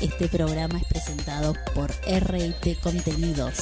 Este 0.00 0.28
programa 0.28 0.78
es 0.78 0.84
presentado 0.84 1.54
por 1.74 1.90
RT 1.90 2.80
Contenidos. 2.80 3.56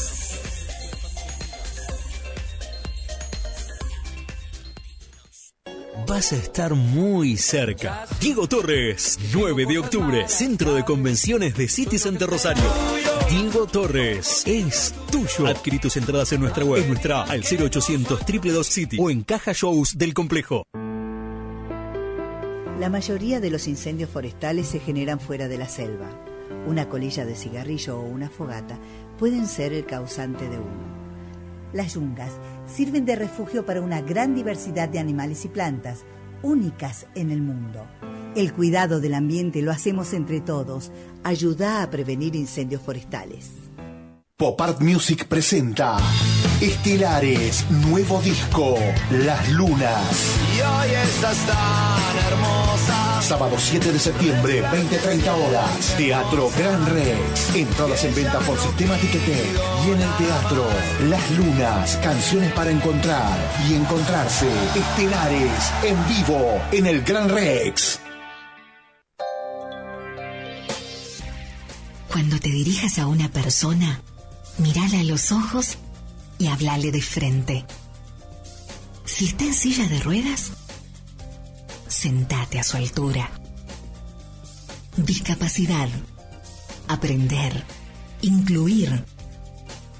Vas 6.06 6.32
a 6.32 6.36
estar 6.36 6.74
muy 6.74 7.38
cerca. 7.38 8.06
Diego 8.20 8.46
Torres, 8.46 9.18
9 9.32 9.64
de 9.64 9.78
octubre, 9.78 10.28
Centro 10.28 10.74
de 10.74 10.84
Convenciones 10.84 11.56
de 11.56 11.68
City 11.68 11.98
Center 11.98 12.28
Rosario. 12.28 12.62
Diego 13.30 13.66
Torres, 13.66 14.42
es 14.46 14.94
tuyo. 15.10 15.46
Adquirí 15.48 15.78
tus 15.78 15.96
entradas 15.96 16.32
en 16.32 16.42
nuestra 16.42 16.64
web, 16.64 16.82
en 16.82 16.88
nuestra 16.88 17.22
al 17.22 17.40
0800 17.40 18.08
222 18.10 18.66
City 18.66 18.98
o 19.00 19.08
en 19.10 19.22
Caja 19.22 19.52
Shows 19.52 19.96
del 19.96 20.12
complejo. 20.12 20.64
La 22.86 22.90
mayoría 22.90 23.40
de 23.40 23.50
los 23.50 23.66
incendios 23.66 24.08
forestales 24.08 24.68
se 24.68 24.78
generan 24.78 25.18
fuera 25.18 25.48
de 25.48 25.58
la 25.58 25.68
selva. 25.68 26.08
Una 26.68 26.88
colilla 26.88 27.26
de 27.26 27.34
cigarrillo 27.34 27.98
o 27.98 28.06
una 28.06 28.30
fogata 28.30 28.78
pueden 29.18 29.48
ser 29.48 29.72
el 29.72 29.84
causante 29.86 30.48
de 30.48 30.56
uno. 30.56 30.86
Las 31.72 31.94
yungas 31.94 32.30
sirven 32.72 33.04
de 33.04 33.16
refugio 33.16 33.66
para 33.66 33.80
una 33.82 34.02
gran 34.02 34.36
diversidad 34.36 34.88
de 34.88 35.00
animales 35.00 35.44
y 35.44 35.48
plantas, 35.48 36.04
únicas 36.44 37.08
en 37.16 37.32
el 37.32 37.42
mundo. 37.42 37.84
El 38.36 38.52
cuidado 38.52 39.00
del 39.00 39.14
ambiente 39.14 39.62
lo 39.62 39.72
hacemos 39.72 40.12
entre 40.12 40.40
todos. 40.40 40.92
Ayuda 41.24 41.82
a 41.82 41.90
prevenir 41.90 42.36
incendios 42.36 42.82
forestales. 42.82 43.65
Pop 44.38 44.60
Art 44.60 44.82
Music 44.82 45.24
presenta 45.28 45.96
Estelares, 46.60 47.64
nuevo 47.70 48.20
disco, 48.20 48.76
Las 49.10 49.48
Lunas. 49.48 50.36
Y 50.54 50.60
hoy 50.60 50.90
estás 50.90 51.38
tan 51.46 52.18
hermosa. 52.30 53.22
Sábado 53.22 53.56
7 53.58 53.92
de 53.92 53.98
septiembre, 53.98 54.62
20-30 54.62 55.28
horas. 55.30 55.94
Teatro 55.96 56.50
Gran 56.58 56.84
Rex. 56.84 57.54
Entradas 57.54 58.04
en 58.04 58.14
venta 58.14 58.38
por 58.40 58.58
Sistema 58.58 58.98
Ticketek. 58.98 59.58
Y 59.86 59.92
en 59.92 60.02
el 60.02 60.16
teatro, 60.18 60.66
Las 61.08 61.30
Lunas, 61.38 61.96
canciones 62.02 62.52
para 62.52 62.70
encontrar 62.70 63.38
y 63.66 63.72
encontrarse. 63.72 64.50
Estelares, 64.74 65.72
en 65.82 65.96
vivo, 66.08 66.60
en 66.72 66.86
el 66.86 67.00
Gran 67.04 67.30
Rex. 67.30 68.00
Cuando 72.12 72.38
te 72.38 72.50
dirijas 72.50 72.98
a 72.98 73.06
una 73.06 73.30
persona, 73.30 74.02
mírala 74.58 75.00
a 75.00 75.04
los 75.04 75.32
ojos 75.32 75.78
y 76.38 76.48
háblale 76.48 76.92
de 76.92 77.02
frente. 77.02 77.64
Si 79.04 79.26
está 79.26 79.44
en 79.44 79.54
silla 79.54 79.88
de 79.88 80.00
ruedas, 80.00 80.52
sentate 81.88 82.58
a 82.58 82.62
su 82.62 82.76
altura. 82.76 83.30
Discapacidad. 84.96 85.88
Aprender. 86.88 87.64
Incluir. 88.22 89.04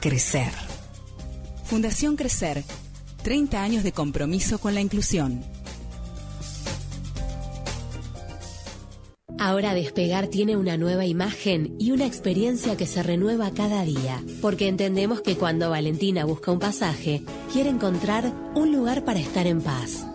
Crecer. 0.01 0.53
Fundación 1.65 2.17
Crecer. 2.17 2.65
30 3.23 3.63
años 3.63 3.83
de 3.83 3.93
compromiso 3.93 4.59
con 4.59 4.75
la 4.75 4.81
inclusión. 4.81 5.45
Ahora 9.39 9.75
Despegar 9.75 10.29
tiene 10.29 10.57
una 10.57 10.79
nueva 10.79 11.05
imagen 11.05 11.77
y 11.79 11.91
una 11.91 12.07
experiencia 12.07 12.75
que 12.77 12.87
se 12.87 13.03
renueva 13.03 13.51
cada 13.51 13.83
día, 13.83 14.23
porque 14.41 14.67
entendemos 14.67 15.21
que 15.21 15.37
cuando 15.37 15.69
Valentina 15.69 16.25
busca 16.25 16.51
un 16.51 16.59
pasaje, 16.59 17.23
quiere 17.53 17.69
encontrar 17.69 18.33
un 18.55 18.73
lugar 18.73 19.05
para 19.05 19.21
estar 19.21 19.47
en 19.47 19.61
paz. 19.61 20.07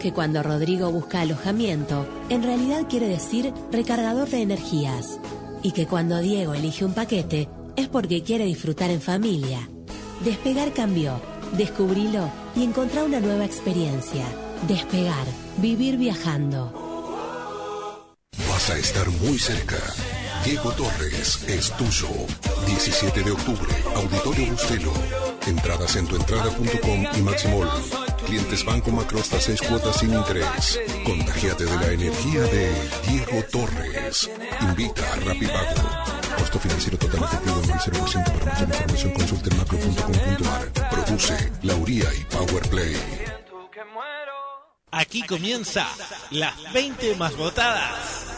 Que 0.00 0.12
cuando 0.12 0.42
Rodrigo 0.42 0.90
busca 0.90 1.20
alojamiento, 1.20 2.06
en 2.30 2.42
realidad 2.42 2.86
quiere 2.88 3.06
decir 3.06 3.52
recargador 3.70 4.30
de 4.30 4.40
energías. 4.40 5.20
Y 5.62 5.72
que 5.72 5.86
cuando 5.86 6.20
Diego 6.20 6.54
elige 6.54 6.86
un 6.86 6.94
paquete, 6.94 7.50
es 7.76 7.88
porque 7.88 8.22
quiere 8.22 8.46
disfrutar 8.46 8.90
en 8.90 9.02
familia. 9.02 9.68
Despegar 10.24 10.72
cambió, 10.72 11.20
descubrilo 11.58 12.30
y 12.56 12.64
encontrá 12.64 13.04
una 13.04 13.20
nueva 13.20 13.44
experiencia. 13.44 14.24
Despegar, 14.66 15.26
vivir 15.58 15.98
viajando. 15.98 16.83
Vas 18.66 18.76
a 18.76 18.78
estar 18.78 19.10
muy 19.10 19.38
cerca. 19.38 19.76
Diego 20.42 20.72
Torres 20.72 21.44
es 21.46 21.70
tuyo. 21.76 22.08
17 22.64 23.22
de 23.22 23.30
octubre, 23.30 23.68
Auditorio 23.94 24.46
Bustelo. 24.52 24.90
Entradas 25.46 25.96
en 25.96 26.06
tuentrada.com 26.06 27.06
y 27.14 27.20
Maximol. 27.20 27.68
Clientes 28.24 28.64
Banco 28.64 28.90
Macro 28.90 29.18
hasta 29.18 29.38
6 29.38 29.60
cuotas 29.68 29.98
sin 29.98 30.14
interés. 30.14 30.80
Contagiate 31.04 31.66
de 31.66 31.76
la 31.76 31.92
energía 31.92 32.40
de 32.40 32.72
Diego 33.06 33.44
Torres. 33.52 34.30
Invita 34.62 35.12
a 35.12 35.16
Rapipago. 35.16 36.38
Costo 36.38 36.58
financiero 36.58 36.96
total 36.96 37.22
efectivo 37.22 37.60
en 37.64 37.78
0% 37.78 38.24
para 38.24 38.46
mayor 38.46 38.68
información 38.70 39.12
consulte 39.12 39.50
en 39.50 39.56
macro.com.ar. 39.58 40.90
Produce 40.90 41.52
Lauría 41.64 42.06
y 42.14 42.24
Powerplay. 42.34 42.96
Aquí 44.90 45.22
comienza 45.26 45.86
las 46.30 46.72
20 46.72 47.16
más 47.16 47.36
votadas. 47.36 48.33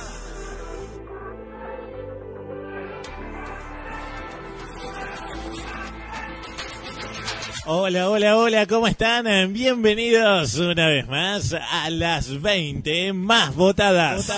Hola, 7.68 8.08
hola, 8.08 8.36
hola, 8.36 8.66
¿cómo 8.66 8.86
están? 8.86 9.52
Bienvenidos 9.52 10.54
una 10.54 10.86
vez 10.86 11.08
más 11.08 11.52
a 11.52 11.90
las 11.90 12.40
20 12.40 13.12
más 13.12 13.56
votadas. 13.56 14.30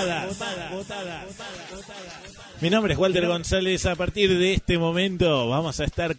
Mi 2.62 2.70
nombre 2.70 2.94
es 2.94 2.98
Walter 2.98 3.26
González. 3.26 3.84
A 3.84 3.96
partir 3.96 4.38
de 4.38 4.54
este 4.54 4.78
momento 4.78 5.46
vamos 5.46 5.78
a 5.78 5.84
estar 5.84 6.16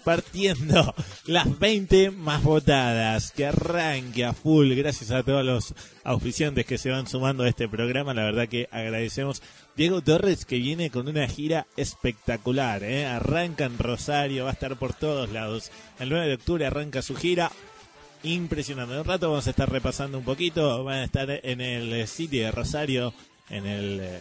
compartiendo 0.00 0.94
las 1.26 1.58
20 1.58 2.10
más 2.12 2.42
votadas. 2.42 3.32
Que 3.32 3.46
arranque 3.46 4.24
a 4.24 4.32
full. 4.32 4.72
Gracias 4.74 5.10
a 5.10 5.22
todos 5.22 5.44
los 5.44 5.74
auspiciantes 6.04 6.64
que 6.64 6.78
se 6.78 6.90
van 6.90 7.06
sumando 7.06 7.44
a 7.44 7.48
este 7.48 7.68
programa. 7.68 8.14
La 8.14 8.24
verdad 8.24 8.48
que 8.48 8.68
agradecemos. 8.70 9.42
Diego 9.76 10.00
Torres 10.00 10.44
que 10.44 10.56
viene 10.56 10.90
con 10.90 11.08
una 11.08 11.28
gira 11.28 11.66
espectacular. 11.76 12.82
¿eh? 12.82 13.06
Arranca 13.06 13.64
en 13.64 13.78
Rosario, 13.78 14.44
va 14.44 14.50
a 14.50 14.54
estar 14.54 14.76
por 14.76 14.94
todos 14.94 15.30
lados. 15.30 15.70
El 15.98 16.08
9 16.08 16.28
de 16.28 16.34
octubre 16.34 16.66
arranca 16.66 17.02
su 17.02 17.14
gira. 17.14 17.52
Impresionante. 18.22 18.94
En 18.94 19.00
un 19.00 19.06
rato 19.06 19.28
vamos 19.28 19.46
a 19.46 19.50
estar 19.50 19.70
repasando 19.70 20.18
un 20.18 20.24
poquito. 20.24 20.82
Van 20.84 20.98
a 20.98 21.04
estar 21.04 21.30
en 21.30 21.60
el 21.60 22.06
sitio 22.08 22.44
de 22.44 22.50
Rosario, 22.50 23.12
en 23.48 23.66
el 23.66 24.00
eh, 24.00 24.20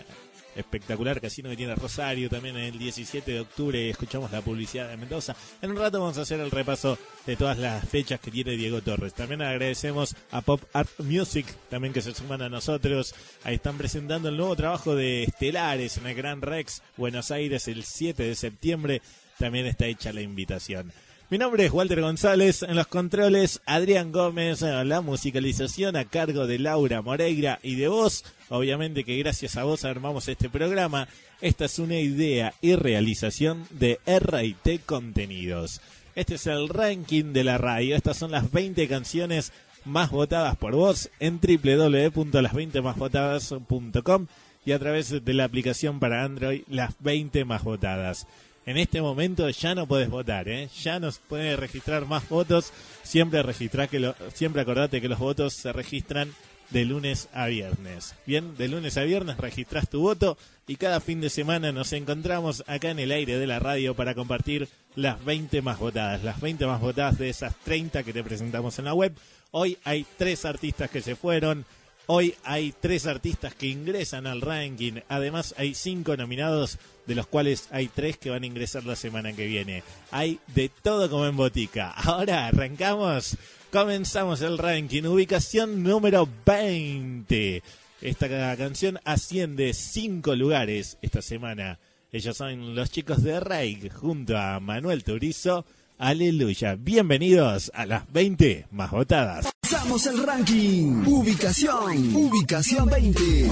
espectacular 0.56 1.22
casino 1.22 1.50
que 1.50 1.58
tiene 1.58 1.76
Rosario. 1.76 2.30
También 2.30 2.58
el 2.58 2.78
17 2.78 3.32
de 3.32 3.40
octubre 3.42 3.90
escuchamos 3.90 4.32
la 4.32 4.42
publicidad 4.42 4.90
de 4.90 4.98
Mendoza. 4.98 5.36
En 5.62 5.72
un 5.72 5.78
rato 5.78 6.00
vamos 6.00 6.18
a 6.18 6.22
hacer 6.22 6.40
el 6.40 6.52
repaso 6.52 6.98
de 7.26 7.36
todas 7.36 7.58
las 7.58 7.88
fechas 7.88 8.20
que 8.20 8.32
tiene 8.32 8.58
Diego 8.58 8.82
Torres. 8.82 9.14
También 9.14 9.42
agradecemos 9.42 10.16
a 10.32 10.42
Pop 10.42 10.62
Art 10.74 10.90
Music, 11.00 11.46
también 11.70 11.94
que 11.94 12.02
se 12.02 12.14
suman 12.14 12.42
a 12.42 12.50
nosotros. 12.50 13.16
Ahí 13.44 13.56
están 13.56 13.78
presentando 13.78 14.30
el 14.30 14.38
nuevo 14.38 14.56
trabajo 14.56 14.96
de 14.96 15.24
Estelares 15.24 15.98
en 15.98 16.08
el 16.08 16.16
Gran 16.16 16.42
Rex, 16.42 16.82
Buenos 16.98 17.32
Aires, 17.32 17.68
el 17.68 17.84
7 17.84 18.24
de 18.24 18.36
septiembre. 18.36 19.02
También 19.38 19.66
está 19.66 19.86
hecha 19.86 20.12
la 20.12 20.22
invitación. 20.22 20.92
Mi 21.32 21.38
nombre 21.38 21.64
es 21.64 21.72
Walter 21.72 22.02
González, 22.02 22.64
en 22.64 22.76
los 22.76 22.88
controles 22.88 23.62
Adrián 23.68 24.12
Gómez, 24.12 24.62
la 24.62 25.02
musicalización 25.02 25.96
a 25.96 26.06
cargo 26.06 26.48
de 26.48 26.58
Laura 26.58 27.04
Moreira 27.04 27.60
y 27.62 27.76
de 27.76 27.88
vos. 27.88 28.26
Obviamente 28.50 29.04
que 29.04 29.20
gracias 29.20 29.56
a 29.56 29.64
vos 29.64 29.86
armamos 29.86 30.28
este 30.28 30.50
programa. 30.50 31.08
Esta 31.40 31.66
es 31.66 31.78
una 31.78 32.00
idea 32.00 32.56
y 32.62 32.74
realización 32.74 33.68
de 33.70 34.00
RT 34.08 34.84
Contenidos. 34.88 35.82
Este 36.16 36.34
es 36.34 36.48
el 36.48 36.68
ranking 36.68 37.32
de 37.32 37.44
la 37.44 37.60
radio. 37.60 37.96
Estas 37.96 38.18
son 38.18 38.32
las 38.32 38.52
20 38.52 38.88
canciones 38.88 39.54
más 39.86 40.10
votadas 40.10 40.58
por 40.58 40.74
vos 40.74 41.12
en 41.20 41.40
www.las20másvotadas.com 41.40 44.26
y 44.66 44.72
a 44.72 44.80
través 44.80 45.24
de 45.24 45.34
la 45.36 45.44
aplicación 45.44 46.00
para 46.00 46.24
Android 46.24 46.64
Las 46.68 46.96
20 47.02 47.46
más 47.46 47.64
votadas. 47.64 48.26
En 48.70 48.78
este 48.78 49.02
momento 49.02 49.50
ya 49.50 49.74
no 49.74 49.88
puedes 49.88 50.12
votar, 50.12 50.48
¿eh? 50.48 50.70
ya 50.84 51.00
no 51.00 51.10
puedes 51.28 51.58
registrar 51.58 52.06
más 52.06 52.30
votos. 52.30 52.72
Siempre 53.02 53.42
registra 53.42 53.88
que 53.88 54.00
lo, 54.00 54.16
siempre 54.36 54.62
acordate 54.62 55.02
que 55.02 55.08
los 55.08 55.18
votos 55.18 55.56
se 55.56 55.74
registran 55.74 56.32
de 56.70 56.86
lunes 56.86 57.30
a 57.34 57.48
viernes. 57.48 58.14
Bien, 58.28 58.56
de 58.58 58.68
lunes 58.68 58.96
a 58.98 59.06
viernes 59.06 59.38
registras 59.38 59.90
tu 59.90 60.02
voto 60.02 60.38
y 60.68 60.76
cada 60.76 61.00
fin 61.00 61.20
de 61.20 61.32
semana 61.32 61.72
nos 61.72 61.94
encontramos 61.94 62.64
acá 62.68 62.92
en 62.92 63.00
el 63.00 63.12
aire 63.12 63.40
de 63.40 63.48
la 63.48 63.58
radio 63.58 63.96
para 63.96 64.14
compartir 64.14 64.68
las 64.94 65.26
20 65.26 65.64
más 65.64 65.80
votadas, 65.80 66.24
las 66.24 66.40
20 66.40 66.68
más 66.68 66.80
votadas 66.80 67.18
de 67.18 67.30
esas 67.30 67.56
30 67.62 68.04
que 68.04 68.14
te 68.14 68.24
presentamos 68.24 68.78
en 68.78 68.86
la 68.86 68.94
web. 68.94 69.18
Hoy 69.50 69.80
hay 69.84 70.06
tres 70.16 70.46
artistas 70.46 70.92
que 70.92 71.02
se 71.02 71.16
fueron. 71.16 71.66
Hoy 72.12 72.34
hay 72.44 72.74
tres 72.82 73.06
artistas 73.06 73.54
que 73.54 73.68
ingresan 73.68 74.26
al 74.26 74.42
ranking. 74.42 74.94
Además 75.10 75.54
hay 75.60 75.76
cinco 75.76 76.18
nominados, 76.18 76.80
de 77.06 77.14
los 77.14 77.28
cuales 77.28 77.68
hay 77.70 77.88
tres 77.88 78.18
que 78.18 78.32
van 78.32 78.42
a 78.42 78.48
ingresar 78.48 78.84
la 78.84 78.96
semana 78.96 79.32
que 79.34 79.46
viene. 79.46 79.84
Hay 80.10 80.40
de 80.48 80.70
todo 80.70 81.08
como 81.08 81.28
en 81.28 81.38
botica. 81.38 81.92
Ahora 81.92 82.48
arrancamos. 82.48 83.38
Comenzamos 83.72 84.42
el 84.42 84.58
ranking. 84.58 85.04
Ubicación 85.04 85.84
número 85.84 86.28
20. 86.48 87.62
Esta 88.02 88.58
canción 88.58 89.00
asciende 89.04 89.72
cinco 89.76 90.34
lugares 90.34 90.98
esta 91.04 91.22
semana. 91.22 91.78
Ellos 92.12 92.36
son 92.36 92.74
los 92.74 92.90
chicos 92.90 93.22
de 93.22 93.40
Rey 93.40 93.88
junto 93.88 94.36
a 94.36 94.60
Manuel 94.60 95.04
Turizo. 95.04 95.64
Aleluya. 96.00 96.74
Bienvenidos 96.74 97.72
a 97.76 97.86
las 97.86 98.12
20 98.12 98.66
más 98.72 98.90
votadas. 98.90 99.59
Pasamos 99.70 100.02
el 100.08 100.26
ranking. 100.26 101.06
Ubicación. 101.06 102.16
Ubicación 102.16 102.90
20. 102.90 103.52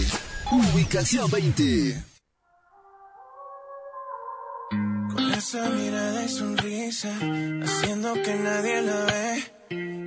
Ubicación 0.51 1.29
20. 1.29 2.03
Con 5.13 5.31
esa 5.31 5.69
mirada 5.69 6.25
y 6.25 6.29
sonrisa, 6.29 7.15
haciendo 7.63 8.13
que 8.15 8.33
nadie 8.33 8.81
la 8.81 9.05
ve. 9.05 9.43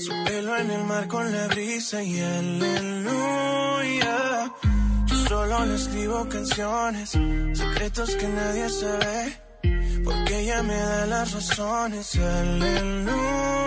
Su 0.01 0.11
pelo 0.25 0.57
en 0.57 0.73
el 0.73 0.83
mar 0.83 1.07
con 1.07 1.31
la 1.31 1.47
brisa 1.47 2.03
y 2.03 2.19
aleluya. 2.19 3.31
Yo 5.07 5.15
solo 5.29 5.65
le 5.65 5.77
escribo 5.77 6.29
canciones, 6.29 7.11
secretos 7.11 8.17
que 8.17 8.27
nadie 8.27 8.69
sabe. 8.69 9.41
Porque 10.03 10.41
ella 10.41 10.61
me 10.65 10.75
da 10.75 11.07
las 11.07 11.31
razones, 11.31 12.17
aleluya. 12.17 13.61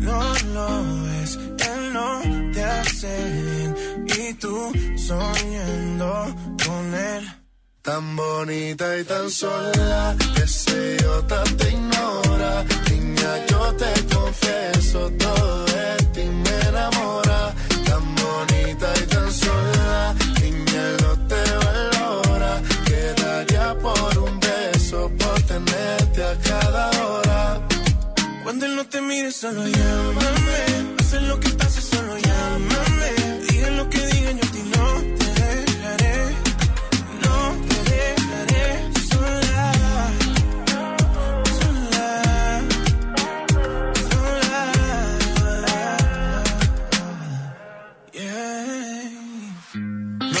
No 0.00 0.18
lo 0.54 0.68
ves, 1.04 1.38
él 1.70 1.92
no 1.92 2.20
te 2.52 2.64
hace 2.64 3.12
bien. 3.34 4.06
Y 4.06 4.34
tú 4.34 4.72
soñando 4.96 6.34
con 6.64 6.94
él. 6.94 7.40
Tan 7.82 8.16
bonita 8.16 8.98
y 8.98 9.04
tan 9.04 9.30
sola, 9.30 10.16
que 10.34 10.96
yo 11.02 11.24
te 11.56 11.70
ignora. 11.70 12.64
Niña, 12.90 13.46
yo 13.50 13.74
te 13.74 13.92
confieso, 14.14 15.10
todo 15.18 15.64
de 15.66 15.96
ti 16.14 16.24
me 16.24 16.68
enamora. 16.68 17.54
Tan 17.86 18.14
bonita 18.14 18.88
y 19.02 19.06
tan 19.06 19.32
sola, 19.32 20.14
niña, 20.42 20.84
no 21.02 21.12
te 21.26 21.42
valora. 21.64 22.62
Quedaría 22.84 23.78
por 23.78 24.18
un 24.18 24.40
beso, 24.40 25.10
por 25.18 25.42
tenerte 25.42 26.22
a 26.22 26.34
cada. 26.48 26.89
Él 28.62 28.76
no 28.76 28.84
te 28.84 29.00
mire, 29.00 29.32
solo 29.32 29.66
llámame. 29.66 30.96
Hace 30.98 31.20
lo 31.22 31.40
que 31.40 31.48
pase, 31.50 31.80
solo 31.80 32.18
llámame. 32.18 32.69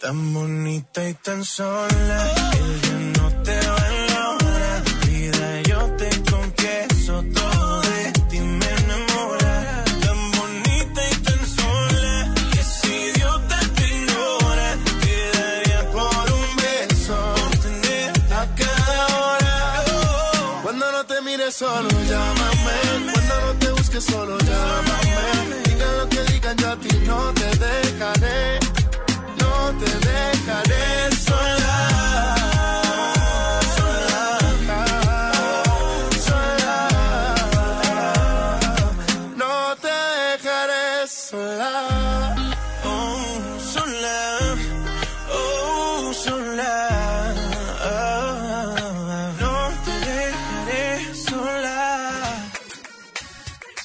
Tan 0.00 0.34
bonita 0.34 1.08
y 1.08 1.14
tan 1.14 1.42
sola, 1.42 2.32
ella 2.52 2.98
no 3.18 3.42
te 3.42 3.56
valora. 3.56 4.82
Vida, 5.06 5.62
yo 5.62 5.78
te 5.96 6.10
confieso, 6.30 7.24
todo 7.34 7.80
de 7.80 8.12
ti 8.28 8.40
me 8.40 8.70
enamora. 8.82 9.84
Tan 10.04 10.30
bonita 10.32 11.00
y 11.10 11.14
tan 11.22 11.46
sola, 11.46 12.34
que 12.52 12.62
si 12.62 12.92
idiota 13.08 13.58
te 13.74 13.84
ignora, 13.96 14.76
quedaría 15.02 15.90
por 15.90 16.32
un 16.40 16.56
beso, 16.56 17.34
por 17.34 17.58
tenerte 17.60 18.34
a 18.34 18.54
cada 18.54 19.06
hora. 19.16 19.84
Cuando 20.62 20.92
no 20.92 21.06
te 21.06 21.22
mires 21.22 21.54
solo, 21.54 21.88
llámame. 21.88 23.12
Cuando 23.14 23.40
no 23.46 23.52
te 23.60 23.70
busques 23.72 24.04
solo, 24.04 24.36
llámame. 24.38 25.62
Digan 25.64 25.98
lo 25.98 26.08
que 26.10 26.20
digan, 26.32 26.56
yo 26.58 26.70
a 26.70 26.76
ti 26.76 26.88
no 27.06 27.35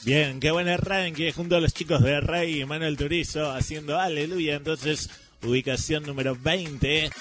Bien, 0.04 0.40
qué 0.40 0.50
buen 0.50 0.68
arranque 0.68 1.32
junto 1.32 1.56
a 1.56 1.60
los 1.60 1.76
chicos 1.76 2.02
de 2.02 2.20
Rey 2.22 2.60
y 2.60 2.66
Manuel 2.66 2.98
Turizo 2.98 3.52
haciendo 3.52 4.00
aleluya. 4.00 4.56
Entonces, 4.56 5.12
ubicación 5.44 6.04
número 6.04 6.36
20. 6.36 7.12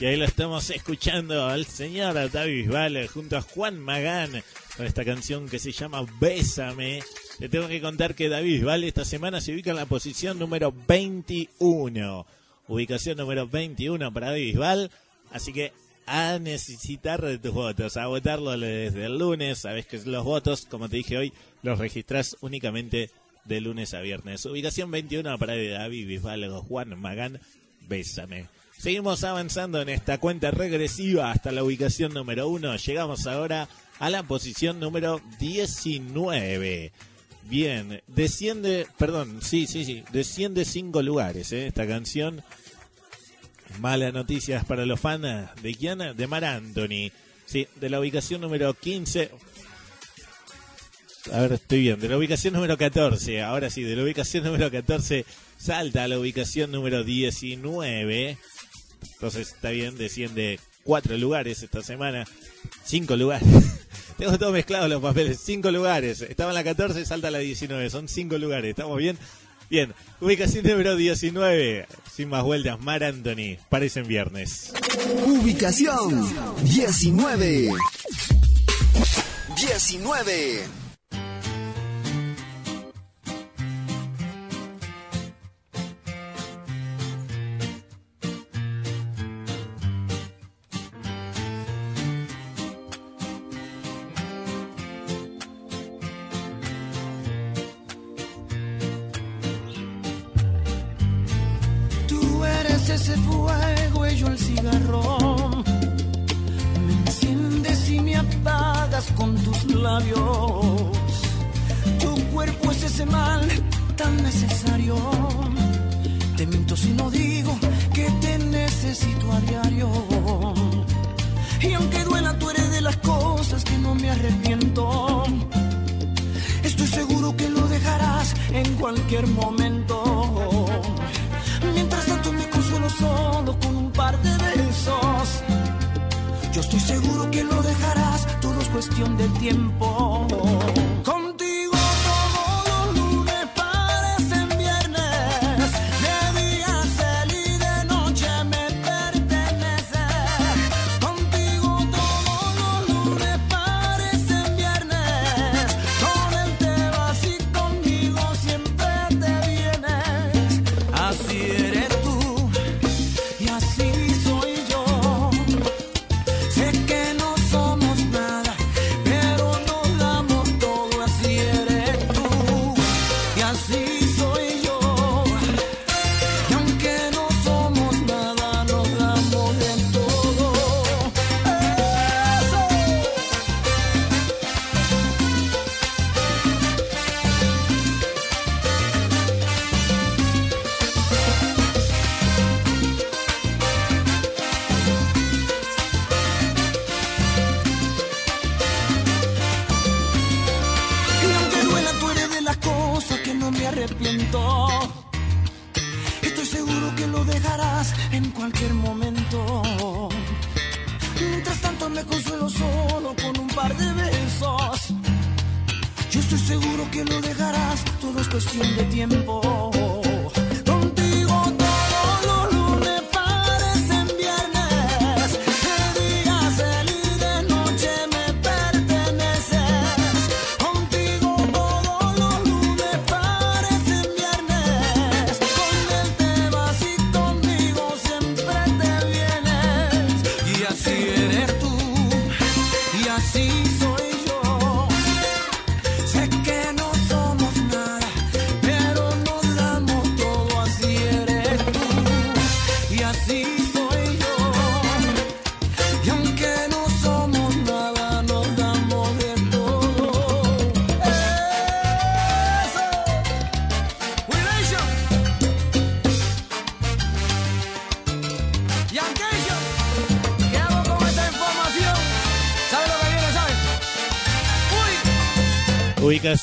Y 0.00 0.04
ahí 0.06 0.16
lo 0.16 0.24
estamos 0.24 0.70
escuchando 0.70 1.46
al 1.46 1.66
señor 1.66 2.14
David 2.30 2.62
Bisbal 2.62 3.08
junto 3.08 3.36
a 3.36 3.42
Juan 3.42 3.78
Magán 3.78 4.42
con 4.74 4.86
esta 4.86 5.04
canción 5.04 5.50
que 5.50 5.58
se 5.58 5.72
llama 5.72 6.06
Bésame. 6.18 7.02
Le 7.40 7.50
tengo 7.50 7.68
que 7.68 7.82
contar 7.82 8.14
que 8.14 8.30
David 8.30 8.54
Bisbal 8.54 8.84
esta 8.84 9.04
semana 9.04 9.42
se 9.42 9.52
ubica 9.52 9.72
en 9.72 9.76
la 9.76 9.84
posición 9.84 10.38
número 10.38 10.72
21. 10.88 12.26
Ubicación 12.68 13.18
número 13.18 13.48
21 13.48 14.14
para 14.14 14.28
David 14.28 14.46
Bisbal. 14.46 14.90
Así 15.30 15.52
que 15.52 15.74
a 16.10 16.40
necesitar 16.40 17.22
de 17.22 17.38
tus 17.38 17.52
votos, 17.54 17.96
a 17.96 18.08
votarlo 18.08 18.58
desde 18.58 19.04
el 19.06 19.16
lunes. 19.16 19.60
Sabes 19.60 19.86
que 19.86 19.98
los 19.98 20.24
votos, 20.24 20.66
como 20.68 20.88
te 20.88 20.96
dije 20.96 21.16
hoy, 21.16 21.32
los 21.62 21.78
registras 21.78 22.36
únicamente 22.40 23.10
de 23.44 23.60
lunes 23.60 23.94
a 23.94 24.00
viernes. 24.00 24.44
Ubicación 24.44 24.90
21 24.90 25.38
para 25.38 25.54
David 25.56 26.08
Bisbal, 26.08 26.50
Juan 26.50 27.00
Magán, 27.00 27.38
Bésame. 27.88 28.48
Seguimos 28.76 29.22
avanzando 29.22 29.80
en 29.80 29.88
esta 29.88 30.18
cuenta 30.18 30.50
regresiva 30.50 31.30
hasta 31.30 31.52
la 31.52 31.62
ubicación 31.62 32.12
número 32.12 32.48
1. 32.48 32.76
Llegamos 32.76 33.28
ahora 33.28 33.68
a 34.00 34.10
la 34.10 34.24
posición 34.24 34.80
número 34.80 35.20
19. 35.38 36.92
Bien, 37.44 38.02
desciende, 38.08 38.88
perdón, 38.98 39.42
sí, 39.42 39.68
sí, 39.68 39.84
sí, 39.84 40.02
desciende 40.12 40.64
cinco 40.64 41.02
lugares 41.02 41.52
¿eh? 41.52 41.68
esta 41.68 41.86
canción. 41.86 42.42
Malas 43.78 44.12
noticias 44.12 44.64
para 44.64 44.84
los 44.84 45.00
fans 45.00 45.48
de 45.62 45.74
Kiana, 45.74 46.12
de 46.12 46.26
Mar 46.26 46.44
Anthony. 46.44 47.10
Sí, 47.46 47.66
de 47.76 47.90
la 47.90 48.00
ubicación 48.00 48.40
número 48.40 48.74
15. 48.74 49.30
A 51.32 51.40
ver, 51.40 51.52
estoy 51.52 51.80
bien. 51.80 52.00
De 52.00 52.08
la 52.08 52.16
ubicación 52.16 52.54
número 52.54 52.76
14. 52.76 53.42
Ahora 53.42 53.70
sí, 53.70 53.82
de 53.82 53.96
la 53.96 54.02
ubicación 54.02 54.44
número 54.44 54.70
14 54.70 55.24
salta 55.58 56.04
a 56.04 56.08
la 56.08 56.18
ubicación 56.18 56.72
número 56.72 57.04
19. 57.04 58.38
Entonces 59.14 59.48
está 59.52 59.70
bien, 59.70 59.98
desciende 59.98 60.58
cuatro 60.82 61.16
lugares 61.16 61.62
esta 61.62 61.82
semana. 61.82 62.24
Cinco 62.84 63.16
lugares. 63.16 63.48
Tengo 64.18 64.38
todo 64.38 64.52
mezclado 64.52 64.88
los 64.88 65.02
papeles. 65.02 65.40
Cinco 65.44 65.70
lugares. 65.70 66.22
Estaba 66.22 66.50
en 66.50 66.54
la 66.54 66.64
14, 66.64 67.04
salta 67.04 67.28
a 67.28 67.30
la 67.30 67.38
19. 67.38 67.90
Son 67.90 68.08
cinco 68.08 68.38
lugares. 68.38 68.70
¿Estamos 68.70 68.98
bien? 68.98 69.18
Bien. 69.70 69.94
Ubicación 70.20 70.66
número 70.66 70.96
19. 70.96 71.86
Sin 72.12 72.28
más 72.28 72.42
vueltas, 72.42 72.80
Mar 72.80 73.04
Anthony. 73.04 73.56
Parecen 73.68 74.06
viernes. 74.08 74.72
Ubicación 75.24 76.28
19. 76.64 77.70
19. 79.56 80.89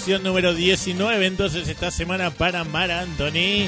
Ubicación 0.07 0.23
número 0.23 0.53
19 0.53 1.25
entonces 1.25 1.67
esta 1.67 1.91
semana 1.91 2.31
para 2.31 2.63
Mar 2.63 2.91
Anthony. 2.91 3.67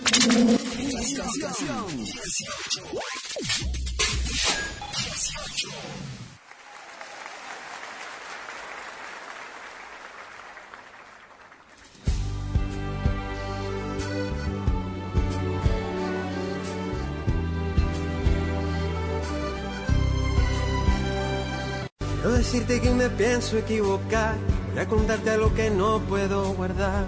No 22.23 22.33
decirte 22.33 22.81
que 22.81 22.91
me 22.91 23.09
pienso 23.09 23.57
equivocar, 23.57 24.35
voy 24.73 24.79
a 24.81 24.87
contarte 24.87 25.31
algo 25.31 25.55
que 25.55 25.71
no 25.71 26.01
puedo 26.01 26.53
guardar. 26.55 27.07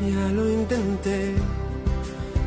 Ya 0.00 0.28
lo 0.32 0.48
intenté, 0.50 1.34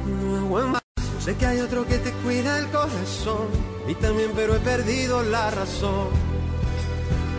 no. 0.05 0.59
Yo 0.59 0.86
sé 1.27 1.35
que 1.35 1.45
hay 1.45 1.59
otro 1.59 1.85
que 1.85 1.97
te 1.97 2.13
cuida 2.23 2.57
el 2.57 2.67
corazón, 2.67 3.47
y 3.85 3.95
también, 3.95 4.31
pero 4.33 4.55
he 4.55 4.59
perdido 4.59 5.23
la 5.23 5.51
razón. 5.51 6.07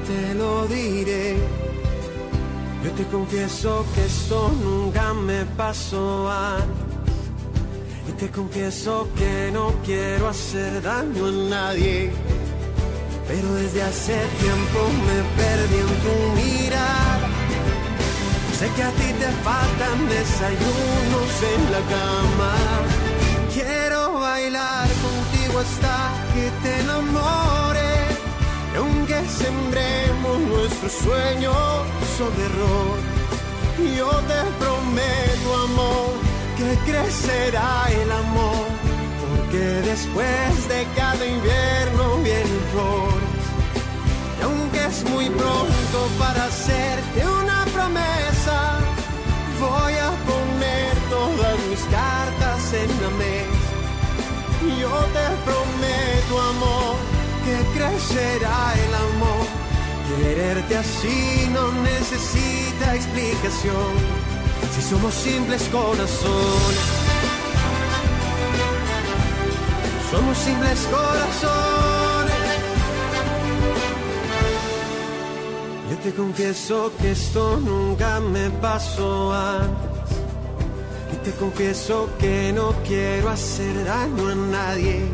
Te 0.06 0.34
lo 0.34 0.66
diré, 0.66 1.38
yo 2.84 2.90
te 2.90 3.04
confieso 3.04 3.86
que 3.94 4.04
esto 4.04 4.52
nunca 4.62 5.14
me 5.14 5.46
pasó 5.56 6.30
antes. 6.30 6.98
Y 8.10 8.12
te 8.12 8.28
confieso 8.30 9.08
que 9.16 9.50
no 9.54 9.72
quiero 9.86 10.28
hacer 10.28 10.82
daño 10.82 11.24
a 11.24 11.32
nadie. 11.56 12.10
Pero 13.26 13.54
desde 13.54 13.82
hace 13.84 14.16
tiempo 14.44 14.80
me 15.08 15.18
perdí 15.40 15.78
en 15.86 15.94
tu 16.04 16.14
mirada. 16.36 17.28
Sé 18.58 18.68
que 18.76 18.82
a 18.82 18.90
ti 18.90 19.08
te 19.22 19.30
faltan 19.46 20.08
desayunos 20.10 21.32
en 21.54 21.72
la 21.72 21.82
cama. 21.94 22.97
Quiero 23.58 24.20
bailar 24.20 24.86
contigo 25.02 25.58
hasta 25.58 26.12
que 26.32 26.48
te 26.62 26.78
enamore. 26.78 27.90
Aunque 28.76 29.18
sembremos 29.26 30.38
nuestros 30.52 30.92
sueños 30.92 31.56
sobre 32.16 32.44
error, 32.50 32.98
yo 33.96 34.10
te 34.30 34.40
prometo, 34.62 35.48
amor, 35.70 36.10
que 36.56 36.68
crecerá 36.88 37.86
el 38.00 38.12
amor. 38.12 38.66
Porque 39.26 39.64
después 39.90 40.68
de 40.68 40.86
cada 40.94 41.26
invierno 41.26 42.04
vienen 42.22 42.62
flores. 42.70 43.42
Y 44.38 44.42
aunque 44.44 44.84
es 44.86 45.02
muy 45.10 45.28
pronto 45.30 45.98
para 46.16 46.44
hacerte 46.44 47.26
una 47.26 47.64
promesa, 47.74 48.78
voy 49.58 49.94
a 49.94 50.10
poner 50.26 50.47
todas 51.36 51.58
mis 51.68 51.80
cartas 51.80 52.72
en 52.72 52.90
la 53.02 53.10
mes. 53.22 53.46
Yo 54.80 54.94
te 55.14 55.26
prometo, 55.46 56.34
amor, 56.52 56.96
que 57.44 57.56
crecerá 57.78 58.74
el 58.86 58.94
amor. 58.94 59.46
Quererte 60.08 60.76
así 60.76 61.48
no 61.52 61.72
necesita 61.82 62.94
explicación. 62.94 63.92
Si 64.74 64.82
somos 64.82 65.14
simples 65.14 65.62
corazones. 65.70 66.86
Somos 70.10 70.38
simples 70.38 70.80
corazones. 70.90 72.38
Yo 75.90 75.96
te 75.98 76.12
confieso 76.12 76.92
que 77.00 77.12
esto 77.12 77.58
nunca 77.58 78.20
me 78.20 78.50
pasó 78.50 79.32
antes 79.32 79.87
Confieso 81.36 82.08
que 82.18 82.52
no 82.52 82.72
quiero 82.86 83.28
hacer 83.28 83.84
daño 83.84 84.28
a 84.28 84.34
nadie. 84.34 85.06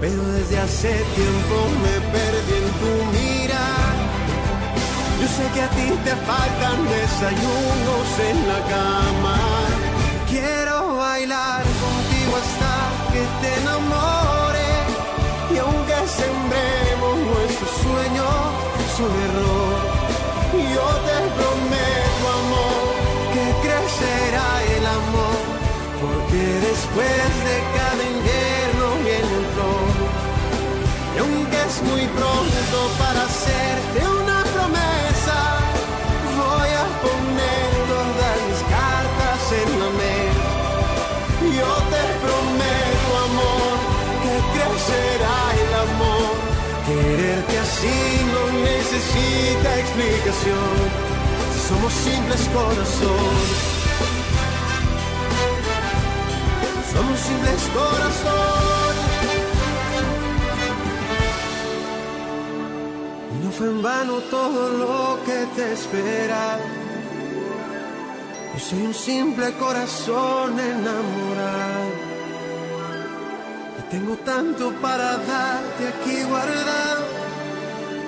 Pero 0.00 0.22
desde 0.28 0.58
hace 0.58 0.88
tiempo 0.88 1.56
me 1.82 1.94
perdí 2.14 2.54
en 2.62 2.68
tu 2.80 2.92
mirar. 3.12 3.94
Yo 5.20 5.26
sé 5.28 5.44
que 5.54 5.62
a 5.62 5.68
ti 5.70 5.86
te 6.04 6.14
faltan 6.28 6.78
desayunos 6.88 8.08
en 8.30 8.48
la 8.48 8.60
cama. 8.74 9.38
Quiero 10.30 10.96
bailar 10.96 11.62
contigo 11.84 12.32
hasta 12.42 12.74
que 13.12 13.22
te 13.40 13.60
enamore. 13.60 14.70
Y 15.52 15.58
aunque 15.58 15.96
sembremos 16.20 17.14
nuestros 17.30 17.70
sueños 17.84 18.34
son 18.96 19.12
error, 19.28 19.78
yo 20.74 20.86
te 21.06 21.16
prometo, 21.36 22.24
amor, 22.40 22.84
que 23.34 23.68
crecerá. 23.68 24.71
Porque 26.02 26.42
después 26.68 27.28
de 27.48 27.56
cada 27.78 28.02
invierno 28.02 28.86
viene 29.06 29.34
el 29.40 29.46
flor. 29.54 29.90
Y 31.14 31.18
aunque 31.22 31.58
es 31.68 31.76
muy 31.82 32.04
pronto 32.18 32.78
para 32.98 33.22
hacerte 33.22 33.98
una 34.20 34.42
promesa, 34.54 35.38
voy 36.40 36.70
a 36.82 36.86
poner 37.06 37.68
todas 37.92 38.36
mis 38.48 38.62
cartas 38.76 39.42
en 39.62 39.70
la 39.78 39.90
mesa. 40.02 40.52
Yo 41.58 41.72
te 41.92 42.04
prometo, 42.24 43.10
amor, 43.30 43.74
que 44.22 44.34
crecerá 44.54 45.38
el 45.62 45.72
amor. 45.86 46.34
Quererte 46.88 47.58
así 47.60 48.00
no 48.34 48.42
necesita 48.58 49.68
explicación. 49.78 50.74
Somos 51.68 51.92
simples 51.92 52.42
corazones. 56.92 56.94
Somos 56.94 57.20
simples 57.20 57.70
corazones. 57.74 58.72
Y 63.30 63.44
no 63.44 63.50
fue 63.50 63.66
en 63.68 63.82
vano 63.82 64.14
todo 64.30 64.70
lo 64.70 65.24
que 65.24 65.46
te 65.56 65.72
espera. 65.72 66.58
Yo 68.54 68.60
soy 68.60 68.82
un 68.82 68.94
simple 68.94 69.52
corazón 69.54 70.58
enamorado. 70.58 72.12
Y 73.78 73.90
tengo 73.90 74.16
tanto 74.16 74.72
para 74.80 75.16
darte 75.16 75.88
aquí 75.88 76.22
guardado. 76.24 77.22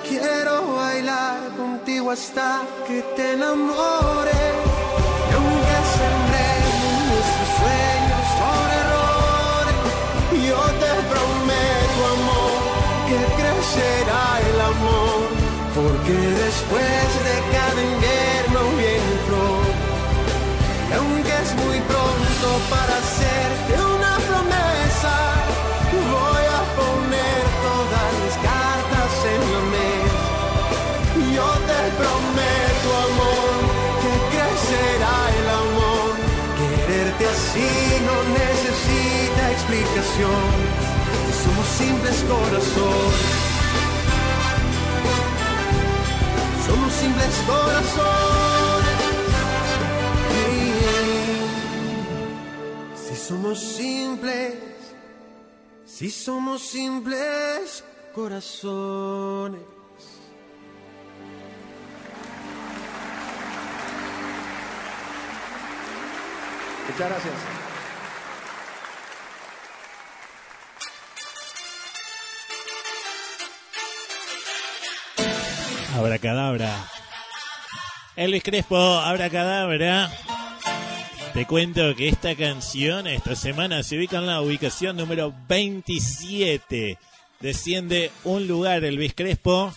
Quiero 0.07 0.75
bailar 0.75 1.49
contigo 1.57 2.11
hasta 2.11 2.61
que 2.87 3.01
te 3.15 3.33
enamores. 3.33 4.75
Yo 10.47 10.61
te 10.81 10.93
prometo, 11.11 12.01
amor, 12.17 12.59
que 13.07 13.19
crecerá 13.39 14.25
el 14.49 14.59
amor. 14.73 15.19
Porque 15.75 16.13
después 16.13 17.07
de 17.27 17.35
cada 17.51 17.81
invierno. 17.81 18.25
Y 20.89 20.93
aunque 20.93 21.33
es 21.43 21.51
muy 21.65 21.79
pronto 21.81 22.47
para 22.69 22.93
hacerte 23.01 23.73
una 23.95 24.13
promesa, 24.29 25.15
voy 26.13 26.45
a 26.57 26.61
poner 26.79 27.43
todas 27.67 28.09
mis 28.21 28.35
cartas 28.49 29.11
en 29.33 29.41
la 29.53 29.61
mesa. 29.75 30.25
Yo 31.35 31.49
te 31.69 31.81
prometo, 31.99 32.89
amor, 33.09 33.53
que 34.01 34.13
crecerá 34.33 35.17
el 35.39 35.47
amor. 35.63 36.09
Quererte 36.59 37.25
así 37.27 37.71
no 38.05 38.15
necesita 38.33 38.64
explicación. 39.65 40.31
Somos 41.43 41.67
simples 41.67 42.23
corazones. 42.27 43.25
Somos 46.65 46.93
simples 46.93 47.35
corazones. 47.47 48.95
Si 52.95 53.15
somos 53.15 53.59
simples, 53.59 54.53
si 55.85 56.11
somos 56.11 56.61
simples 56.61 57.83
corazones. 58.13 59.61
Muchas 66.87 67.09
gracias. 67.09 67.64
Abracadabra. 75.95 76.89
Elvis 78.17 78.43
Crespo, 78.43 78.77
Abracadabra. 78.77 80.11
Te 81.33 81.45
cuento 81.45 81.95
que 81.95 82.09
esta 82.09 82.35
canción 82.35 83.07
esta 83.07 83.33
semana 83.35 83.81
se 83.81 83.97
ubica 83.97 84.17
en 84.17 84.25
la 84.25 84.41
ubicación 84.41 84.97
número 84.97 85.33
27. 85.47 86.97
Desciende 87.39 88.11
un 88.25 88.45
lugar 88.45 88.83
Elvis 88.83 89.13
Crespo. 89.15 89.73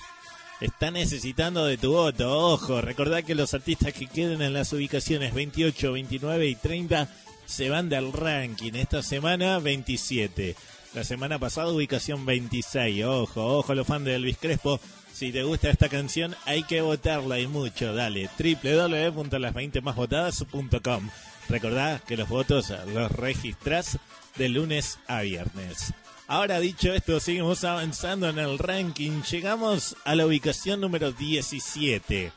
Está 0.60 0.90
necesitando 0.90 1.64
de 1.64 1.78
tu 1.78 1.92
voto. 1.92 2.36
Ojo, 2.52 2.80
recordad 2.80 3.22
que 3.22 3.36
los 3.36 3.54
artistas 3.54 3.92
que 3.92 4.06
queden 4.06 4.42
en 4.42 4.54
las 4.54 4.72
ubicaciones 4.72 5.32
28, 5.34 5.92
29 5.92 6.48
y 6.48 6.56
30 6.56 7.08
se 7.46 7.70
van 7.70 7.88
del 7.88 8.12
ranking. 8.12 8.72
Esta 8.74 9.04
semana 9.04 9.60
27. 9.60 10.56
La 10.94 11.04
semana 11.04 11.38
pasada 11.38 11.70
ubicación 11.70 12.26
26. 12.26 13.04
Ojo, 13.04 13.58
ojo 13.58 13.74
los 13.74 13.86
fans 13.86 14.04
de 14.04 14.16
Elvis 14.16 14.38
Crespo. 14.38 14.80
Si 15.18 15.32
te 15.32 15.42
gusta 15.42 15.68
esta 15.68 15.88
canción 15.88 16.36
hay 16.44 16.62
que 16.62 16.80
votarla 16.80 17.40
y 17.40 17.48
mucho. 17.48 17.92
Dale, 17.92 18.30
www.las20másvotadas.com. 18.38 21.10
Recordá 21.48 22.00
que 22.06 22.16
los 22.16 22.28
votos 22.28 22.72
los 22.94 23.10
registrás 23.10 23.98
de 24.36 24.48
lunes 24.48 25.00
a 25.08 25.22
viernes. 25.22 25.92
Ahora 26.28 26.60
dicho 26.60 26.94
esto, 26.94 27.18
seguimos 27.18 27.64
avanzando 27.64 28.28
en 28.28 28.38
el 28.38 28.60
ranking. 28.60 29.22
Llegamos 29.22 29.96
a 30.04 30.14
la 30.14 30.24
ubicación 30.24 30.80
número 30.80 31.10
17. 31.10 32.30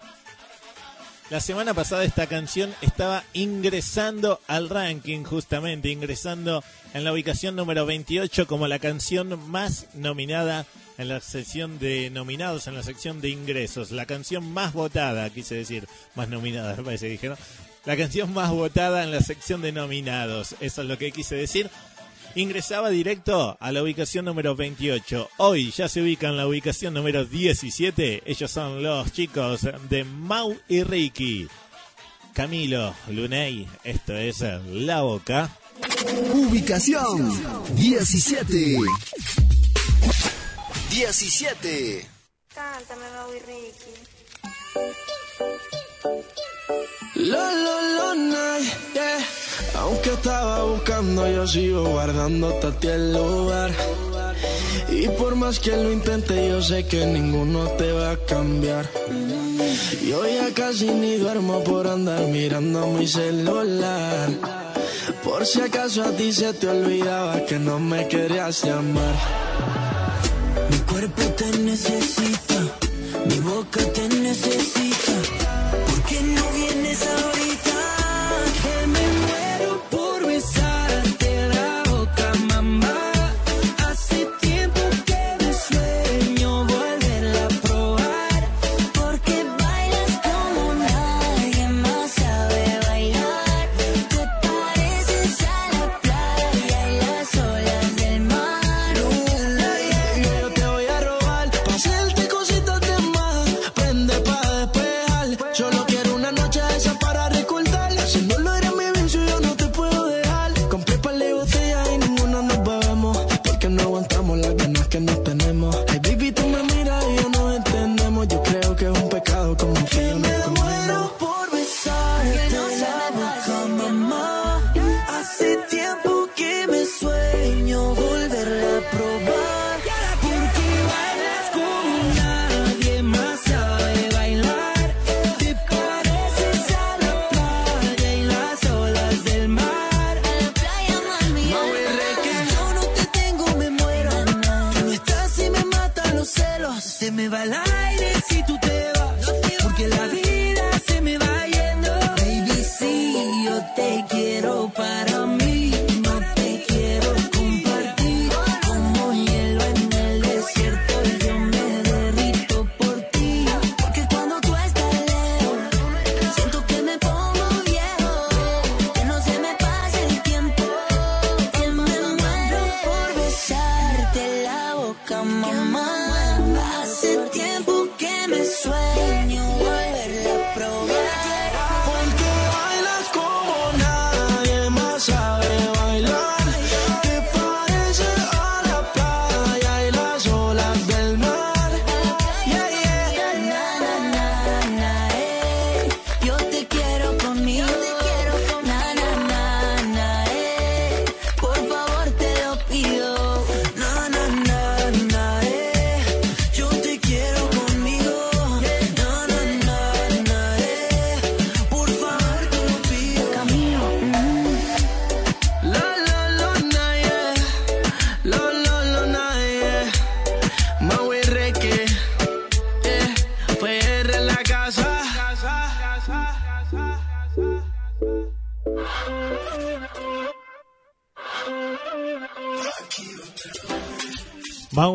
La 1.30 1.40
semana 1.40 1.76
pasada 1.76 2.04
esta 2.04 2.26
canción 2.26 2.74
estaba 2.82 3.24
ingresando 3.34 4.42
al 4.48 4.70
ranking, 4.70 5.24
justamente 5.24 5.90
ingresando 5.90 6.64
en 6.96 7.04
la 7.04 7.14
ubicación 7.14 7.56
número 7.56 7.86
28 7.86 8.48
como 8.48 8.68
la 8.68 8.80
canción 8.80 9.52
más 9.52 9.86
nominada 9.94 10.66
en 11.02 11.10
la 11.10 11.20
sección 11.20 11.80
de 11.80 12.10
nominados, 12.10 12.68
en 12.68 12.76
la 12.76 12.84
sección 12.84 13.22
de 13.22 13.30
ingresos. 13.30 13.92
La 13.92 14.06
canción 14.06 14.52
más 14.52 14.74
votada, 14.74 15.30
quise 15.30 15.56
decir, 15.56 15.88
más 16.16 16.30
nominada, 16.30 16.76
me 16.78 16.84
parece 16.84 17.08
que 17.08 17.12
dije, 17.14 17.30
¿no? 17.30 17.38
La 17.86 17.98
canción 17.98 18.32
más 18.34 18.52
votada 18.52 19.04
en 19.04 19.12
la 19.12 19.22
sección 19.22 19.62
de 19.62 19.72
nominados, 19.72 20.56
eso 20.60 20.82
es 20.84 20.88
lo 20.88 20.98
que 20.98 21.12
quise 21.12 21.36
decir 21.36 21.70
ingresaba 22.36 22.90
directo 22.90 23.58
a 23.60 23.72
la 23.72 23.84
ubicación 23.84 24.26
número 24.26 24.56
28. 24.56 25.30
Hoy 25.38 25.72
ya 25.72 25.90
se 25.90 26.02
ubica 26.02 26.30
en 26.30 26.38
la 26.38 26.48
ubicación 26.48 26.94
número 26.94 27.26
17. 27.26 28.24
Ellos 28.26 28.52
son 28.52 28.82
los 28.82 29.12
chicos 29.12 29.68
de 29.90 30.04
Mau 30.04 30.58
y 30.68 30.84
Ricky. 30.84 31.48
Camilo, 32.34 32.94
Luney, 33.10 33.68
esto 33.84 34.16
es 34.16 34.44
La 34.72 35.02
Boca. 35.02 35.50
Ubicación 36.34 37.76
17. 37.76 38.78
17. 40.92 42.06
Cántame, 42.54 43.06
Mau 43.16 43.34
y 43.34 43.40
Ricky. 43.40 43.94
Lo, 47.16 47.52
lo, 47.66 47.82
lo, 47.96 48.16
night, 48.16 48.94
yeah. 48.94 49.26
Aunque 49.76 50.12
estaba 50.12 50.66
buscando, 50.66 51.32
yo 51.32 51.48
sigo 51.48 51.86
guardándote 51.86 52.68
a 52.68 52.72
ti 52.72 52.88
el 52.88 53.14
lugar. 53.14 53.72
Y 54.90 55.08
por 55.08 55.36
más 55.36 55.62
que 55.62 55.78
lo 55.78 55.94
intente, 55.94 56.50
yo 56.50 56.62
sé 56.62 56.86
que 56.86 57.06
ninguno 57.06 57.70
te 57.78 57.94
va 57.94 58.12
a 58.12 58.18
cambiar. 58.18 58.90
Yo 60.06 60.28
ya 60.28 60.54
casi 60.54 60.88
ni 60.88 61.16
duermo 61.16 61.64
por 61.64 61.88
andar 61.88 62.28
mirando 62.28 62.88
mi 62.88 63.08
celular. 63.08 64.30
Por 65.24 65.46
si 65.46 65.62
acaso 65.62 66.04
a 66.04 66.12
ti 66.12 66.34
se 66.34 66.54
te 66.54 66.68
olvidaba 66.68 67.46
que 67.46 67.58
no 67.60 67.80
me 67.80 68.10
querías 68.10 68.62
llamar. 68.66 69.81
Cuerpo 71.02 71.24
te 71.36 71.46
necesita, 71.58 72.78
mi 73.26 73.40
boca 73.40 73.80
te 73.92 74.08
necesita. 74.08 75.41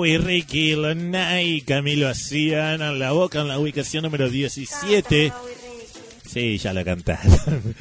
Y 0.07 0.19
Ricky, 0.19 0.77
Lonay, 0.77 1.63
Camilo 1.63 2.09
hacían 2.09 2.81
en 2.81 2.99
la 3.01 3.11
boca 3.11 3.41
en 3.41 3.49
la 3.49 3.59
ubicación 3.59 4.05
número 4.05 4.31
17. 4.31 5.33
Sí, 6.25 6.59
ya 6.59 6.73
la 6.73 6.85
cantaron. 6.85 7.75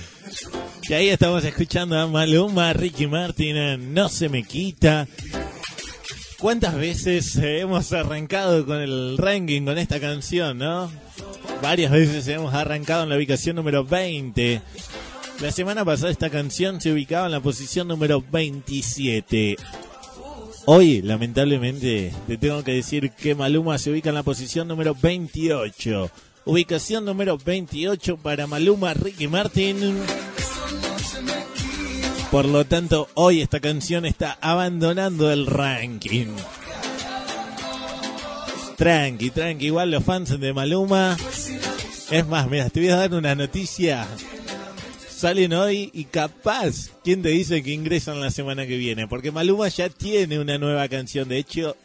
Y 0.89 0.93
ahí 0.93 1.09
estamos 1.09 1.45
escuchando 1.45 1.99
a 1.99 2.07
Maluma, 2.07 2.73
Ricky 2.73 3.05
Martin, 3.05 3.93
No 3.93 4.09
se 4.09 4.29
me 4.29 4.43
quita. 4.43 5.07
¿Cuántas 6.39 6.75
veces 6.75 7.35
hemos 7.35 7.93
arrancado 7.93 8.65
con 8.65 8.81
el 8.81 9.19
ranking 9.19 9.61
con 9.63 9.77
esta 9.77 9.99
canción, 9.99 10.57
no? 10.57 10.91
Varias 11.61 11.91
veces 11.91 12.27
hemos 12.27 12.55
arrancado 12.55 13.03
en 13.03 13.09
la 13.09 13.17
ubicación 13.17 13.55
número 13.55 13.85
20. 13.85 14.63
La 15.41 15.51
semana 15.51 15.85
pasada 15.85 16.11
esta 16.11 16.31
canción 16.31 16.81
se 16.81 16.91
ubicaba 16.91 17.27
en 17.27 17.33
la 17.33 17.39
posición 17.39 17.87
número 17.87 18.23
27. 18.31 19.57
Hoy, 20.67 21.03
lamentablemente, 21.03 22.11
te 22.25 22.37
tengo 22.37 22.63
que 22.63 22.73
decir 22.73 23.11
que 23.11 23.35
Maluma 23.35 23.77
se 23.77 23.91
ubica 23.91 24.09
en 24.09 24.15
la 24.15 24.23
posición 24.23 24.67
número 24.67 24.95
28. 24.99 26.09
Ubicación 26.45 27.05
número 27.05 27.37
28 27.37 28.17
para 28.17 28.47
Maluma 28.47 28.95
Ricky 28.95 29.27
Martin. 29.27 29.95
Por 32.31 32.45
lo 32.45 32.65
tanto, 32.65 33.07
hoy 33.13 33.41
esta 33.41 33.59
canción 33.59 34.07
está 34.07 34.39
abandonando 34.41 35.31
el 35.31 35.45
ranking. 35.45 36.33
Tranqui, 38.75 39.29
tranqui, 39.29 39.67
igual 39.67 39.91
los 39.91 40.03
fans 40.03 40.39
de 40.39 40.51
Maluma. 40.51 41.15
Es 42.09 42.27
más, 42.27 42.49
mira, 42.49 42.71
te 42.71 42.79
voy 42.79 42.89
a 42.89 42.95
dar 42.95 43.13
una 43.13 43.35
noticia. 43.35 44.07
Salen 45.25 45.53
hoy 45.53 45.89
y 45.91 46.03
capaz, 46.05 46.91
¿quién 47.03 47.23
te 47.23 47.29
dice 47.29 47.63
que 47.63 47.71
ingresan 47.71 48.21
la 48.21 48.29
semana 48.29 48.67
que 48.67 48.77
viene? 48.77 49.07
Porque 49.07 49.31
Maluma 49.31 49.67
ya 49.69 49.89
tiene 49.89 50.37
una 50.37 50.59
nueva 50.59 50.87
canción. 50.87 51.27
De 51.27 51.39
hecho, 51.39 51.75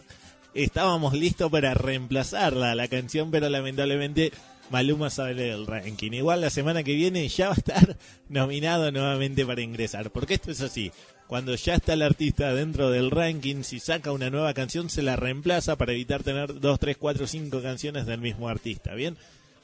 estábamos 0.53 1.15
listos 1.15 1.51
para 1.51 1.73
reemplazarla, 1.73 2.75
la 2.75 2.87
canción, 2.89 3.31
pero 3.31 3.49
lamentablemente 3.49 4.31
Maluma 4.69 5.09
sale 5.09 5.45
del 5.45 5.67
ranking. 5.67 6.13
Igual 6.13 6.43
la 6.43 6.51
semana 6.51 6.83
que 6.83 6.95
viene 6.95 7.27
ya 7.29 7.47
va 7.47 7.55
a 7.55 7.57
estar 7.57 7.97
nominado 8.29 8.93
nuevamente 8.93 9.47
para 9.47 9.63
ingresar. 9.63 10.11
Porque 10.11 10.35
esto 10.35 10.51
es 10.51 10.61
así. 10.61 10.93
Cuando 11.27 11.55
ya 11.55 11.77
está 11.77 11.95
el 11.95 12.03
artista 12.03 12.53
dentro 12.53 12.91
del 12.91 13.11
ranking, 13.11 13.63
si 13.63 13.81
saca 13.81 14.13
una 14.13 14.29
nueva 14.29 14.53
canción, 14.53 14.91
se 14.91 15.01
la 15.01 15.17
reemplaza 15.17 15.77
para 15.77 15.93
evitar 15.93 16.23
tener 16.23 16.61
dos, 16.61 16.79
tres, 16.79 16.99
cuatro, 16.99 17.27
cinco 17.27 17.63
canciones 17.63 18.05
del 18.05 18.21
mismo 18.21 18.51
artista. 18.51 18.95
¿Bien? 18.95 19.17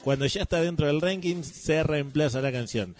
Cuando 0.03 0.25
ya 0.25 0.41
está 0.41 0.61
dentro 0.61 0.87
del 0.87 0.99
ranking, 0.99 1.43
se 1.43 1.83
reemplaza 1.83 2.41
la 2.41 2.51
canción. 2.51 2.95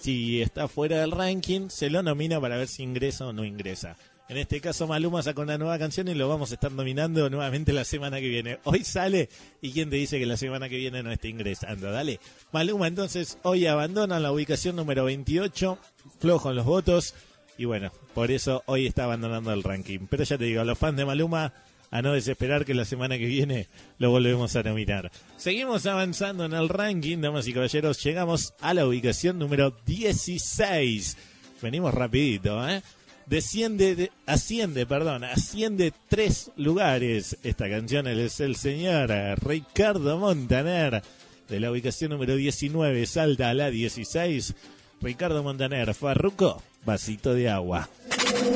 Si 0.00 0.40
está 0.40 0.68
fuera 0.68 1.00
del 1.00 1.10
ranking, 1.10 1.68
se 1.68 1.90
lo 1.90 2.02
nomina 2.02 2.40
para 2.40 2.56
ver 2.56 2.68
si 2.68 2.82
ingresa 2.82 3.26
o 3.26 3.32
no 3.32 3.44
ingresa. 3.44 3.96
En 4.28 4.38
este 4.38 4.60
caso, 4.60 4.88
Maluma 4.88 5.22
sacó 5.22 5.42
una 5.42 5.56
nueva 5.56 5.78
canción 5.78 6.08
y 6.08 6.14
lo 6.14 6.28
vamos 6.28 6.50
a 6.50 6.54
estar 6.54 6.72
nominando 6.72 7.30
nuevamente 7.30 7.72
la 7.72 7.84
semana 7.84 8.18
que 8.18 8.28
viene. 8.28 8.58
Hoy 8.64 8.82
sale 8.82 9.28
y 9.60 9.70
quién 9.70 9.88
te 9.88 9.96
dice 9.96 10.18
que 10.18 10.26
la 10.26 10.36
semana 10.36 10.68
que 10.68 10.76
viene 10.76 11.02
no 11.02 11.12
está 11.12 11.28
ingresando. 11.28 11.92
Dale. 11.92 12.18
Maluma 12.50 12.88
entonces 12.88 13.38
hoy 13.42 13.66
abandona 13.66 14.18
la 14.18 14.32
ubicación 14.32 14.74
número 14.74 15.04
28, 15.04 15.78
flojo 16.18 16.50
en 16.50 16.56
los 16.56 16.66
votos. 16.66 17.14
Y 17.56 17.66
bueno, 17.66 17.92
por 18.14 18.32
eso 18.32 18.64
hoy 18.66 18.86
está 18.86 19.04
abandonando 19.04 19.52
el 19.52 19.62
ranking. 19.62 20.00
Pero 20.10 20.24
ya 20.24 20.36
te 20.36 20.44
digo, 20.44 20.60
a 20.60 20.64
los 20.64 20.76
fans 20.76 20.96
de 20.96 21.04
Maluma, 21.04 21.52
a 21.90 22.02
no 22.02 22.12
desesperar 22.12 22.64
que 22.64 22.74
la 22.74 22.84
semana 22.84 23.16
que 23.18 23.26
viene 23.26 23.68
lo 23.98 24.10
volvemos 24.10 24.54
a 24.56 24.62
nominar. 24.62 25.10
Seguimos 25.36 25.86
avanzando 25.86 26.44
en 26.44 26.52
el 26.52 26.68
ranking, 26.68 27.18
damas 27.20 27.46
y 27.46 27.52
caballeros. 27.52 28.02
Llegamos 28.02 28.54
a 28.60 28.74
la 28.74 28.86
ubicación 28.86 29.38
número 29.38 29.74
16. 29.86 31.16
Venimos 31.62 31.94
rapidito, 31.94 32.68
¿eh? 32.68 32.82
Desciende, 33.26 33.96
de- 33.96 34.12
asciende, 34.26 34.86
perdón, 34.86 35.24
asciende 35.24 35.92
tres 36.08 36.50
lugares. 36.56 37.36
Esta 37.42 37.68
canción 37.68 38.06
es 38.06 38.38
el 38.40 38.54
señor 38.56 39.10
Ricardo 39.44 40.18
Montaner. 40.18 41.02
De 41.48 41.60
la 41.60 41.70
ubicación 41.70 42.10
número 42.10 42.36
19 42.36 43.06
salta 43.06 43.50
a 43.50 43.54
la 43.54 43.70
16. 43.70 44.54
Ricardo 45.00 45.42
Montaner, 45.42 45.92
Farruco, 45.94 46.62
vasito 46.84 47.34
de 47.34 47.48
agua. 47.50 47.88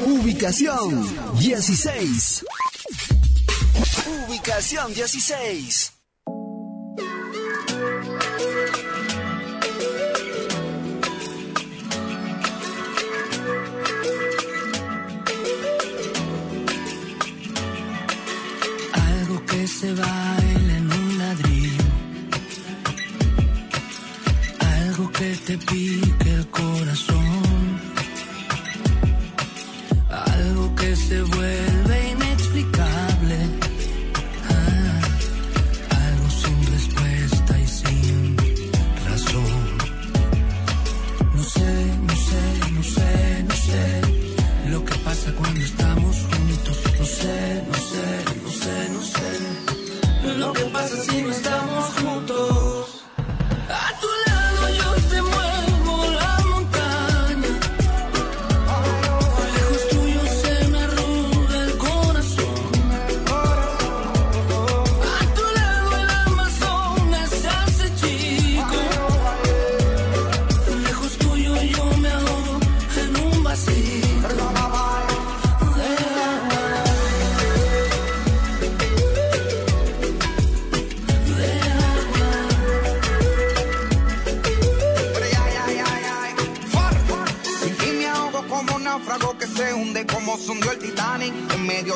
Ubicación 0.06 1.06
16. 1.38 2.44
Ubicación 4.28 4.92
16. 4.94 5.92
Algo 18.92 19.46
que 19.46 19.66
se 19.68 19.92
baila 19.92 20.76
en 20.76 20.92
un 20.92 21.18
ladrillo. 21.18 21.84
Algo 24.58 25.10
que 25.12 25.36
te 25.46 25.58
pique 25.58 26.29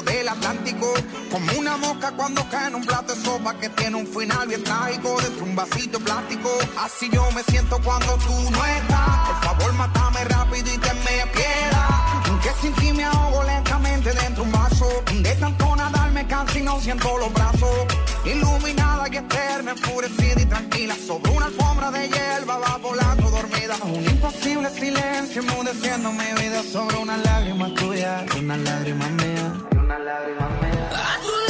del 0.05 0.29
Atlántico. 0.29 0.93
Como 1.31 1.53
una 1.59 1.77
mosca 1.77 2.13
cuando 2.13 2.47
cae 2.51 2.69
en 2.69 2.77
un 2.77 2.85
plato 2.85 3.15
de 3.15 3.21
sopa 3.23 3.55
que 3.59 3.69
tiene 3.71 3.97
un 3.97 4.07
final 4.07 4.47
bien 4.49 4.63
trágico 4.65 5.21
dentro 5.21 5.45
de 5.45 5.51
un 5.51 5.57
vasito 5.57 6.01
plástico. 6.01 6.51
Así 6.79 7.09
yo 7.13 7.29
me 7.33 7.43
siento 7.45 7.79
cuando 7.83 8.17
tú 8.19 8.51
no 8.51 8.65
estás. 8.65 9.29
Por 9.29 9.45
favor, 9.45 9.73
mátame 9.75 10.25
rápido 10.25 10.73
y 10.73 10.79
tenme 10.79 11.27
piedad. 11.33 12.05
Que 12.43 12.53
sin 12.61 12.75
ti 12.75 12.93
me 12.93 13.05
ahogo 13.05 13.43
lentamente 13.45 14.13
dentro 14.13 14.45
de 14.45 14.51
un 14.51 14.53
vaso. 14.53 14.87
De 15.23 15.35
tanto 15.37 15.77
nadar 15.77 16.11
me 16.13 16.27
canso 16.27 16.59
y 16.59 16.63
no 16.63 16.79
siento 16.79 17.17
los 17.17 17.33
brazos. 17.33 17.87
Iluminada 18.25 19.09
y 19.11 19.17
eterna, 19.17 19.71
enfurecida 19.71 20.43
y 20.43 20.45
tranquila. 20.45 20.95
Sobre 20.95 21.31
una 21.31 21.47
alfombra 21.47 21.91
de 21.91 22.09
hierba 22.09 22.59
va 22.59 22.77
volando 22.83 23.31
dormida. 23.31 23.77
Un 23.85 24.05
imposible 24.05 24.69
silencio 24.71 25.41
enmudeciendo 25.41 26.13
mi 26.13 26.43
vida 26.43 26.63
sobre 26.71 26.97
una 26.99 27.17
lágrima 27.17 27.75
tuya, 27.75 28.27
una 28.39 28.59
lágrima 28.59 29.09
mía. 29.09 29.74
Una 29.95 30.05
lágrima 30.05 30.49
mía. 30.49 30.91
A 30.93 31.44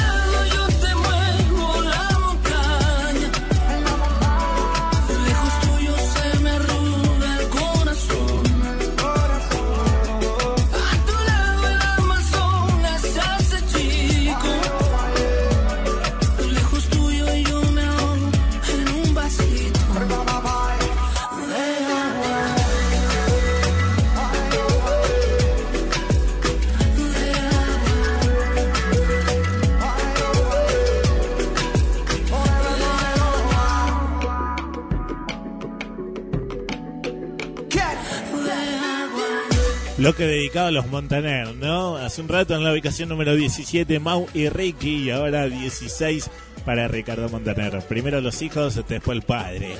Bloque 40.04 40.26
dedicado 40.26 40.66
a 40.66 40.70
los 40.70 40.86
Montaner, 40.88 41.56
¿no? 41.56 41.96
Hace 41.96 42.20
un 42.20 42.28
rato 42.28 42.54
en 42.54 42.62
la 42.62 42.70
ubicación 42.70 43.08
número 43.08 43.34
17, 43.34 43.98
Mau 44.00 44.26
y 44.34 44.50
Ricky, 44.50 45.04
y 45.04 45.10
ahora 45.10 45.48
16 45.48 46.30
para 46.66 46.88
Ricardo 46.88 47.30
Montaner. 47.30 47.78
Primero 47.88 48.20
los 48.20 48.42
hijos, 48.42 48.74
después 48.86 49.16
el 49.16 49.22
padre. 49.22 49.70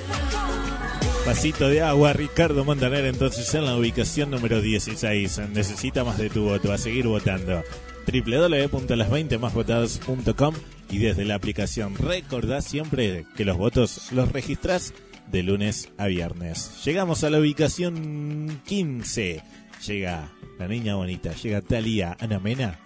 Vasito 1.27 1.69
de 1.69 1.83
agua, 1.83 2.13
Ricardo 2.13 2.65
Montaner, 2.65 3.05
entonces 3.05 3.53
en 3.53 3.65
la 3.65 3.77
ubicación 3.77 4.31
número 4.31 4.61
16. 4.61 5.41
Necesita 5.53 6.03
más 6.03 6.17
de 6.17 6.31
tu 6.31 6.45
voto, 6.45 6.73
a 6.73 6.79
seguir 6.79 7.05
votando. 7.05 7.61
www.las20másvotadas.com 8.07 10.55
y 10.89 10.97
desde 10.97 11.25
la 11.25 11.35
aplicación 11.35 11.93
recordá 11.97 12.63
siempre 12.63 13.27
que 13.37 13.45
los 13.45 13.57
votos 13.57 14.11
los 14.11 14.31
registrás 14.31 14.91
de 15.31 15.43
lunes 15.43 15.89
a 15.99 16.07
viernes. 16.07 16.83
Llegamos 16.83 17.23
a 17.23 17.29
la 17.29 17.37
ubicación 17.37 18.59
15. 18.65 19.43
Llega 19.85 20.31
la 20.57 20.67
niña 20.67 20.95
bonita, 20.95 21.33
llega 21.33 21.61
Talía 21.61 22.15
Ana 22.19 22.39
Mena. 22.39 22.79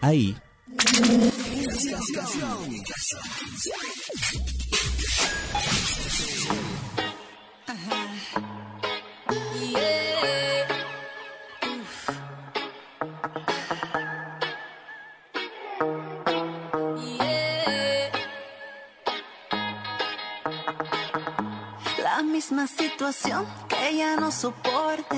Ahí. 0.00 0.36
La 22.02 22.22
misma 22.22 22.66
situación 22.66 23.46
que 23.68 23.96
ya 23.96 24.16
no 24.16 24.30
soporta 24.30 25.16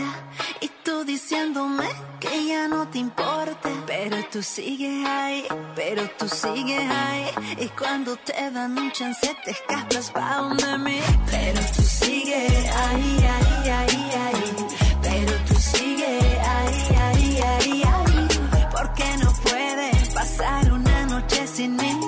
diciéndome 1.05 1.85
que 2.21 2.47
ya 2.47 2.69
no 2.69 2.89
te 2.89 2.99
importa, 2.99 3.69
pero 3.87 4.17
tú 4.31 4.43
sigues 4.43 5.07
ahí, 5.07 5.45
pero 5.75 6.03
tú 6.19 6.29
sigues 6.29 6.83
ahí. 6.91 7.27
Y 7.59 7.69
cuando 7.69 8.17
te 8.17 8.51
dan 8.51 8.79
un 8.79 8.91
chance 8.93 9.37
te 9.45 9.51
escapas 9.51 10.11
pa' 10.11 10.37
donde 10.37 10.79
mí, 10.79 11.01
pero 11.31 11.61
tú 11.75 11.83
sigues 11.83 12.53
ahí, 12.75 13.17
ahí, 13.35 13.71
ahí, 13.71 14.11
ahí, 14.25 14.57
pero 15.03 15.33
tú 15.47 15.55
sigues 15.55 16.39
ahí, 16.55 16.97
ahí, 17.05 17.41
ahí, 17.41 17.83
ahí, 17.83 18.29
porque 18.71 19.17
no 19.23 19.33
puedes 19.43 20.09
pasar 20.11 20.73
una 20.73 21.07
noche 21.07 21.47
sin 21.47 21.77
mí, 21.77 22.01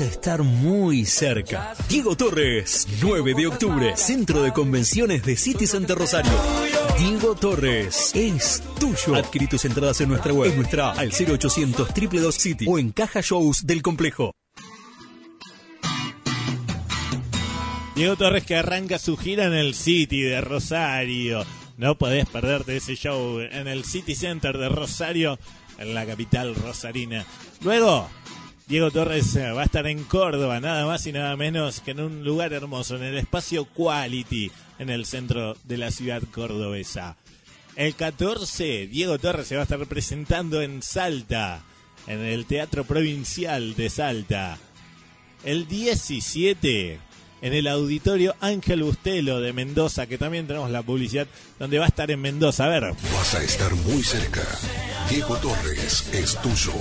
A 0.00 0.04
estar 0.04 0.44
muy 0.44 1.04
cerca. 1.04 1.74
Diego 1.88 2.16
Torres, 2.16 2.86
9 3.02 3.34
de 3.34 3.48
octubre, 3.48 3.96
Centro 3.96 4.42
de 4.42 4.52
Convenciones 4.52 5.24
de 5.24 5.36
City 5.36 5.66
Center 5.66 5.98
Rosario. 5.98 6.30
Diego 6.96 7.34
Torres, 7.34 8.12
es 8.14 8.62
tuyo. 8.78 9.16
Adquirí 9.16 9.48
tus 9.48 9.64
entradas 9.64 10.00
en 10.00 10.10
nuestra 10.10 10.32
web, 10.32 10.50
en 10.50 10.56
nuestra 10.56 10.92
al 10.92 11.08
0800 11.08 11.88
222 11.88 12.34
City 12.34 12.66
o 12.68 12.78
en 12.78 12.92
caja 12.92 13.22
shows 13.22 13.66
del 13.66 13.82
complejo. 13.82 14.36
Diego 17.96 18.14
Torres 18.14 18.44
que 18.44 18.54
arranca 18.54 19.00
su 19.00 19.16
gira 19.16 19.46
en 19.46 19.54
el 19.54 19.74
City 19.74 20.20
de 20.20 20.40
Rosario. 20.40 21.44
No 21.76 21.98
podés 21.98 22.28
perderte 22.28 22.76
ese 22.76 22.94
show 22.94 23.40
en 23.40 23.66
el 23.66 23.84
City 23.84 24.14
Center 24.14 24.58
de 24.58 24.68
Rosario, 24.68 25.40
en 25.78 25.92
la 25.92 26.06
capital 26.06 26.54
rosarina. 26.54 27.26
Luego, 27.62 28.08
Diego 28.68 28.90
Torres 28.90 29.34
eh, 29.36 29.50
va 29.50 29.62
a 29.62 29.64
estar 29.64 29.86
en 29.86 30.04
Córdoba, 30.04 30.60
nada 30.60 30.84
más 30.84 31.06
y 31.06 31.12
nada 31.12 31.34
menos 31.38 31.80
que 31.80 31.92
en 31.92 32.00
un 32.00 32.22
lugar 32.22 32.52
hermoso, 32.52 32.96
en 32.96 33.02
el 33.02 33.16
espacio 33.16 33.64
Quality, 33.64 34.52
en 34.78 34.90
el 34.90 35.06
centro 35.06 35.56
de 35.64 35.78
la 35.78 35.90
ciudad 35.90 36.22
cordobesa. 36.30 37.16
El 37.76 37.94
14, 37.94 38.86
Diego 38.88 39.18
Torres 39.18 39.46
se 39.46 39.54
va 39.54 39.62
a 39.62 39.64
estar 39.64 39.86
presentando 39.86 40.60
en 40.60 40.82
Salta, 40.82 41.62
en 42.06 42.20
el 42.20 42.44
Teatro 42.44 42.84
Provincial 42.84 43.74
de 43.74 43.88
Salta. 43.88 44.58
El 45.44 45.66
17, 45.66 47.00
en 47.42 47.52
el 47.52 47.66
Auditorio 47.68 48.34
Ángel 48.40 48.82
Bustelo 48.82 49.40
de 49.40 49.52
Mendoza, 49.52 50.06
que 50.06 50.18
también 50.18 50.46
tenemos 50.46 50.70
la 50.70 50.82
publicidad, 50.82 51.26
donde 51.58 51.78
va 51.78 51.84
a 51.86 51.88
estar 51.88 52.10
en 52.10 52.20
Mendoza. 52.20 52.64
A 52.64 52.68
ver, 52.68 52.94
Vas 53.14 53.34
a 53.34 53.42
estar 53.42 53.74
muy 53.74 54.02
cerca. 54.02 54.42
Diego 55.08 55.36
Torres 55.36 56.08
es 56.12 56.36
tuyo. 56.42 56.72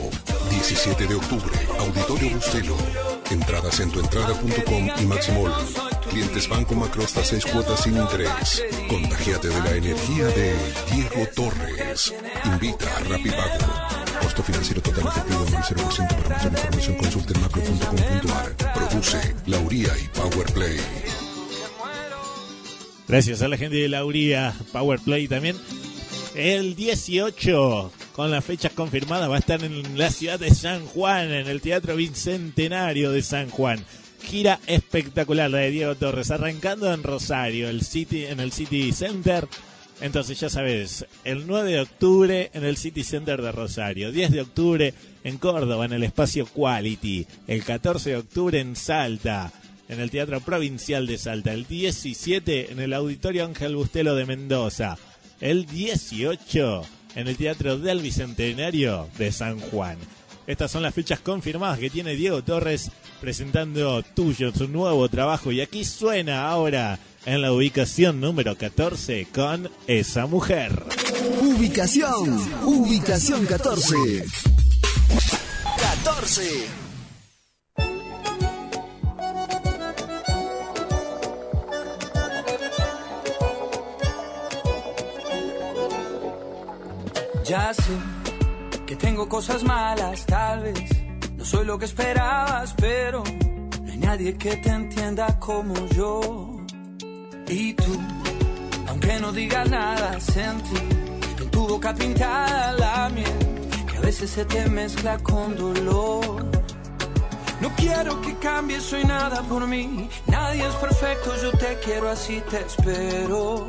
17 0.49 1.07
de 1.07 1.15
octubre, 1.15 1.51
Auditorio 1.79 2.31
Bustelo. 2.31 2.75
Entradas 3.31 3.79
en 3.79 3.91
tuentrada.com 3.91 4.89
y 4.99 5.05
Maximol. 5.05 5.51
Clientes 6.09 6.47
Banco 6.49 6.75
Macro 6.75 7.03
hasta 7.03 7.23
6 7.23 7.45
cuotas 7.45 7.83
sin 7.83 7.97
interés. 7.97 8.63
Contagiate 8.89 9.47
de 9.49 9.59
la 9.59 9.75
energía 9.75 10.25
de 10.25 10.55
Diego 10.93 11.27
Torres. 11.35 12.13
Invita 12.45 12.85
a 12.97 12.99
Rapipago. 13.01 14.06
Costo 14.37 14.51
financiero 14.51 14.81
total 14.83 15.07
efectivo 15.07 15.47
en 15.47 15.55
el 15.55 15.63
0% 15.63 16.07
para 16.09 16.29
mayor 16.29 16.53
información 16.53 16.97
consulte 16.97 17.33
en 17.33 17.41
macro.com.ar. 17.41 18.73
Produce 18.75 19.35
Lauría 19.47 19.89
y 19.97 20.07
Powerplay. 20.09 20.77
Gracias 23.07 23.41
a 23.41 23.47
la 23.47 23.57
gente 23.57 23.77
de 23.77 23.89
Lauría, 23.89 24.53
Powerplay 24.71 25.27
también. 25.27 25.55
El 26.35 26.75
18, 26.75 27.91
con 28.13 28.29
las 28.29 28.45
fechas 28.45 28.73
confirmadas, 28.73 29.27
va 29.27 29.37
a 29.37 29.39
estar 29.39 29.63
en 29.63 29.97
la 29.97 30.11
ciudad 30.11 30.39
de 30.39 30.53
San 30.53 30.85
Juan, 30.85 31.31
en 31.31 31.47
el 31.47 31.59
Teatro 31.59 31.95
Bicentenario 31.95 33.09
de 33.11 33.23
San 33.23 33.49
Juan. 33.49 33.83
Gira 34.21 34.59
espectacular 34.67 35.49
la 35.49 35.59
de 35.59 35.71
Diego 35.71 35.95
Torres, 35.95 36.29
arrancando 36.29 36.93
en 36.93 37.01
Rosario, 37.01 37.69
el 37.69 37.81
City, 37.81 38.25
en 38.25 38.39
el 38.39 38.51
City 38.51 38.91
Center. 38.91 39.47
Entonces 39.99 40.39
ya 40.39 40.49
sabes, 40.49 41.05
el 41.23 41.47
9 41.47 41.71
de 41.71 41.81
octubre 41.81 42.51
en 42.53 42.63
el 42.63 42.77
City 42.77 43.03
Center 43.03 43.41
de 43.41 43.51
Rosario, 43.51 44.11
10 44.11 44.31
de 44.31 44.41
octubre 44.41 44.93
en 45.23 45.37
Córdoba, 45.37 45.85
en 45.85 45.93
el 45.93 46.03
espacio 46.03 46.45
Quality, 46.45 47.25
el 47.47 47.63
14 47.63 48.11
de 48.11 48.17
octubre 48.17 48.59
en 48.59 48.75
Salta, 48.75 49.51
en 49.89 49.99
el 49.99 50.11
Teatro 50.11 50.39
Provincial 50.41 51.07
de 51.07 51.17
Salta, 51.17 51.51
el 51.51 51.65
17 51.65 52.71
en 52.71 52.79
el 52.79 52.93
Auditorio 52.93 53.45
Ángel 53.45 53.75
Bustelo 53.75 54.15
de 54.15 54.25
Mendoza, 54.25 54.97
el 55.41 55.65
18 55.65 56.83
en 57.15 57.27
el 57.27 57.35
Teatro 57.35 57.79
del 57.79 58.01
Bicentenario 58.01 59.09
de 59.17 59.31
San 59.31 59.59
Juan. 59.59 59.97
Estas 60.45 60.71
son 60.71 60.83
las 60.83 60.93
fechas 60.93 61.19
confirmadas 61.19 61.79
que 61.79 61.89
tiene 61.89 62.15
Diego 62.15 62.43
Torres 62.43 62.91
presentando 63.19 64.03
tuyo 64.03 64.53
su 64.53 64.67
nuevo 64.67 65.09
trabajo 65.09 65.51
y 65.51 65.59
aquí 65.59 65.83
suena 65.83 66.47
ahora 66.47 66.99
en 67.27 67.41
la 67.41 67.51
ubicación 67.51 68.21
número 68.21 68.57
14 68.57 69.27
con 69.35 69.69
esa 69.85 70.27
mujer. 70.27 70.71
Ubicación, 71.41 72.39
ubicación 72.63 73.45
14. 73.45 73.95
14. 75.77 76.67
Ya 87.43 87.73
sé 87.73 87.81
que 88.85 88.95
tengo 88.95 89.27
cosas 89.27 89.63
malas, 89.63 90.25
tal 90.25 90.63
vez 90.63 90.79
no 91.35 91.43
soy 91.43 91.65
lo 91.65 91.77
que 91.77 91.85
esperabas, 91.85 92.73
pero 92.77 93.21
no 93.83 93.91
hay 93.91 93.97
nadie 93.97 94.37
que 94.37 94.55
te 94.55 94.69
entienda 94.69 95.37
como 95.39 95.75
yo. 95.89 96.56
Y 97.49 97.73
tú, 97.73 97.97
aunque 98.87 99.19
no 99.19 99.31
digas 99.31 99.69
nada, 99.69 100.19
sentí 100.19 100.75
en 101.39 101.49
tu 101.49 101.67
boca 101.67 101.93
pintada 101.93 102.73
la 102.73 103.09
miel, 103.09 103.69
que 103.89 103.97
a 103.97 104.01
veces 104.01 104.31
se 104.31 104.43
te 104.43 104.69
mezcla 104.69 105.17
con 105.19 105.55
dolor. 105.55 106.45
No 107.61 107.69
quiero 107.77 108.19
que 108.21 108.35
cambies, 108.35 108.83
soy 108.83 109.03
nada 109.05 109.41
por 109.43 109.65
mí. 109.65 110.09
Nadie 110.27 110.67
es 110.67 110.75
perfecto, 110.75 111.33
yo 111.41 111.51
te 111.51 111.79
quiero 111.83 112.09
así, 112.09 112.43
te 112.49 112.59
espero. 112.59 113.65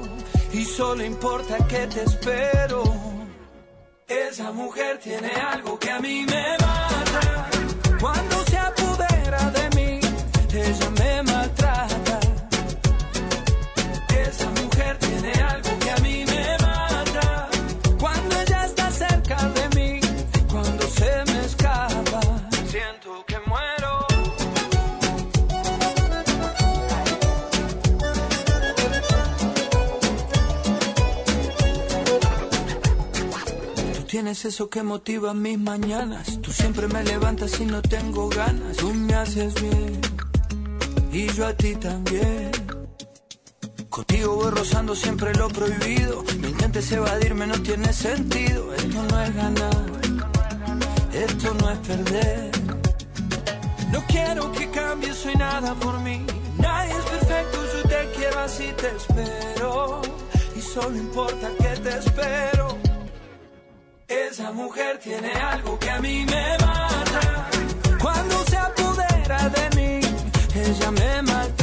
Y 0.52 0.64
solo 0.64 1.04
importa 1.04 1.56
que 1.68 1.86
te 1.86 2.02
espero. 2.02 2.82
Esa 4.08 4.50
mujer 4.52 4.98
tiene 4.98 5.30
algo 5.30 5.78
que 5.78 5.90
a 5.90 6.00
mí 6.00 6.26
me 6.26 6.56
mata. 6.60 7.48
Cuando 8.00 8.44
se 8.44 8.58
apodera 8.58 9.50
de 9.50 9.76
mí, 9.76 10.00
ella 10.52 10.90
me 10.98 11.22
maltrata. 11.22 11.77
Tienes 34.28 34.44
eso 34.44 34.68
que 34.68 34.82
motiva 34.82 35.32
mis 35.32 35.58
mañanas. 35.58 36.38
Tú 36.42 36.52
siempre 36.52 36.86
me 36.86 37.02
levantas 37.02 37.60
y 37.60 37.64
no 37.64 37.80
tengo 37.80 38.28
ganas. 38.28 38.76
Tú 38.76 38.92
me 38.92 39.14
haces 39.14 39.54
bien 39.54 40.00
y 41.12 41.26
yo 41.32 41.46
a 41.46 41.54
ti 41.54 41.74
también. 41.76 42.67
Contigo 43.98 44.36
voy 44.36 44.50
rozando 44.52 44.94
siempre 44.94 45.34
lo 45.34 45.48
prohibido. 45.48 46.22
No 46.38 46.48
intentes 46.48 46.92
evadirme, 46.92 47.48
no 47.48 47.60
tiene 47.60 47.92
sentido. 47.92 48.72
Esto 48.72 49.02
no 49.10 49.22
es 49.22 49.34
ganar, 49.34 49.86
esto 51.12 51.54
no 51.54 51.68
es 51.68 51.78
perder. 51.78 52.50
No 53.90 54.00
quiero 54.06 54.52
que 54.52 54.70
cambies, 54.70 55.16
soy 55.16 55.34
nada 55.34 55.74
por 55.74 55.98
mí. 55.98 56.24
Nadie 56.58 56.92
es 56.92 57.04
perfecto, 57.06 57.58
yo 57.74 57.88
te 57.88 58.10
quiero 58.16 58.38
así, 58.38 58.72
te 58.76 58.88
espero. 58.96 60.02
Y 60.54 60.60
solo 60.60 60.96
importa 60.96 61.48
que 61.58 61.80
te 61.80 61.98
espero. 61.98 62.78
Esa 64.06 64.52
mujer 64.52 65.00
tiene 65.02 65.32
algo 65.32 65.76
que 65.76 65.90
a 65.90 65.98
mí 65.98 66.24
me 66.24 66.56
mata. 66.64 67.50
Cuando 68.00 68.44
se 68.44 68.58
apodera 68.58 69.48
de 69.48 69.76
mí, 69.76 70.00
ella 70.54 70.90
me 70.92 71.22
maltrata. 71.22 71.57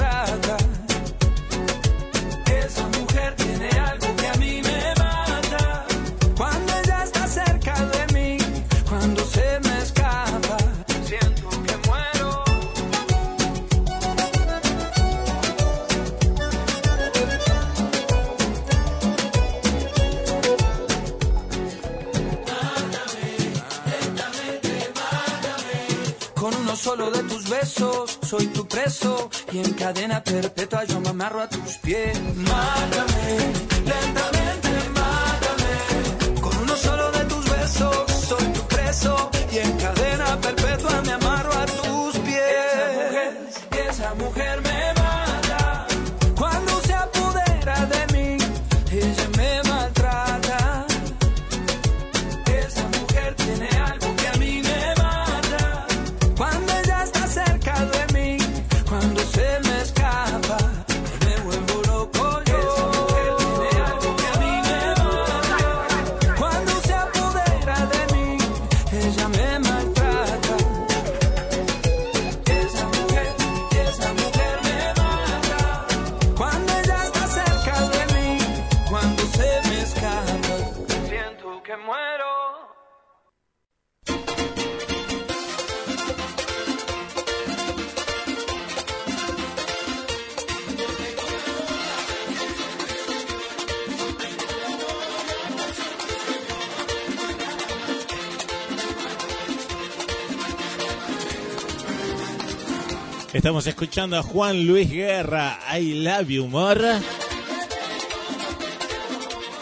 Solo 26.95 27.11
de 27.11 27.23
tus 27.23 27.49
besos 27.49 28.19
soy 28.21 28.47
tu 28.47 28.65
preso 28.67 29.29
y 29.51 29.57
en 29.59 29.73
cadena 29.73 30.23
perpetua 30.23 30.85
yo 30.85 31.01
me 31.01 31.09
amarro 31.09 31.41
a 31.41 31.49
tus 31.49 31.77
pies. 31.79 32.17
Mátame, 32.35 33.37
lentamente 33.91 34.69
mátame. 34.99 36.41
Con 36.41 36.57
uno 36.57 36.75
solo 36.77 37.11
de 37.11 37.25
tus 37.25 37.49
besos 37.49 38.11
soy 38.29 38.45
tu 38.53 38.61
preso 38.67 39.29
y 39.51 39.57
en 39.57 39.77
cadena 39.77 40.39
perpetua 40.39 41.01
me 41.01 41.11
amarro 41.13 41.51
a 41.53 41.65
tus 41.65 42.17
pies. 42.19 42.45
Esa 42.73 42.93
mujer, 43.03 43.89
esa 43.89 44.13
mujer 44.13 44.64
Estamos 103.45 103.67
escuchando 103.67 104.17
a 104.17 104.23
Juan 104.23 104.65
Luis 104.65 104.89
Guerra, 104.89 105.59
I 105.77 106.03
Love 106.03 106.29
You 106.29 106.47
More. 106.47 106.93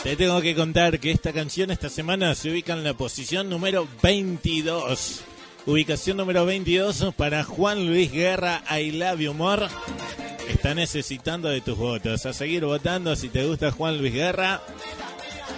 Te 0.03 0.15
tengo 0.15 0.39
que 0.39 0.55
contar 0.55 1.01
que 1.01 1.11
esta 1.11 1.33
canción 1.33 1.69
esta 1.69 1.89
semana 1.89 2.33
se 2.33 2.49
ubica 2.49 2.71
en 2.71 2.85
la 2.85 2.93
posición 2.93 3.49
número 3.49 3.85
22. 4.01 5.19
Ubicación 5.65 6.15
número 6.15 6.45
22 6.45 7.13
para 7.17 7.43
Juan 7.43 7.85
Luis 7.85 8.09
Guerra, 8.09 8.63
I 8.71 8.93
Love 8.93 9.19
You 9.19 9.33
More. 9.33 9.67
Está 10.47 10.73
necesitando 10.73 11.49
de 11.49 11.59
tus 11.59 11.77
votos. 11.77 12.25
A 12.25 12.31
seguir 12.31 12.63
votando 12.63 13.13
si 13.17 13.27
te 13.27 13.45
gusta 13.45 13.73
Juan 13.73 13.97
Luis 13.97 14.13
Guerra. 14.13 14.61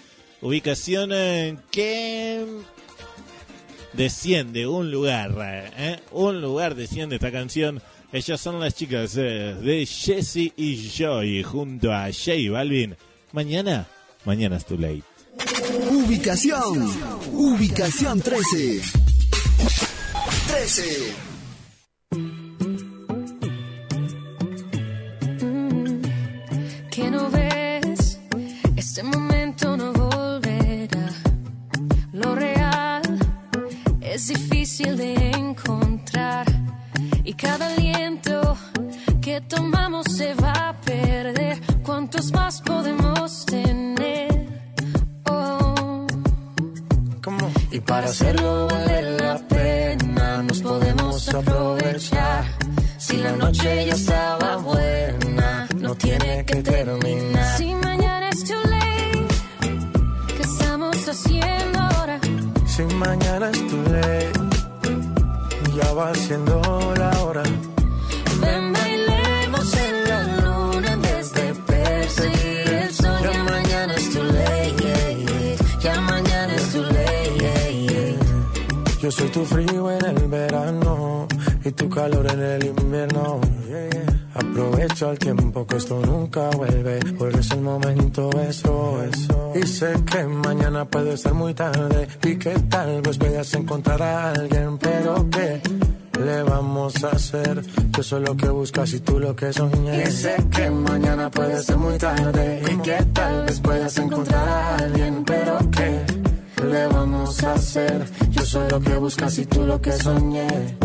Ubicación 0.42 1.10
eh, 1.12 1.56
que 1.72 2.46
desciende 3.94 4.68
un 4.68 4.92
lugar, 4.92 5.34
¿eh? 5.76 5.98
un 6.12 6.40
lugar 6.40 6.76
desciende 6.76 7.16
esta 7.16 7.32
canción. 7.32 7.82
Ellas 8.12 8.40
son 8.40 8.60
las 8.60 8.76
chicas 8.76 9.16
eh, 9.16 9.56
de 9.60 9.84
Jesse 9.84 10.52
y 10.56 10.88
Joy 10.88 11.42
junto 11.42 11.92
a 11.92 12.04
J 12.04 12.48
Balvin. 12.48 12.94
Mañana, 13.32 13.88
mañana 14.24 14.58
es 14.58 14.66
too 14.66 14.78
late. 14.78 15.02
Ubicación. 15.90 16.92
Ubicación 17.32 18.20
13. 18.20 18.82
13. 20.46 21.27
Encontrar 35.50 36.46
y 37.24 37.32
cada 37.34 37.66
aliento 37.72 38.56
que 39.20 39.40
tomamos 39.42 40.06
se 40.10 40.34
va 40.34 40.52
a 40.70 40.72
perder. 40.80 41.58
¿Cuántos 41.82 42.32
más 42.32 42.60
podemos 42.60 43.46
tener? 43.46 44.46
Oh. 45.30 46.06
Y 47.70 47.80
para 47.80 48.06
hacerlo 48.06 48.68
vale 48.68 49.16
la 49.16 49.36
pena, 49.48 50.42
nos 50.42 50.60
podemos 50.60 51.28
aprovechar. 51.34 52.44
Si 52.98 53.16
la 53.16 53.32
noche 53.32 53.86
ya 53.86 53.94
estaba 53.94 54.56
buena, 54.56 55.68
no 55.76 55.94
tiene 55.94 56.44
que 56.44 56.56
terminar. 56.56 57.56
Si 57.56 57.74
mañana 57.74 58.28
es 58.30 58.44
too 58.44 58.62
late, 58.64 59.26
¿qué 60.36 60.42
estamos 60.42 60.96
haciendo 61.08 61.78
ahora? 61.78 62.20
Si 62.66 62.82
mañana 62.94 63.50
es 63.50 63.66
tu 63.68 63.76
ley, 63.94 64.37
ya 65.78 65.92
va 65.92 66.14
siendo 66.14 66.60
la 66.96 67.10
hora. 67.22 67.42
Ven, 68.40 68.72
bailemos 68.72 69.74
en 69.86 69.94
la 70.10 70.20
luna 70.42 70.92
en 70.92 71.02
vez 71.02 71.32
de 71.32 71.54
perseguir 71.66 72.68
el 72.82 72.92
sol. 72.94 73.20
Ya 73.22 73.42
mañana 73.44 73.94
es 73.94 74.10
too 74.12 74.22
late, 74.24 74.74
yeah, 74.82 75.10
yeah. 75.10 75.56
ya 75.80 76.00
mañana 76.00 76.54
es 76.54 76.72
too 76.72 76.82
late. 76.82 77.34
yeah, 77.40 77.70
yeah. 77.70 79.00
Yo 79.00 79.10
soy 79.10 79.28
tu 79.28 79.44
frío 79.44 79.90
en 79.90 80.04
el 80.04 80.28
verano 80.28 81.28
y 81.64 81.70
tu 81.72 81.88
calor 81.88 82.26
en 82.32 82.40
el 82.42 82.64
invierno. 82.66 83.40
Aprovecho 84.58 85.12
el 85.12 85.18
tiempo 85.20 85.64
que 85.68 85.76
esto 85.76 86.00
nunca 86.04 86.50
vuelve, 86.50 86.98
porque 87.16 87.38
es 87.38 87.50
el 87.52 87.60
momento 87.60 88.28
eso, 88.40 89.04
eso. 89.04 89.52
Y 89.54 89.64
sé 89.64 89.94
que 90.04 90.24
mañana 90.24 90.84
puede 90.84 91.16
ser 91.16 91.32
muy 91.34 91.54
tarde 91.54 92.08
y 92.24 92.36
que 92.36 92.50
tal 92.68 93.00
vez 93.00 93.18
puedas 93.18 93.54
encontrar 93.54 94.02
a 94.02 94.32
alguien, 94.32 94.76
pero 94.78 95.30
que 95.30 95.62
le 96.18 96.42
vamos 96.42 97.04
a 97.04 97.10
hacer? 97.10 97.62
Yo 97.96 98.02
soy 98.02 98.24
lo 98.24 98.36
que 98.36 98.48
buscas 98.48 98.92
y 98.94 98.98
tú 98.98 99.20
lo 99.20 99.36
que 99.36 99.52
soñé. 99.52 100.02
Y 100.02 100.10
sé 100.10 100.34
que 100.50 100.68
mañana 100.70 101.30
puede 101.30 101.62
ser 101.62 101.76
muy 101.76 101.96
tarde 101.96 102.60
y 102.68 102.76
que 102.78 102.96
tal 103.12 103.44
vez 103.44 103.60
puedas 103.60 103.96
encontrar 103.96 104.48
a 104.48 104.76
alguien, 104.76 105.24
pero 105.24 105.58
que 105.70 106.64
le 106.64 106.86
vamos 106.88 107.44
a 107.44 107.52
hacer? 107.52 108.04
Yo 108.30 108.44
soy 108.44 108.68
lo 108.68 108.80
que 108.80 108.96
buscas 108.96 109.38
y 109.38 109.46
tú 109.46 109.64
lo 109.64 109.80
que 109.80 109.92
soñé. 109.92 110.78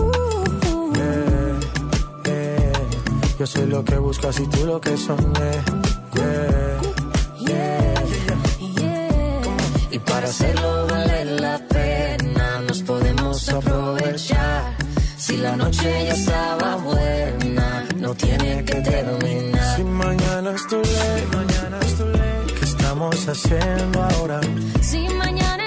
Yo 3.39 3.47
soy 3.47 3.65
lo 3.65 3.84
que 3.84 3.97
buscas 3.97 4.39
y 4.39 4.47
tú 4.47 4.65
lo 4.65 4.79
que 4.79 4.95
soñé. 4.95 5.51
Yeah, 6.15 6.79
yeah. 7.39 7.93
Y 9.91 9.99
para 9.99 10.27
hacerlo 10.27 10.88
vale 10.88 11.25
la 11.25 11.59
pena, 11.67 12.61
nos 12.67 12.84
podemos 12.84 13.49
aprovechar. 13.49 14.75
Si 15.17 15.38
la 15.38 15.55
noche 15.55 16.05
ya 16.05 16.13
estaba 16.13 16.75
buena 16.77 17.88
no 17.97 18.13
tiene 18.13 18.63
que 18.65 18.75
terminar. 18.81 19.75
Si 19.77 19.84
mañana 19.84 20.51
es 20.51 20.67
tu 20.67 20.75
ley, 20.75 21.23
mañana 21.34 21.79
es 21.81 21.97
tu 21.97 22.05
ley. 22.05 22.55
¿Qué 22.59 22.65
estamos 22.65 23.27
haciendo 23.27 24.03
ahora? 24.03 24.41
Si 24.81 25.07
mañana 25.09 25.62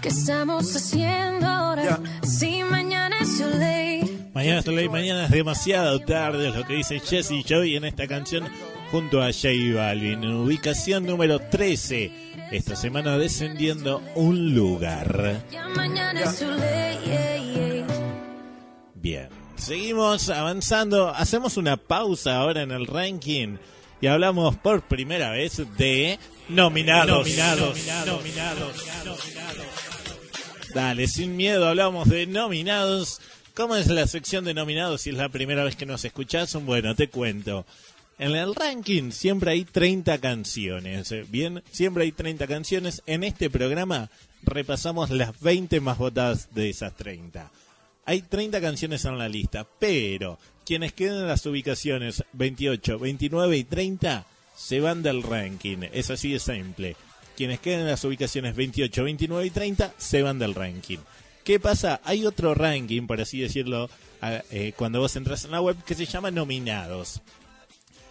¿qué 0.00 0.08
estamos 0.08 0.74
haciendo 0.74 1.46
ahora? 1.46 2.00
Si 2.22 2.62
mañana 2.64 3.16
es 3.20 3.38
too 3.38 3.50
late. 3.50 4.30
Mañana 4.32 4.60
es 4.60 4.66
ley, 4.66 4.88
mañana 4.88 5.24
es 5.24 5.30
demasiado 5.30 5.98
tarde, 6.00 6.48
es 6.48 6.54
lo 6.54 6.64
que 6.64 6.74
dice 6.74 7.00
Jesse 7.00 7.44
Joy 7.44 7.76
en 7.76 7.84
esta 7.84 8.06
canción 8.06 8.48
junto 8.90 9.20
a 9.20 9.26
J 9.32 9.48
Balvin. 9.74 10.24
En 10.24 10.34
ubicación 10.34 11.04
número 11.04 11.40
13, 11.40 12.12
esta 12.52 12.76
semana 12.76 13.18
descendiendo 13.18 14.00
un 14.14 14.54
lugar. 14.54 15.42
Ya 15.50 15.68
mañana 15.68 16.22
es 16.22 16.38
too 16.38 16.50
late, 16.50 16.98
yeah, 17.04 17.36
yeah. 17.36 17.86
Bien, 18.94 19.28
seguimos 19.56 20.30
avanzando. 20.30 21.08
Hacemos 21.08 21.56
una 21.56 21.76
pausa 21.76 22.36
ahora 22.36 22.62
en 22.62 22.70
el 22.70 22.86
ranking 22.86 23.56
y 24.00 24.06
hablamos 24.06 24.56
por 24.56 24.82
primera 24.82 25.30
vez 25.30 25.60
de 25.76 26.18
nominados. 26.48 27.26
Nominados. 27.26 27.78
Nominados. 28.06 29.89
Dale, 30.74 31.08
sin 31.08 31.36
miedo, 31.36 31.66
hablamos 31.66 32.08
de 32.08 32.26
nominados. 32.26 33.20
¿Cómo 33.54 33.74
es 33.74 33.88
la 33.88 34.06
sección 34.06 34.44
de 34.44 34.54
nominados 34.54 35.02
si 35.02 35.10
es 35.10 35.16
la 35.16 35.28
primera 35.28 35.64
vez 35.64 35.74
que 35.74 35.84
nos 35.84 36.04
escuchás? 36.04 36.54
Bueno, 36.64 36.94
te 36.94 37.08
cuento. 37.08 37.66
En 38.18 38.36
el 38.36 38.54
ranking 38.54 39.10
siempre 39.10 39.50
hay 39.50 39.64
30 39.64 40.18
canciones. 40.18 41.10
¿eh? 41.10 41.26
Bien, 41.28 41.62
siempre 41.72 42.04
hay 42.04 42.12
30 42.12 42.46
canciones. 42.46 43.02
En 43.06 43.24
este 43.24 43.50
programa 43.50 44.10
repasamos 44.42 45.10
las 45.10 45.40
20 45.40 45.80
más 45.80 45.98
votadas 45.98 46.54
de 46.54 46.70
esas 46.70 46.94
30. 46.94 47.50
Hay 48.04 48.22
30 48.22 48.60
canciones 48.60 49.04
en 49.04 49.18
la 49.18 49.28
lista, 49.28 49.66
pero 49.78 50.38
quienes 50.64 50.92
queden 50.92 51.16
en 51.16 51.28
las 51.28 51.44
ubicaciones 51.46 52.22
28, 52.34 52.98
29 52.98 53.56
y 53.56 53.64
30 53.64 54.26
se 54.56 54.80
van 54.80 55.02
del 55.02 55.22
ranking. 55.22 55.78
Es 55.92 56.10
así 56.10 56.32
de 56.32 56.38
simple. 56.38 56.96
Quienes 57.40 57.60
queden 57.60 57.80
en 57.80 57.86
las 57.86 58.04
ubicaciones 58.04 58.54
28, 58.54 59.02
29 59.02 59.46
y 59.46 59.50
30 59.50 59.94
se 59.96 60.20
van 60.20 60.38
del 60.38 60.54
ranking. 60.54 60.98
¿Qué 61.42 61.58
pasa? 61.58 62.02
Hay 62.04 62.26
otro 62.26 62.54
ranking, 62.54 63.06
por 63.06 63.18
así 63.18 63.40
decirlo, 63.40 63.88
eh, 64.50 64.74
cuando 64.76 65.00
vos 65.00 65.16
entras 65.16 65.46
en 65.46 65.52
la 65.52 65.62
web, 65.62 65.82
que 65.86 65.94
se 65.94 66.04
llama 66.04 66.30
nominados. 66.30 67.22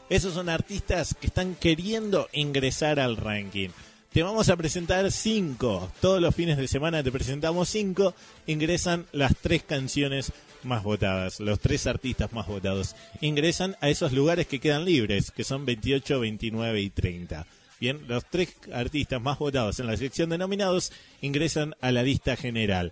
Esos 0.09 0.33
son 0.33 0.49
artistas 0.49 1.13
que 1.13 1.27
están 1.27 1.53
queriendo 1.53 2.27
ingresar 2.33 2.99
al 2.99 3.17
ranking. 3.17 3.69
Te 4.11 4.23
vamos 4.23 4.49
a 4.49 4.57
presentar 4.57 5.11
cinco. 5.11 5.91
Todos 6.01 6.19
los 6.19 6.33
fines 6.33 6.57
de 6.57 6.67
semana 6.67 7.03
te 7.03 7.11
presentamos 7.11 7.69
cinco. 7.69 8.15
Ingresan 8.47 9.05
las 9.11 9.35
tres 9.39 9.61
canciones 9.61 10.33
más 10.63 10.81
votadas, 10.81 11.39
los 11.39 11.59
tres 11.59 11.85
artistas 11.85 12.33
más 12.33 12.47
votados. 12.47 12.95
Ingresan 13.21 13.77
a 13.79 13.89
esos 13.89 14.11
lugares 14.11 14.47
que 14.47 14.59
quedan 14.59 14.85
libres, 14.85 15.29
que 15.29 15.43
son 15.43 15.67
28, 15.67 16.19
29 16.19 16.81
y 16.81 16.89
30. 16.89 17.45
Bien, 17.79 18.05
los 18.07 18.25
tres 18.25 18.55
artistas 18.73 19.21
más 19.21 19.39
votados 19.39 19.79
en 19.79 19.87
la 19.87 19.97
sección 19.97 20.29
de 20.29 20.37
nominados 20.37 20.91
ingresan 21.21 21.75
a 21.81 21.91
la 21.91 22.03
lista 22.03 22.35
general. 22.35 22.91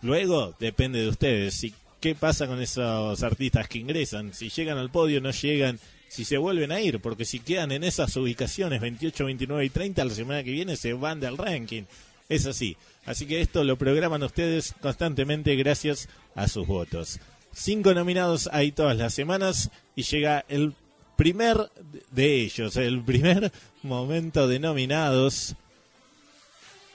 Luego 0.00 0.54
depende 0.58 1.00
de 1.00 1.08
ustedes. 1.08 1.54
Si, 1.54 1.74
¿Qué 2.02 2.16
pasa 2.16 2.48
con 2.48 2.60
esos 2.60 3.22
artistas 3.22 3.68
que 3.68 3.78
ingresan? 3.78 4.34
Si 4.34 4.48
llegan 4.48 4.76
al 4.76 4.90
podio, 4.90 5.20
no 5.20 5.30
llegan, 5.30 5.78
si 6.08 6.24
se 6.24 6.36
vuelven 6.36 6.72
a 6.72 6.80
ir, 6.80 6.98
porque 6.98 7.24
si 7.24 7.38
quedan 7.38 7.70
en 7.70 7.84
esas 7.84 8.16
ubicaciones 8.16 8.80
28, 8.80 9.24
29 9.24 9.64
y 9.64 9.70
30, 9.70 10.04
la 10.04 10.12
semana 10.12 10.42
que 10.42 10.50
viene 10.50 10.74
se 10.74 10.94
van 10.94 11.20
del 11.20 11.38
ranking. 11.38 11.84
Es 12.28 12.46
así. 12.46 12.76
Así 13.06 13.26
que 13.26 13.40
esto 13.40 13.62
lo 13.62 13.76
programan 13.76 14.24
ustedes 14.24 14.74
constantemente 14.80 15.54
gracias 15.54 16.08
a 16.34 16.48
sus 16.48 16.66
votos. 16.66 17.20
Cinco 17.52 17.94
nominados 17.94 18.48
hay 18.52 18.72
todas 18.72 18.96
las 18.96 19.14
semanas 19.14 19.70
y 19.94 20.02
llega 20.02 20.44
el 20.48 20.74
primer 21.22 21.70
de 22.10 22.42
ellos, 22.42 22.76
el 22.76 23.00
primer 23.00 23.52
momento 23.84 24.48
de 24.48 24.58
nominados. 24.58 25.54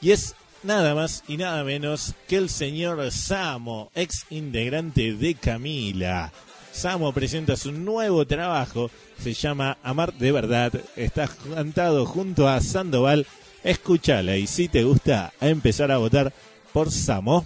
Y 0.01 0.11
es 0.11 0.35
nada 0.63 0.93
más 0.93 1.23
y 1.29 1.37
nada 1.37 1.63
menos 1.63 2.13
que 2.27 2.35
el 2.35 2.49
señor 2.49 3.09
Samo, 3.09 3.89
ex 3.95 4.25
integrante 4.29 5.13
de 5.13 5.35
Camila. 5.35 6.33
Samo 6.73 7.13
presenta 7.13 7.55
su 7.55 7.71
nuevo 7.71 8.27
trabajo, 8.27 8.91
se 9.17 9.31
llama 9.31 9.77
Amar 9.81 10.13
de 10.15 10.33
Verdad, 10.33 10.73
está 10.97 11.29
cantado 11.29 12.05
junto 12.05 12.49
a 12.49 12.59
Sandoval. 12.59 13.25
Escúchala 13.63 14.35
y 14.35 14.45
si 14.45 14.67
te 14.67 14.83
gusta, 14.83 15.31
a 15.39 15.47
empezar 15.47 15.89
a 15.89 15.99
votar 15.99 16.33
por 16.73 16.91
Samo. 16.91 17.45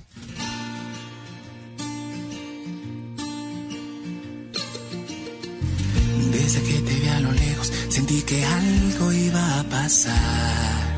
A 9.62 9.64
pasar. 9.64 10.92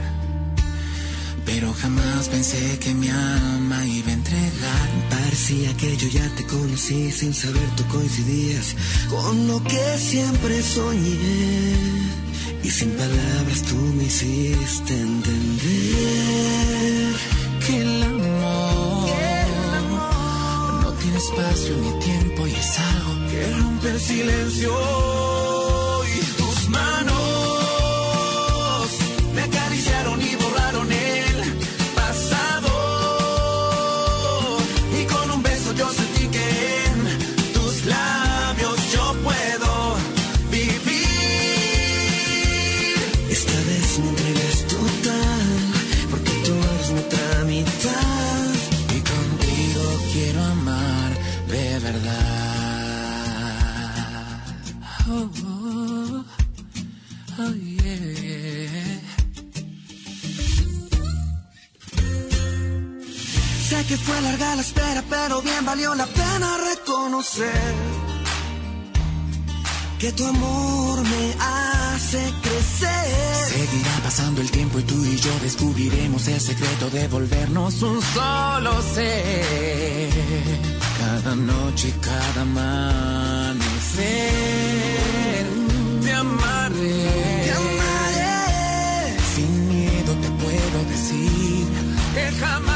Pero 1.45 1.73
jamás 1.73 2.29
pensé 2.29 2.79
que 2.79 2.93
mi 2.93 3.09
alma 3.09 3.85
iba 3.85 4.09
a 4.09 4.13
entregar. 4.13 4.87
Parecía 5.09 5.75
que 5.77 5.97
yo 5.97 6.07
ya 6.07 6.27
te 6.37 6.45
conocí 6.45 7.11
sin 7.11 7.33
saber 7.33 7.67
tú 7.75 7.83
coincidías 7.87 8.75
con 9.09 9.47
lo 9.47 9.61
que 9.63 9.97
siempre 9.97 10.61
soñé. 10.61 11.75
Y 12.63 12.69
sin 12.69 12.91
palabras 12.91 13.61
tú 13.69 13.75
me 13.97 14.05
hiciste 14.05 14.93
entender 14.93 16.35
que 17.65 17.81
el 17.81 18.03
amor 18.03 19.09
no 20.83 20.89
tiene 21.01 21.17
espacio 21.17 21.73
ni 21.83 21.91
tiempo 21.99 22.47
y 22.47 22.51
es 22.51 22.79
algo 22.79 23.13
que 23.29 23.39
rompe 23.57 23.89
el 23.89 23.99
silencio. 23.99 25.32
Fue 64.13 64.21
la 64.21 64.61
espera, 64.61 65.03
pero 65.09 65.41
bien 65.41 65.65
valió 65.65 65.95
la 65.95 66.05
pena 66.05 66.57
reconocer 66.71 67.73
que 69.97 70.11
tu 70.11 70.23
amor 70.23 71.01
me 71.01 71.33
hace 71.39 72.31
crecer. 72.43 73.35
Seguirá 73.49 73.95
pasando 74.03 74.41
el 74.41 74.51
tiempo 74.51 74.77
y 74.77 74.83
tú 74.83 75.03
y 75.03 75.15
yo 75.15 75.31
descubriremos 75.41 76.27
el 76.27 76.39
secreto 76.39 76.91
de 76.91 77.07
volvernos 77.07 77.81
un 77.81 77.99
solo 78.03 78.83
ser. 78.93 80.11
Cada 80.99 81.35
noche 81.35 81.87
y 81.87 81.93
cada 81.93 82.41
amanecer 82.41 83.55
te 86.03 86.13
amaré. 86.13 87.09
Te 87.45 87.51
amaré. 87.51 89.17
Sin 89.33 89.69
miedo 89.69 90.13
te 90.21 90.29
puedo 90.43 90.85
decir 90.87 91.65
que 92.13 92.31
jamás 92.39 92.72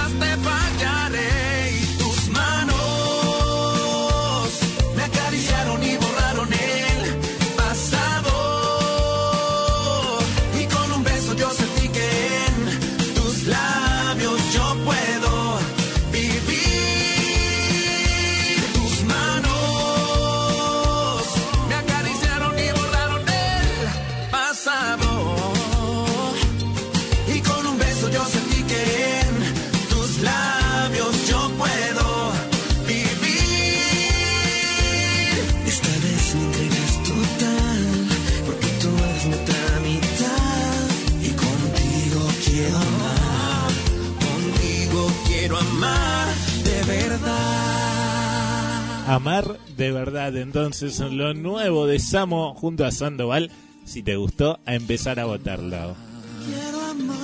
Amar 49.08 49.58
de 49.78 49.92
verdad. 49.94 50.36
Entonces, 50.36 51.00
lo 51.00 51.34
nuevo 51.34 51.88
de 51.88 51.98
Samo 51.98 52.54
junto 52.56 52.86
a 52.86 52.92
Sandoval. 52.92 53.50
Si 53.86 54.04
te 54.04 54.18
gustó, 54.18 54.60
a 54.66 54.76
empezar 54.76 55.18
a 55.22 55.26
votarlo. 55.26 55.96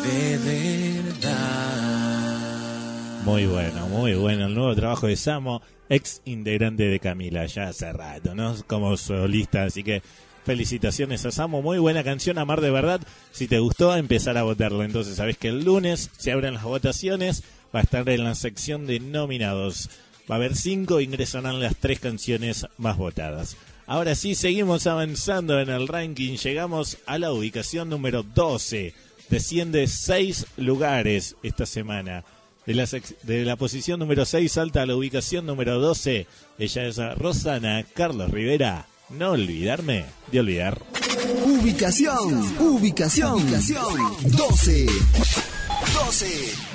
De 0.03 0.37
verdad. 0.37 1.43
Muy 3.25 3.45
bueno, 3.47 3.87
muy 3.87 4.13
bueno. 4.13 4.45
El 4.45 4.55
nuevo 4.55 4.73
trabajo 4.75 5.07
de 5.07 5.17
Samo, 5.17 5.61
ex 5.89 6.21
integrante 6.23 6.83
de 6.83 7.01
Camila, 7.01 7.45
ya 7.47 7.67
hace 7.67 7.91
rato, 7.91 8.33
¿no? 8.33 8.55
Como 8.65 8.95
solista, 8.95 9.65
así 9.65 9.83
que 9.83 10.01
felicitaciones 10.45 11.25
a 11.25 11.31
Samo. 11.31 11.61
Muy 11.61 11.79
buena 11.79 12.05
canción, 12.05 12.37
Amar 12.37 12.61
de 12.61 12.71
verdad. 12.71 13.01
Si 13.33 13.49
te 13.49 13.59
gustó, 13.59 13.91
a 13.91 13.99
empezar 13.99 14.37
a 14.37 14.43
votarlo. 14.43 14.85
Entonces, 14.85 15.17
sabes 15.17 15.37
que 15.37 15.49
el 15.49 15.65
lunes 15.65 16.11
se 16.17 16.31
abren 16.31 16.53
las 16.53 16.63
votaciones. 16.63 17.43
Va 17.75 17.81
a 17.81 17.83
estar 17.83 18.07
en 18.07 18.23
la 18.23 18.35
sección 18.35 18.87
de 18.87 19.01
nominados. 19.01 19.89
Va 20.29 20.35
a 20.35 20.37
haber 20.37 20.55
cinco, 20.55 21.01
ingresarán 21.01 21.59
las 21.59 21.75
tres 21.75 21.99
canciones 21.99 22.65
más 22.77 22.97
votadas. 22.97 23.57
Ahora 23.85 24.15
sí, 24.15 24.35
seguimos 24.35 24.87
avanzando 24.87 25.59
en 25.59 25.69
el 25.69 25.87
ranking. 25.87 26.37
Llegamos 26.37 26.97
a 27.05 27.17
la 27.19 27.33
ubicación 27.33 27.89
número 27.89 28.23
12. 28.23 28.93
Desciende 29.29 29.87
seis 29.87 30.45
lugares 30.57 31.35
esta 31.43 31.65
semana. 31.65 32.23
De 32.65 32.73
la, 32.73 32.87
de 33.23 33.43
la 33.43 33.57
posición 33.57 33.99
número 33.99 34.23
6 34.23 34.49
salta 34.49 34.83
a 34.83 34.85
la 34.85 34.95
ubicación 34.95 35.45
número 35.45 35.79
12. 35.79 36.27
Ella 36.59 36.85
es 36.85 36.97
Rosana 37.17 37.85
Carlos 37.93 38.31
Rivera. 38.31 38.87
No 39.09 39.31
olvidarme 39.31 40.05
de 40.31 40.39
olvidar. 40.39 40.81
Ubicación, 41.45 42.57
ubicación, 42.59 43.33
ubicación 43.33 43.95
12. 44.31 44.85
12. 46.05 46.72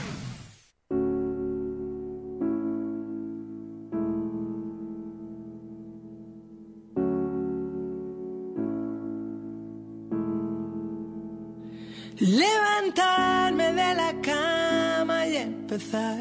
Levantarme 12.20 13.72
de 13.74 13.94
la 13.94 14.12
cama 14.20 15.24
y 15.28 15.36
empezar. 15.36 16.18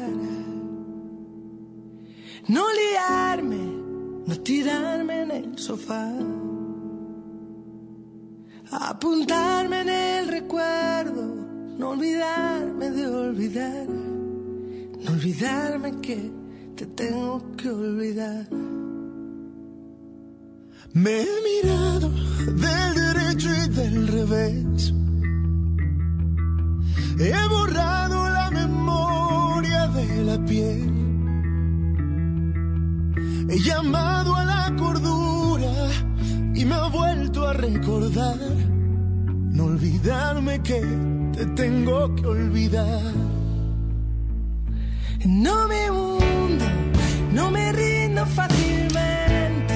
No 2.46 2.64
liarme, 2.72 3.56
no 4.24 4.40
tirarme 4.42 5.22
en 5.22 5.30
el 5.32 5.58
sofá. 5.58 6.08
Apuntarme 8.70 9.80
en 9.80 9.88
el 9.88 10.28
recuerdo, 10.28 11.34
no 11.78 11.90
olvidarme 11.90 12.90
de 12.90 13.06
olvidar. 13.08 13.88
No 13.88 15.10
olvidarme 15.10 16.00
que 16.00 16.30
te 16.76 16.86
tengo 16.86 17.42
que 17.56 17.70
olvidar. 17.70 18.46
Me 20.92 21.22
he 21.22 21.42
mirado 21.42 22.08
del 22.08 22.94
derecho 22.94 23.48
y 23.52 23.68
del 23.68 24.06
revés. 24.06 24.92
He 27.20 27.48
borrado 27.48 28.28
la 28.28 28.48
memoria 28.50 29.88
de 29.88 30.24
la 30.24 30.38
piel. 30.46 30.92
He 33.50 33.58
llamado 33.58 34.36
a 34.36 34.44
la 34.44 34.76
cordura 34.76 35.72
y 36.54 36.64
me 36.64 36.74
ha 36.76 36.88
vuelto 36.88 37.48
a 37.48 37.54
recordar. 37.54 38.38
No 39.50 39.64
olvidarme 39.64 40.62
que 40.62 40.80
te 41.32 41.46
tengo 41.56 42.14
que 42.14 42.24
olvidar. 42.24 43.12
No 45.26 45.66
me 45.66 45.90
hundo, 45.90 46.64
no 47.32 47.50
me 47.50 47.72
rindo 47.72 48.24
fácilmente. 48.26 49.74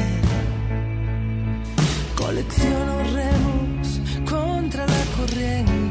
Colecciono 2.14 3.02
remos 3.12 4.00
contra 4.30 4.86
la 4.86 5.04
corriente. 5.16 5.81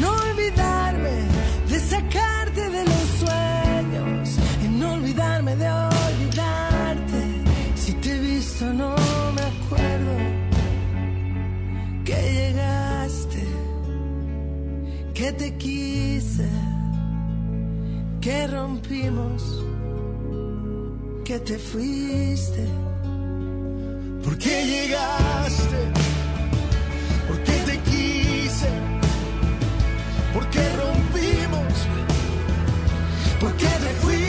No 0.00 0.10
olvidarme 0.10 1.16
de 1.68 1.80
sacarte 1.80 2.70
de 2.70 2.84
los 2.84 3.06
sueños. 3.20 4.38
Y 4.64 4.68
no 4.68 4.94
olvidarme 4.94 5.56
de 5.56 5.68
olvidarte. 5.68 7.22
Si 7.76 7.92
te 7.94 8.10
he 8.10 8.20
visto, 8.20 8.64
no 8.72 8.96
me 9.36 9.42
acuerdo 9.42 10.14
que 12.04 12.16
llegaste, 12.38 13.44
que 15.14 15.32
te 15.32 15.56
quise 15.56 16.48
que 18.24 18.46
rompimos, 18.46 19.62
que 21.26 21.38
te 21.40 21.58
fuiste. 21.58 22.64
¿Por 24.24 24.38
qué 24.38 24.64
llegaste? 24.64 25.80
¿Por 27.28 27.38
qué 27.42 27.52
te 27.66 27.78
quise? 27.90 28.93
¿Por 30.34 30.44
qué 30.50 30.68
rompimos? 30.76 31.86
¿Por 33.38 33.52
qué 33.56 33.66
te 33.66 33.94
fuiste? 34.00 34.23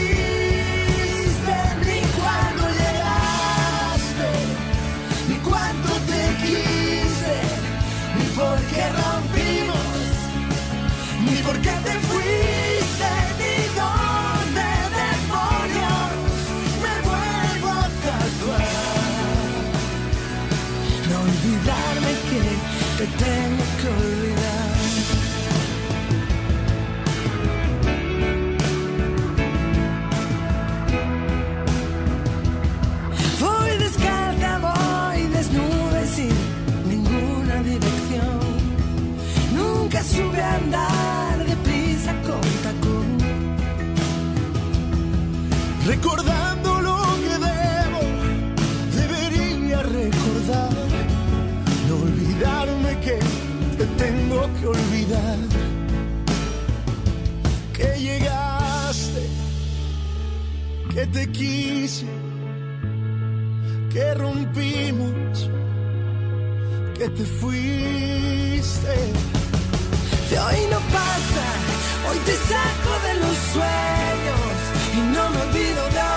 Recordando 45.86 46.80
lo 46.80 46.96
que 47.22 47.38
debo, 47.46 48.00
debería 48.92 49.82
recordar. 49.84 50.72
No 51.88 51.94
olvidarme 52.02 52.98
que 52.98 53.20
te 53.78 53.86
tengo 53.96 54.48
que 54.58 54.66
olvidar. 54.66 55.38
Que 57.72 58.00
llegaste, 58.00 59.28
que 60.92 61.06
te 61.06 61.30
quise, 61.30 62.06
que 63.92 64.14
rompimos, 64.14 65.48
que 66.98 67.08
te 67.10 67.24
fuiste. 67.24 68.96
De 70.30 70.36
hoy 70.36 70.60
no 70.68 70.80
pasa, 70.98 71.46
hoy 72.10 72.18
te 72.26 72.34
saco 72.34 72.92
de 73.06 73.14
los 73.20 73.36
sueños 73.52 74.65
y 74.96 75.00
no 75.00 75.30
me 75.30 75.42
olvido 75.42 75.88
de 75.90 76.15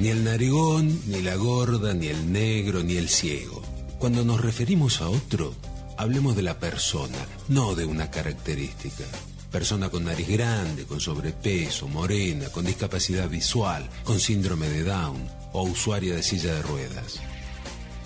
Ni 0.00 0.08
el 0.08 0.24
narigón, 0.24 0.98
ni 1.08 1.20
la 1.20 1.36
gorda, 1.36 1.92
ni 1.92 2.06
el 2.06 2.32
negro, 2.32 2.82
ni 2.82 2.96
el 2.96 3.10
ciego. 3.10 3.60
Cuando 3.98 4.24
nos 4.24 4.40
referimos 4.40 5.02
a 5.02 5.10
otro, 5.10 5.54
hablemos 5.98 6.34
de 6.34 6.42
la 6.42 6.58
persona, 6.58 7.18
no 7.48 7.74
de 7.74 7.84
una 7.84 8.10
característica. 8.10 9.04
Persona 9.52 9.90
con 9.90 10.04
nariz 10.04 10.26
grande, 10.26 10.86
con 10.86 11.00
sobrepeso, 11.00 11.86
morena, 11.86 12.48
con 12.48 12.64
discapacidad 12.64 13.28
visual, 13.28 13.90
con 14.04 14.20
síndrome 14.20 14.70
de 14.70 14.84
Down 14.84 15.28
o 15.52 15.64
usuaria 15.64 16.14
de 16.14 16.22
silla 16.22 16.54
de 16.54 16.62
ruedas. 16.62 17.20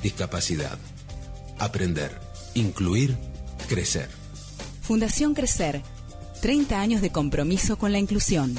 Discapacidad. 0.02 0.78
Aprender. 1.60 2.10
Incluir. 2.54 3.16
Crecer. 3.68 4.08
Fundación 4.82 5.32
Crecer. 5.32 5.93
30 6.45 6.78
años 6.78 7.01
de 7.01 7.09
compromiso 7.09 7.78
con 7.78 7.90
la 7.90 7.99
inclusión. 7.99 8.55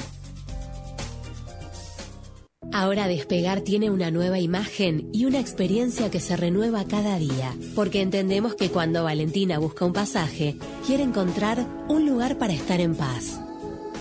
Ahora 2.72 3.06
Despegar 3.06 3.60
tiene 3.60 3.90
una 3.90 4.10
nueva 4.10 4.40
imagen 4.40 5.08
y 5.12 5.24
una 5.24 5.38
experiencia 5.38 6.10
que 6.10 6.18
se 6.18 6.36
renueva 6.36 6.84
cada 6.84 7.16
día, 7.16 7.54
porque 7.76 8.02
entendemos 8.02 8.56
que 8.56 8.70
cuando 8.70 9.04
Valentina 9.04 9.60
busca 9.60 9.84
un 9.84 9.92
pasaje, 9.92 10.56
quiere 10.84 11.04
encontrar 11.04 11.64
un 11.88 12.06
lugar 12.06 12.38
para 12.38 12.54
estar 12.54 12.80
en 12.80 12.96
paz. 12.96 13.40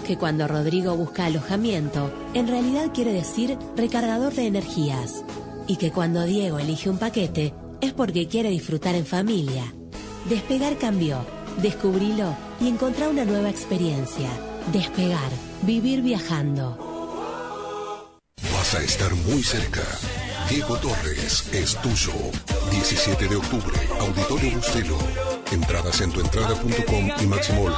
Que 0.08 0.18
cuando 0.18 0.48
Rodrigo 0.48 0.98
busca 0.98 1.28
alojamiento, 1.28 2.12
en 2.34 2.48
realidad 2.48 2.92
quiere 2.92 3.14
decir 3.14 3.56
recargador 3.78 4.34
de 4.34 4.48
energías. 4.48 5.24
Y 5.68 5.76
que 5.76 5.92
cuando 5.92 6.24
Diego 6.24 6.58
elige 6.58 6.90
un 6.90 6.98
paquete, 6.98 7.54
es 7.82 7.94
porque 7.94 8.28
quiere 8.28 8.50
disfrutar 8.50 8.96
en 8.96 9.06
familia. 9.06 9.76
Despegar 10.28 10.76
cambió, 10.80 11.24
descubrilo 11.58 12.36
y 12.60 12.68
encontrá 12.68 13.10
una 13.10 13.26
nueva 13.26 13.50
experiencia. 13.50 14.30
Despegar, 14.72 15.32
vivir 15.62 16.02
viajando. 16.02 16.78
Vas 18.54 18.76
a 18.76 18.84
estar 18.84 19.14
muy 19.14 19.44
cerca. 19.44 19.84
Diego 20.50 20.78
Torres 20.78 21.50
es 21.54 21.76
tuyo. 21.82 22.14
17 22.72 23.28
de 23.28 23.36
octubre, 23.36 23.78
Auditorio 24.00 24.52
Bustelo. 24.58 24.98
Entradas 25.52 26.02
en 26.02 26.12
tuentrada.com 26.12 27.12
y 27.20 27.26
Maximol. 27.26 27.74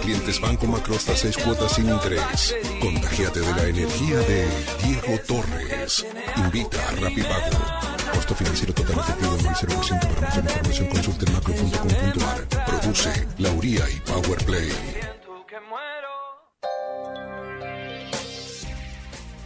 Clientes 0.00 0.40
Banco 0.40 0.66
Macro 0.66 0.96
hasta 0.96 1.16
6 1.16 1.36
cuotas 1.38 1.72
sin 1.72 1.88
interés. 1.88 2.54
Contagiate 2.80 3.40
de 3.40 3.52
la 3.52 3.64
energía 3.64 4.18
de 4.18 4.46
Diego 4.84 5.20
Torres. 5.26 6.06
Invita 6.36 6.88
a 6.88 6.92
Rapipago. 6.92 7.95
Costo 8.16 8.34
financiero 8.34 8.72
total 8.72 8.98
efectivo 8.98 9.36
en 9.38 9.46
el 9.46 9.54
0% 9.54 10.00
para 10.00 10.20
mayor 10.22 10.44
información 10.44 10.86
consulte 10.88 11.30
macro.com.ar. 11.32 12.48
Produce 12.66 13.28
Lauría 13.36 13.90
y 13.90 14.00
Powerplay. 14.00 14.72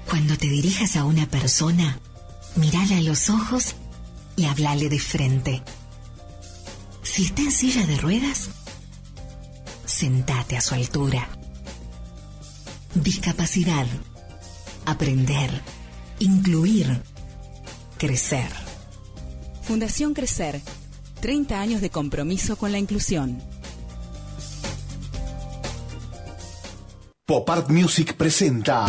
Cuando 0.08 0.36
te 0.36 0.46
dirijas 0.46 0.94
a 0.94 1.04
una 1.04 1.26
persona, 1.26 1.98
mírala 2.54 2.98
a 2.98 3.02
los 3.02 3.28
ojos 3.28 3.74
y 4.36 4.44
hablale 4.44 4.88
de 4.88 5.00
frente. 5.00 5.62
Si 7.02 7.24
está 7.24 7.42
en 7.42 7.50
silla 7.50 7.84
de 7.86 7.96
ruedas, 7.96 8.50
sentate 9.84 10.56
a 10.56 10.60
su 10.60 10.74
altura. 10.74 11.28
Discapacidad. 12.94 13.86
Aprender. 14.86 15.60
Incluir. 16.20 17.09
Crecer. 18.00 18.48
Fundación 19.60 20.14
Crecer. 20.14 20.62
30 21.20 21.60
años 21.60 21.82
de 21.82 21.90
compromiso 21.90 22.56
con 22.56 22.72
la 22.72 22.78
inclusión. 22.78 23.42
Pop 27.26 27.50
Art 27.50 27.68
Music 27.68 28.14
presenta 28.14 28.86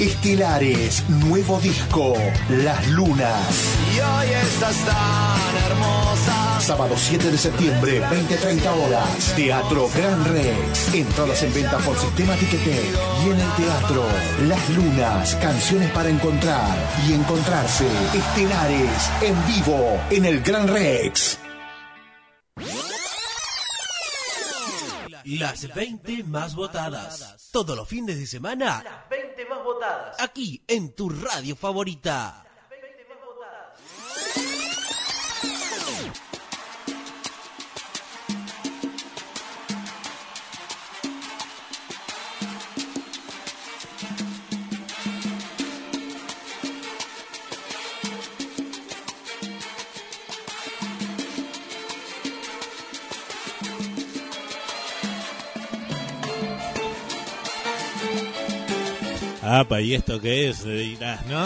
Estelares, 0.00 1.08
nuevo 1.08 1.60
disco, 1.60 2.14
Las 2.48 2.88
Lunas. 2.88 3.76
Y 3.94 4.00
hoy 4.00 4.26
estás 4.42 4.76
tan 4.84 5.56
hermosa. 5.70 6.39
Sábado 6.70 6.94
7 6.96 7.32
de 7.32 7.36
septiembre, 7.36 8.00
20-30 8.00 8.86
horas. 8.86 9.34
Teatro 9.34 9.88
Gran 9.92 10.24
Rex. 10.24 10.94
Entradas 10.94 11.42
en 11.42 11.52
venta 11.52 11.78
por 11.78 11.98
Sistema 11.98 12.36
Ticketek. 12.36 12.94
Y 13.24 13.30
en 13.30 13.40
el 13.40 13.52
teatro, 13.56 14.04
Las 14.46 14.70
Lunas, 14.70 15.34
canciones 15.42 15.90
para 15.90 16.10
encontrar 16.10 16.78
y 17.08 17.14
encontrarse. 17.14 17.88
Estelares, 18.14 19.10
en 19.20 19.46
vivo, 19.48 20.00
en 20.10 20.24
el 20.26 20.42
Gran 20.42 20.68
Rex. 20.68 21.40
Las 25.24 25.74
20 25.74 26.22
más 26.22 26.54
votadas. 26.54 27.48
Todos 27.50 27.76
los 27.76 27.88
fines 27.88 28.16
de 28.16 28.28
semana. 28.28 28.80
Las 28.84 29.08
20 29.10 29.44
más 29.46 29.64
votadas. 29.64 30.20
Aquí 30.20 30.62
en 30.68 30.94
tu 30.94 31.10
radio 31.10 31.56
favorita. 31.56 32.44
Apa, 59.52 59.80
¿y 59.80 59.94
esto 59.94 60.20
qué 60.20 60.48
es? 60.48 60.62
Dirás, 60.62 61.26
¿no? 61.26 61.44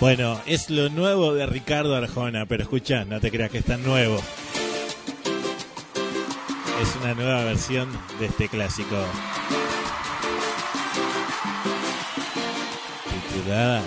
Bueno, 0.00 0.40
es 0.46 0.70
lo 0.70 0.88
nuevo 0.88 1.34
de 1.34 1.44
Ricardo 1.44 1.94
Arjona, 1.94 2.46
pero 2.46 2.62
escucha, 2.62 3.04
no 3.04 3.20
te 3.20 3.30
creas 3.30 3.50
que 3.50 3.58
es 3.58 3.66
tan 3.66 3.82
nuevo. 3.82 4.16
Es 6.80 6.96
una 7.02 7.12
nueva 7.12 7.44
versión 7.44 7.86
de 8.18 8.24
este 8.24 8.48
clásico. 8.48 8.96
Titulada. 13.34 13.82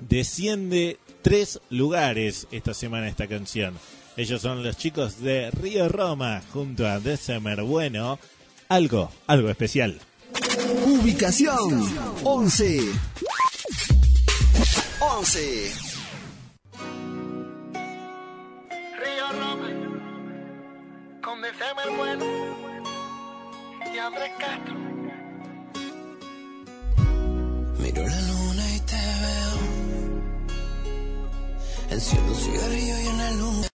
Desciende 0.00 0.98
tres 1.22 1.60
lugares 1.70 2.48
esta 2.50 2.74
semana 2.74 3.08
esta 3.08 3.28
canción. 3.28 3.74
Ellos 4.16 4.42
son 4.42 4.62
los 4.62 4.76
chicos 4.76 5.20
de 5.20 5.50
Río 5.50 5.88
Roma 5.88 6.40
junto 6.52 6.86
a 6.86 7.00
December 7.00 7.62
Bueno. 7.62 8.20
Algo, 8.68 9.10
algo 9.26 9.50
especial. 9.50 10.00
Ubicación 10.86 11.84
11. 12.22 12.80
11. 15.00 15.72
Río 19.00 19.32
Roma, 19.32 19.68
con 21.22 21.42
December 21.42 21.90
Bueno 21.96 22.24
y 23.92 23.98
Andrés 23.98 24.32
Castro. 24.38 24.74
Miro 27.78 28.02
la 28.06 28.20
luna 28.22 28.76
y 28.76 28.80
te 28.80 28.94
veo. 28.94 29.58
Enciendo 31.90 32.32
un 32.32 32.38
cigarrillo 32.38 33.00
y 33.00 33.06
en 33.06 33.18
la 33.18 33.30
luna. 33.32 33.73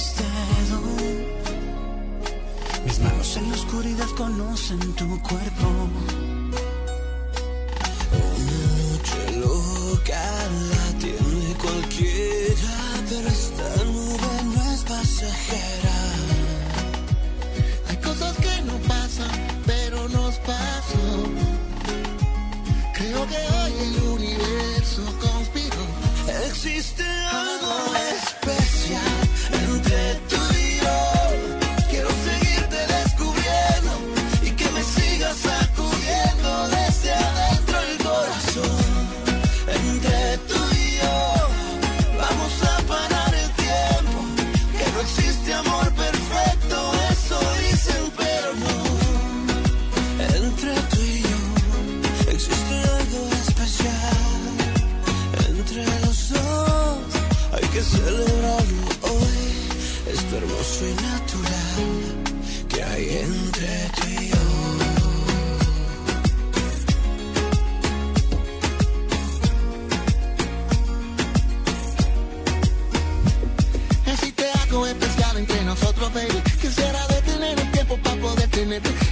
Mis. 0.00 0.80
Mis 2.84 3.00
manos 3.00 3.36
en 3.36 3.48
la 3.48 3.54
oscuridad 3.54 4.08
conocen 4.16 4.80
tu 4.94 5.20
cuerpo. 5.22 6.39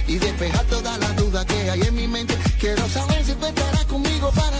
Y 0.07 0.19
despejar 0.19 0.63
todas 0.65 0.99
las 0.99 1.15
dudas 1.15 1.43
que 1.45 1.71
hay 1.71 1.81
en 1.81 1.95
mi 1.95 2.07
mente. 2.07 2.37
Quiero 2.59 2.87
saber 2.87 3.25
si 3.25 3.33
tú 3.33 3.47
estarás 3.47 3.85
conmigo 3.85 4.31
para 4.35 4.58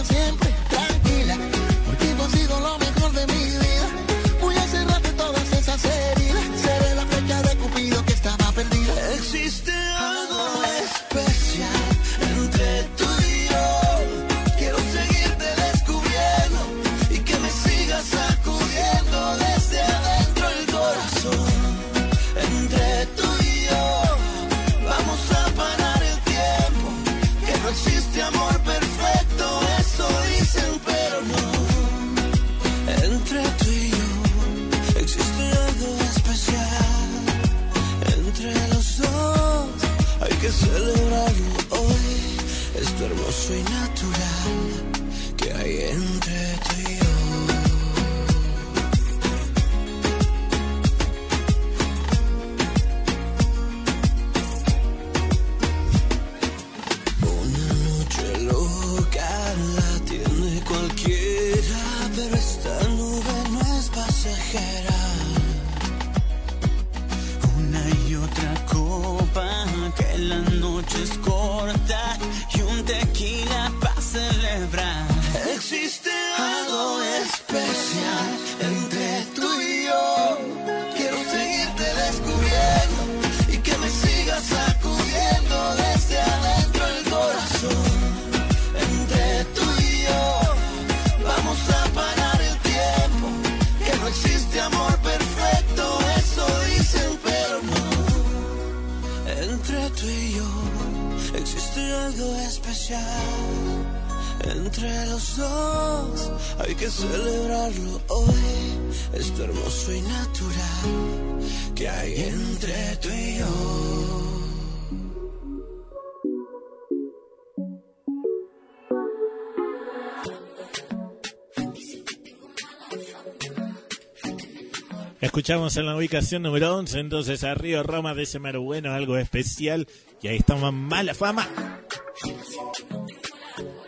Escuchamos 125.40 125.74
en 125.78 125.86
la 125.86 125.96
ubicación 125.96 126.42
número 126.42 126.76
11, 126.76 127.00
entonces 127.00 127.44
a 127.44 127.54
Río 127.54 127.82
Roma 127.82 128.12
de 128.12 128.24
ese 128.24 128.38
bueno, 128.38 128.92
algo 128.92 129.16
especial. 129.16 129.86
Y 130.20 130.28
ahí 130.28 130.36
estamos 130.36 130.70
mala 130.70 131.14
fama. 131.14 131.48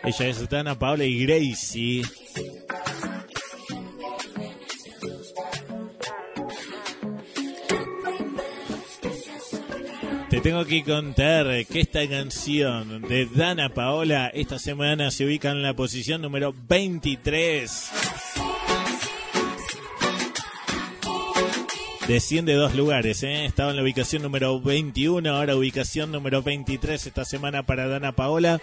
Ella 0.03 0.27
es 0.29 0.49
Dana 0.49 0.79
Paula 0.79 1.05
y 1.05 1.27
Gracie. 1.27 2.05
tengo 10.43 10.65
que 10.65 10.83
contar 10.83 11.47
que 11.67 11.81
esta 11.81 12.09
canción 12.09 13.03
de 13.03 13.27
Dana 13.27 13.69
Paola 13.69 14.29
esta 14.29 14.59
semana 14.59 15.11
se 15.11 15.27
ubica 15.27 15.51
en 15.51 15.63
la 15.63 15.75
posición 15.75 16.23
número 16.23 16.55
23. 16.67 18.22
Desciende 22.09 22.55
dos 22.55 22.75
lugares, 22.75 23.23
¿eh? 23.23 23.45
estaba 23.45 23.71
en 23.71 23.77
la 23.77 23.83
ubicación 23.83 24.23
número 24.23 24.61
21, 24.61 25.31
ahora 25.31 25.55
ubicación 25.55 26.11
número 26.11 26.43
23 26.43 27.07
esta 27.07 27.25
semana 27.25 27.63
para 27.63 27.87
Dana 27.87 28.11
Paola. 28.13 28.61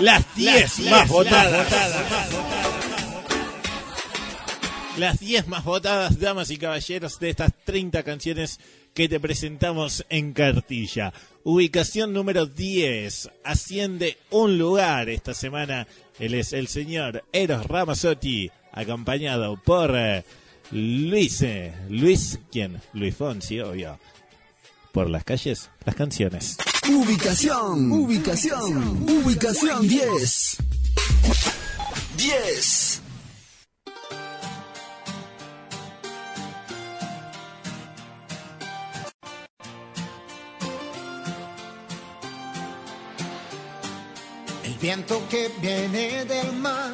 las 0.00 0.34
10 0.34 0.80
más 0.90 1.08
votadas. 1.08 2.63
Las 4.96 5.18
10 5.18 5.48
más 5.48 5.64
votadas, 5.64 6.20
damas 6.20 6.50
y 6.50 6.56
caballeros, 6.56 7.18
de 7.18 7.30
estas 7.30 7.52
30 7.64 8.04
canciones 8.04 8.60
que 8.94 9.08
te 9.08 9.18
presentamos 9.18 10.06
en 10.08 10.32
cartilla. 10.32 11.12
Ubicación 11.42 12.12
número 12.12 12.46
10. 12.46 13.28
Asciende 13.42 14.18
un 14.30 14.56
lugar 14.56 15.08
esta 15.08 15.34
semana. 15.34 15.88
Él 16.20 16.34
es 16.34 16.52
el 16.52 16.68
señor 16.68 17.24
Eros 17.32 17.66
Ramazzotti, 17.66 18.52
acompañado 18.70 19.60
por 19.60 19.96
eh, 19.96 20.24
Luis. 20.70 21.44
Luis, 21.88 22.38
¿quién? 22.52 22.80
Luis 22.92 23.16
Fonsi, 23.16 23.58
obvio. 23.58 23.98
Por 24.92 25.10
las 25.10 25.24
calles, 25.24 25.70
las 25.84 25.96
canciones. 25.96 26.56
Ubicación, 26.88 27.90
ubicación, 27.90 29.10
ubicación 29.10 29.88
10. 29.88 30.56
10. 32.16 33.03
Viento 44.84 45.26
que 45.30 45.50
viene 45.62 46.26
del 46.26 46.52
mar 46.52 46.92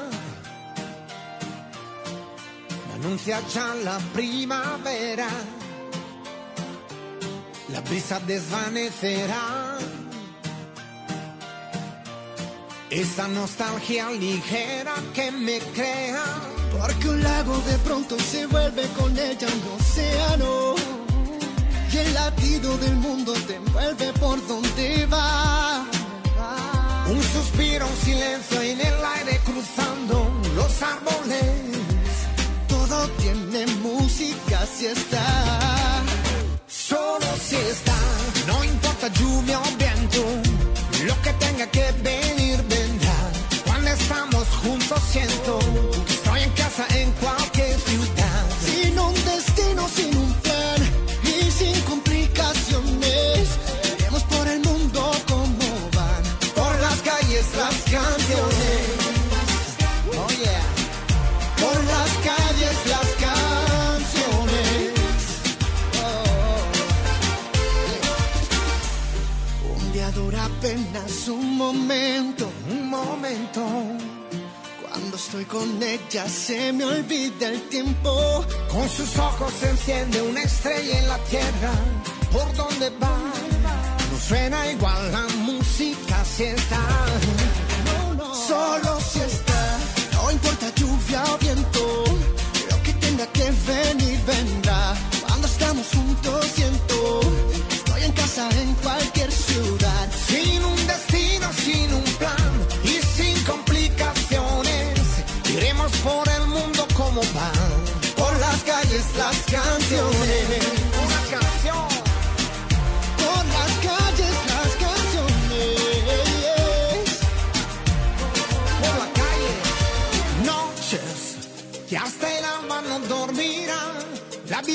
anuncia 2.94 3.40
ya 3.52 3.74
la 3.74 3.98
primavera. 4.14 5.28
La 7.72 7.80
brisa 7.80 8.20
desvanecerá 8.20 9.76
esa 12.90 13.26
nostalgia 13.26 14.08
ligera 14.10 14.94
que 15.12 15.32
me 15.32 15.58
crea. 15.58 16.22
Porque 16.70 17.08
un 17.08 17.20
lago 17.24 17.58
de 17.70 17.76
pronto 17.78 18.16
se 18.20 18.46
vuelve 18.46 18.86
con 18.98 19.18
ella 19.18 19.48
un 19.56 19.80
océano. 19.80 20.76
Y 21.92 21.96
el 21.96 22.14
latido 22.14 22.78
del 22.78 22.94
mundo 22.94 23.32
te 23.48 23.56
envuelve 23.56 24.12
por 24.12 24.38
donde 24.46 25.06
va. 25.06 25.90
Suspiro, 27.40 27.86
un 27.86 27.96
silencio 27.96 28.60
en 28.60 28.78
el 28.82 29.04
aire 29.16 29.40
cruzando 29.46 30.30
los 30.54 30.82
árboles. 30.82 31.78
Todo 32.68 33.08
tiene 33.16 33.66
música 33.76 34.66
si 34.66 34.84
está. 34.84 36.02
Solo 36.66 37.26
si 37.42 37.56
está, 37.56 37.96
no 38.46 38.62
importa 38.62 39.08
lluvia 39.08 39.58
o 39.58 39.70
viento, 39.78 40.22
lo 41.06 41.22
que 41.22 41.32
tenga 41.44 41.66
que 41.68 41.86
venir 42.02 42.62
vendrá. 42.68 43.18
Cuando 43.64 43.88
estamos 43.88 44.46
juntos 44.62 45.00
siento 45.10 45.59
momento, 71.60 72.50
un 72.70 72.88
momento. 72.88 73.62
Cuando 74.82 75.16
estoy 75.16 75.44
con 75.44 75.82
ella 75.82 76.26
se 76.26 76.72
me 76.72 76.84
olvida 76.84 77.48
el 77.48 77.60
tiempo. 77.68 78.44
Con 78.72 78.88
sus 78.88 79.18
ojos 79.18 79.52
se 79.60 79.68
enciende 79.68 80.22
una 80.22 80.42
estrella 80.42 80.98
en 81.00 81.08
la 81.08 81.18
tierra. 81.32 81.72
¿Por 82.32 82.48
donde 82.56 82.88
va? 83.02 83.16
No 84.10 84.18
suena 84.28 84.58
igual 84.72 85.12
la 85.12 85.26
música 85.48 86.24
si 86.24 86.44
está. 86.44 86.82
Solo 88.48 88.98
si 89.00 89.20
está, 89.20 89.62
no 90.14 90.30
importa 90.30 90.66
lluvia 90.74 91.22
o 91.32 91.38
viento, 91.38 92.04
lo 92.70 92.82
que 92.82 92.92
tenga 92.94 93.26
que 93.36 93.48
venir 93.72 94.18
vendrá. 94.26 94.94
Cuando 95.26 95.46
estamos 95.46 95.86
juntos 95.94 96.46
siento, 96.54 97.20
estoy 97.70 98.02
en 98.04 98.12
casa 98.12 98.48
en 98.62 98.69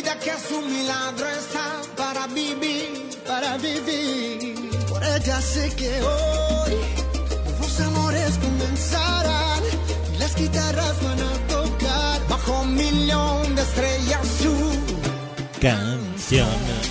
vida 0.05 0.19
que 0.19 0.29
es 0.29 0.51
un 0.51 0.71
milagro 0.71 1.27
está 1.29 1.81
para 1.97 2.27
vivir. 2.27 3.09
Para 3.25 3.57
vivir. 3.57 4.69
Por 4.87 5.03
ella 5.03 5.41
sé 5.41 5.73
que 5.75 5.89
hoy 6.01 6.73
nuevos 7.45 7.79
amores 7.79 8.37
comenzarán. 8.37 9.63
Y 10.13 10.17
las 10.17 10.35
guitarras 10.35 11.03
van 11.03 11.19
a 11.19 11.33
tocar. 11.47 12.27
Bajo 12.29 12.61
un 12.61 12.75
millón 12.75 13.55
de 13.55 13.61
estrellas 13.61 14.27
su 14.41 14.55
Canción. 15.59 16.47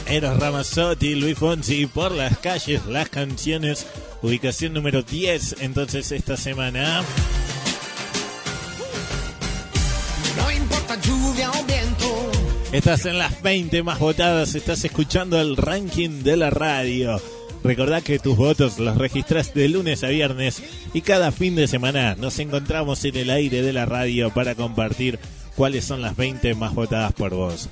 Eros 0.07 0.39
Ramazzotti, 0.41 1.15
Luis 1.15 1.39
Fonsi, 1.39 1.87
por 1.87 2.11
las 2.13 2.39
calles, 2.39 2.85
las 2.87 3.09
canciones. 3.09 3.87
Ubicación 4.23 4.73
número 4.73 5.03
10, 5.03 5.57
entonces 5.61 6.11
esta 6.11 6.37
semana. 6.37 7.05
Estás 12.75 13.07
en 13.07 13.19
las 13.19 13.41
20 13.41 13.85
más 13.85 14.01
votadas, 14.01 14.57
estás 14.57 14.85
escuchando 14.85 15.41
el 15.41 15.57
ranking 15.57 16.25
de 16.25 16.37
la 16.37 16.51
radio. 16.51 17.23
Recordá 17.63 18.01
que 18.01 18.19
tus 18.19 18.37
votos 18.37 18.81
los 18.81 18.97
registras 18.99 19.55
de 19.55 19.69
lunes 19.69 20.03
a 20.03 20.09
viernes 20.09 20.61
y 20.93 21.03
cada 21.03 21.31
fin 21.31 21.55
de 21.55 21.69
semana 21.69 22.17
nos 22.17 22.41
encontramos 22.41 23.05
en 23.05 23.15
el 23.15 23.31
aire 23.31 23.63
de 23.63 23.73
la 23.73 23.87
radio 23.87 24.35
para 24.35 24.57
compartir 24.57 25.21
cuáles 25.55 25.85
son 25.85 26.03
las 26.03 26.17
20 26.17 26.57
más 26.57 26.75
votadas 26.75 27.13
por 27.13 27.33
vos. 27.33 27.69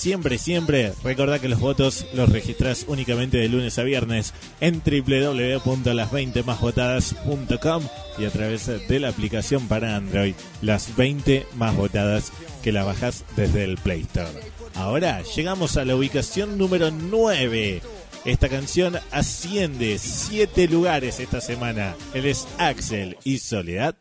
Siempre, 0.00 0.38
siempre, 0.38 0.94
recordá 1.04 1.38
que 1.40 1.50
los 1.50 1.60
votos 1.60 2.06
los 2.14 2.30
registras 2.30 2.86
únicamente 2.88 3.36
de 3.36 3.50
lunes 3.50 3.78
a 3.78 3.82
viernes 3.82 4.32
en 4.62 4.82
www.las20másvotadas.com 4.82 7.82
y 8.16 8.24
a 8.24 8.30
través 8.30 8.88
de 8.88 8.98
la 8.98 9.10
aplicación 9.10 9.68
para 9.68 9.96
Android, 9.96 10.34
las 10.62 10.96
20 10.96 11.46
más 11.56 11.76
votadas 11.76 12.32
que 12.62 12.72
la 12.72 12.82
bajas 12.82 13.26
desde 13.36 13.64
el 13.64 13.76
Play 13.76 14.00
Store. 14.00 14.40
Ahora 14.74 15.20
llegamos 15.36 15.76
a 15.76 15.84
la 15.84 15.96
ubicación 15.96 16.56
número 16.56 16.90
9. 16.90 17.82
Esta 18.24 18.48
canción 18.48 18.98
asciende 19.10 19.98
7 19.98 20.66
lugares 20.68 21.20
esta 21.20 21.42
semana. 21.42 21.94
Él 22.14 22.24
es 22.24 22.48
Axel 22.56 23.18
y 23.22 23.36
Soledad. 23.36 23.96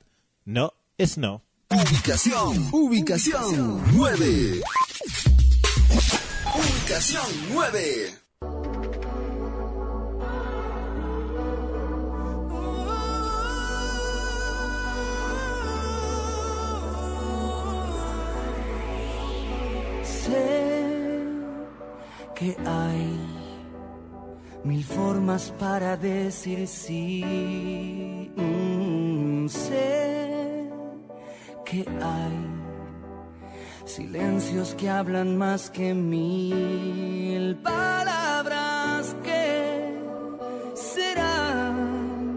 No 0.46 0.72
es 0.98 1.18
no. 1.18 1.44
Ubicación, 1.70 2.70
ubicación 2.72 3.84
9. 3.92 4.62
Ubicación 6.60 7.24
9. 7.54 7.80
Sé 20.04 20.48
que 22.36 22.58
hay 22.66 23.20
mil 24.66 24.84
formas 24.84 25.54
para 25.58 25.96
decir 25.96 26.68
sí. 26.68 27.24
Mm, 28.36 29.48
sé 29.48 30.70
que 31.64 31.86
hay 32.02 32.59
silencios 33.90 34.76
que 34.76 34.88
hablan 34.90 35.36
más 35.36 35.70
que 35.72 35.94
mil 35.96 37.56
palabras 37.58 39.16
que 39.24 39.98
serán 40.76 42.30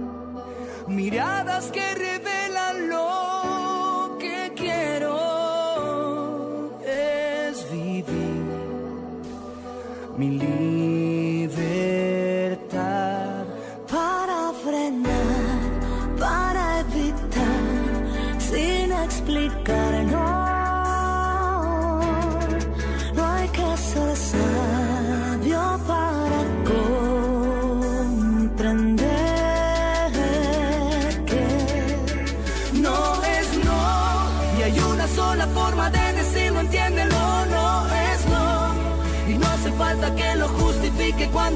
miradas 0.88 1.70
que 1.70 1.94
revelan 1.94 2.88
lo 2.88 4.16
que 4.18 4.52
quiero 4.56 5.18
es 6.86 7.70
vivir. 7.70 8.42
Mi 10.16 10.30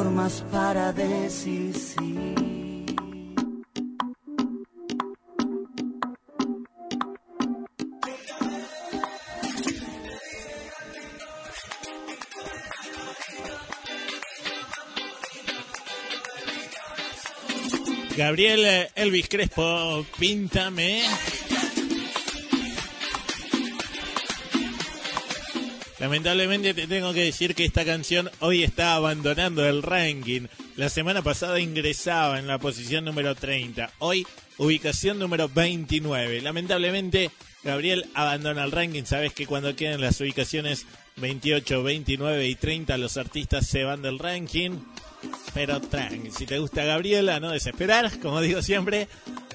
Mil 0.00 0.04
formas 0.04 0.44
para 0.50 0.92
decir 0.92 1.74
sí. 1.74 2.14
Gabriel 18.16 18.64
eh, 18.66 18.90
Elvis 18.96 19.28
Crespo, 19.28 20.04
píntame. 20.18 21.02
Lamentablemente 26.00 26.72
te 26.72 26.86
tengo 26.86 27.12
que 27.12 27.24
decir 27.24 27.54
que 27.54 27.66
esta 27.66 27.84
canción 27.84 28.30
hoy 28.40 28.62
está 28.62 28.94
abandonando 28.94 29.66
el 29.66 29.82
ranking. 29.82 30.46
La 30.76 30.88
semana 30.88 31.20
pasada 31.20 31.60
ingresaba 31.60 32.38
en 32.38 32.46
la 32.46 32.58
posición 32.58 33.04
número 33.04 33.34
30. 33.34 33.90
Hoy 33.98 34.26
ubicación 34.56 35.18
número 35.18 35.50
29. 35.50 36.40
Lamentablemente 36.40 37.30
Gabriel 37.62 38.06
abandona 38.14 38.64
el 38.64 38.72
ranking. 38.72 39.04
Sabes 39.04 39.34
que 39.34 39.46
cuando 39.46 39.76
quedan 39.76 40.00
las 40.00 40.18
ubicaciones 40.22 40.86
28, 41.16 41.82
29 41.82 42.48
y 42.48 42.54
30 42.54 42.96
los 42.96 43.18
artistas 43.18 43.66
se 43.66 43.84
van 43.84 44.00
del 44.00 44.18
ranking. 44.18 44.78
Pero 45.54 45.80
tranqui, 45.80 46.30
si 46.30 46.46
te 46.46 46.58
gusta 46.58 46.84
Gabriela, 46.84 47.40
no 47.40 47.50
desesperar, 47.50 48.18
como 48.20 48.40
digo 48.40 48.62
siempre. 48.62 49.08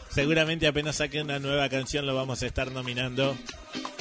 Seguramente 0.10 0.68
apenas 0.68 0.98
saque 0.98 1.22
una 1.22 1.40
nueva 1.40 1.68
canción 1.68 2.06
lo 2.06 2.16
vamos 2.16 2.42
a 2.42 2.46
estar 2.46 2.72
nominando. 2.72 3.36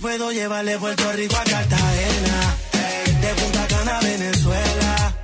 puedo 0.00 0.30
llevar 0.32 0.64
de 0.64 0.78
Puerto 0.78 1.12
Rico 1.12 1.36
a 1.36 1.44
Cartagena. 1.44 2.56
De 3.20 3.34
Punta 3.34 3.66
Cana 3.66 3.98
a 3.98 4.00
Venezuela. 4.00 5.14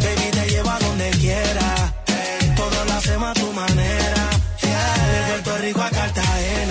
Baby, 0.00 0.30
te 0.30 0.50
llevo 0.50 0.70
a 0.70 0.78
donde 0.78 1.10
quiera. 1.10 1.94
Ey, 2.06 2.54
todo 2.54 2.84
lo 2.84 2.92
hacemos 2.92 3.30
a 3.30 3.34
tu 3.40 3.52
manera. 3.52 4.30
Yeah, 4.60 5.06
de 5.06 5.32
Puerto 5.32 5.58
Rico 5.58 5.82
a 5.82 5.90
Cartagena. 5.90 6.61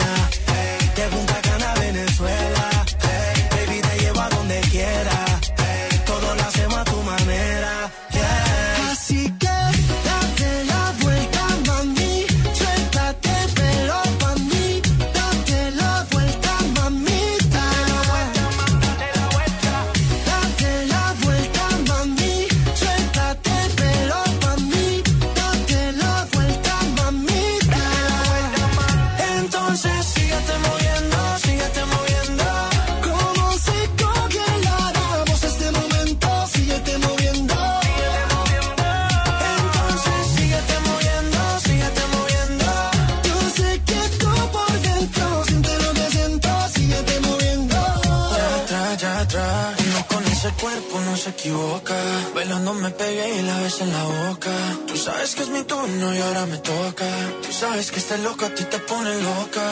Equivoca. 51.42 51.96
Bailando 52.36 52.74
me 52.74 52.90
pegué 52.92 53.40
y 53.40 53.42
la 53.42 53.58
ves 53.62 53.82
en 53.82 53.92
la 53.92 54.04
boca. 54.04 54.52
Tú 54.88 54.96
sabes 54.96 55.36
que 55.36 55.42
es 55.44 55.50
mi 55.50 55.64
turno 55.64 56.14
y 56.14 56.20
ahora 56.22 56.46
me 56.46 56.58
toca. 56.58 57.08
Tú 57.46 57.52
sabes 57.52 57.90
que 57.92 58.00
este 58.00 58.18
loco 58.20 58.46
a 58.46 58.50
ti 58.50 58.64
te 58.66 58.78
pone 58.80 59.12
loca. 59.22 59.66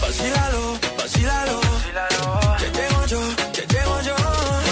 Vacílalo, 0.00 0.62
vacílalo. 0.96 1.60
Que 2.60 2.68
llego 2.78 3.06
yo, 3.12 3.20
que 3.52 3.62
llego 3.74 4.00
yo. 4.08 4.16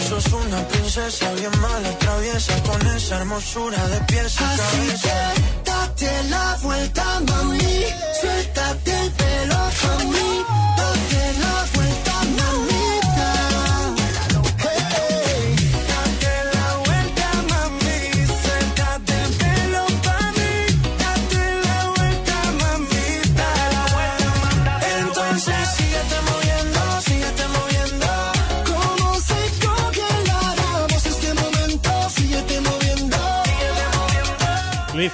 Sos 0.08 0.32
una 0.32 0.66
princesa 0.68 1.30
bien 1.34 1.54
mala, 1.60 1.90
traviesa 1.98 2.54
con 2.62 2.80
esa 2.96 3.16
hermosura 3.20 3.80
de 3.88 4.00
pies 4.02 4.40
a 4.40 4.50
Así 4.52 4.60
cabeza. 4.76 5.32
que 5.34 5.70
date 5.70 6.22
la 6.30 6.56
vuelta, 6.62 7.04
mami. 7.28 7.84
Suéltate 8.20 8.92
el 9.02 9.10
pelo 9.12 9.56
pa' 9.82 10.75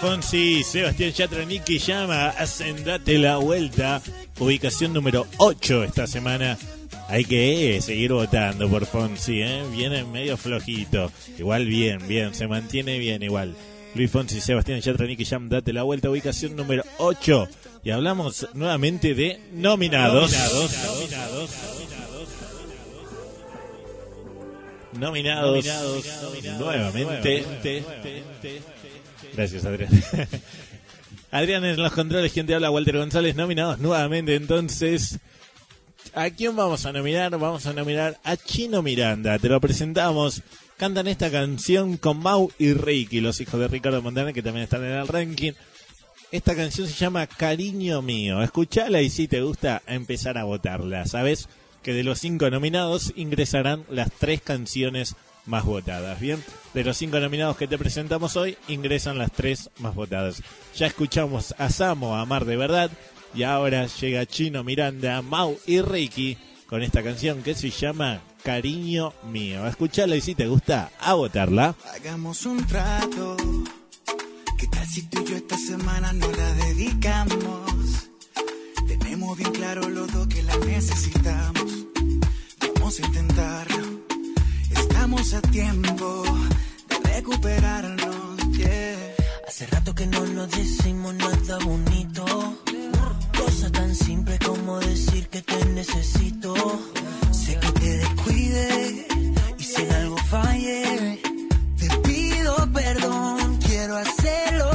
Fonsi, 0.02 0.64
Sebastián 0.64 1.12
Yatra, 1.12 1.44
Nicky 1.44 1.78
Llama, 1.78 2.30
hacen 2.30 2.82
Date 2.82 3.20
la 3.20 3.36
Vuelta, 3.36 4.02
ubicación 4.40 4.92
número 4.92 5.28
8 5.36 5.84
esta 5.84 6.08
semana. 6.08 6.58
Hay 7.06 7.24
que 7.24 7.76
eh, 7.76 7.80
seguir 7.80 8.12
votando 8.12 8.68
por 8.68 8.84
Fonsi, 8.84 9.42
¿eh? 9.42 9.62
viene 9.70 10.02
medio 10.02 10.36
flojito. 10.36 11.12
Igual 11.38 11.66
bien, 11.66 12.08
bien, 12.08 12.34
se 12.34 12.48
mantiene 12.48 12.98
bien 12.98 13.22
igual. 13.22 13.54
Luis 13.94 14.10
Fonsi, 14.10 14.40
Sebastián 14.40 14.80
Yatra, 14.80 15.06
Nicky 15.06 15.24
Jam, 15.24 15.48
Date 15.48 15.72
la 15.72 15.84
Vuelta, 15.84 16.10
ubicación 16.10 16.56
número 16.56 16.82
8. 16.98 17.48
Y 17.84 17.90
hablamos 17.90 18.48
nuevamente 18.54 19.14
de 19.14 19.38
nominados. 19.52 20.32
Nominados. 20.32 21.50
Nominados. 24.98 25.64
Nuevamente. 26.58 27.44
Gracias, 29.34 29.64
Adrián. 29.64 29.90
Adrián 31.30 31.64
en 31.64 31.76
los 31.76 31.92
controles, 31.92 32.32
quien 32.32 32.46
te 32.46 32.54
habla, 32.54 32.70
Walter 32.70 32.98
González, 32.98 33.34
nominados 33.34 33.78
nuevamente. 33.78 34.34
Entonces, 34.34 35.18
¿a 36.14 36.28
quién 36.30 36.54
vamos 36.54 36.84
a 36.84 36.92
nominar? 36.92 37.30
Vamos 37.38 37.64
a 37.66 37.72
nominar 37.72 38.18
a 38.22 38.36
Chino 38.36 38.82
Miranda. 38.82 39.38
Te 39.38 39.48
lo 39.48 39.60
presentamos. 39.60 40.42
Cantan 40.76 41.06
esta 41.06 41.30
canción 41.30 41.96
con 41.96 42.18
Mau 42.18 42.50
y 42.58 42.74
Ricky, 42.74 43.20
los 43.20 43.40
hijos 43.40 43.58
de 43.60 43.68
Ricardo 43.68 44.02
Montana, 44.02 44.32
que 44.32 44.42
también 44.42 44.64
están 44.64 44.84
en 44.84 44.92
el 44.92 45.08
ranking. 45.08 45.52
Esta 46.30 46.54
canción 46.54 46.86
se 46.86 46.94
llama 46.94 47.26
Cariño 47.26 48.02
Mío. 48.02 48.42
Escuchala 48.42 49.00
y 49.00 49.08
si 49.08 49.28
te 49.28 49.42
gusta, 49.42 49.82
empezar 49.86 50.36
a 50.36 50.44
votarla. 50.44 51.06
¿Sabes? 51.06 51.48
Que 51.82 51.94
de 51.94 52.04
los 52.04 52.18
cinco 52.18 52.50
nominados 52.50 53.12
ingresarán 53.16 53.84
las 53.88 54.10
tres 54.12 54.42
canciones 54.42 55.16
más 55.46 55.64
votadas. 55.64 56.20
Bien, 56.20 56.42
de 56.74 56.84
los 56.84 56.96
cinco 56.96 57.18
nominados 57.20 57.56
que 57.56 57.68
te 57.68 57.78
presentamos 57.78 58.36
hoy, 58.36 58.56
ingresan 58.68 59.18
las 59.18 59.32
tres 59.32 59.70
más 59.78 59.94
votadas. 59.94 60.42
Ya 60.76 60.86
escuchamos 60.86 61.54
a 61.58 61.70
Samo, 61.70 62.16
a 62.16 62.20
Amar 62.20 62.44
de 62.44 62.56
Verdad, 62.56 62.90
y 63.34 63.42
ahora 63.44 63.86
llega 63.86 64.26
Chino 64.26 64.62
Miranda, 64.64 65.22
Mau 65.22 65.58
y 65.66 65.80
Ricky 65.80 66.38
con 66.66 66.82
esta 66.82 67.02
canción 67.02 67.42
que 67.42 67.54
se 67.54 67.70
llama 67.70 68.22
Cariño 68.42 69.12
Mío. 69.30 69.66
Escuchala 69.66 70.16
y 70.16 70.20
si 70.20 70.34
te 70.34 70.46
gusta, 70.46 70.90
a 71.00 71.14
votarla. 71.14 71.74
Hagamos 71.94 72.46
un 72.46 72.66
trato. 72.66 73.36
¿Qué 74.58 74.66
tal 74.68 74.86
si 74.86 75.02
tú 75.02 75.22
y 75.22 75.30
yo 75.30 75.36
esta 75.36 75.58
semana 75.58 76.12
no 76.12 76.30
la 76.30 76.52
dedicamos? 76.54 78.08
Tenemos 78.86 79.36
bien 79.36 79.52
claro 79.52 79.88
los 79.88 80.12
dos 80.12 80.26
que 80.28 80.42
la 80.42 80.56
necesitamos. 80.58 81.86
Vamos 82.74 83.00
a 83.00 83.06
intentarlo. 83.06 84.11
Estamos 85.02 85.34
a 85.34 85.42
tiempo 85.42 86.22
de 86.88 87.10
recuperarnos. 87.14 88.36
Yeah. 88.56 89.14
Hace 89.48 89.66
rato 89.66 89.92
que 89.96 90.06
no 90.06 90.24
nos 90.26 90.48
decimos 90.48 91.12
nada 91.14 91.58
bonito. 91.64 92.24
Cosa 93.36 93.72
tan 93.72 93.96
simple 93.96 94.38
como 94.38 94.78
decir 94.78 95.26
que 95.26 95.42
te 95.42 95.64
necesito. 95.64 96.54
Sé 97.32 97.58
que 97.58 97.72
te 97.80 97.96
descuide 97.98 99.06
y 99.58 99.64
si 99.64 99.82
en 99.82 99.92
algo 99.92 100.16
falle, 100.30 101.20
te 101.80 101.88
pido 102.04 102.54
perdón. 102.72 103.58
Quiero 103.66 103.96
hacerlo 103.96 104.71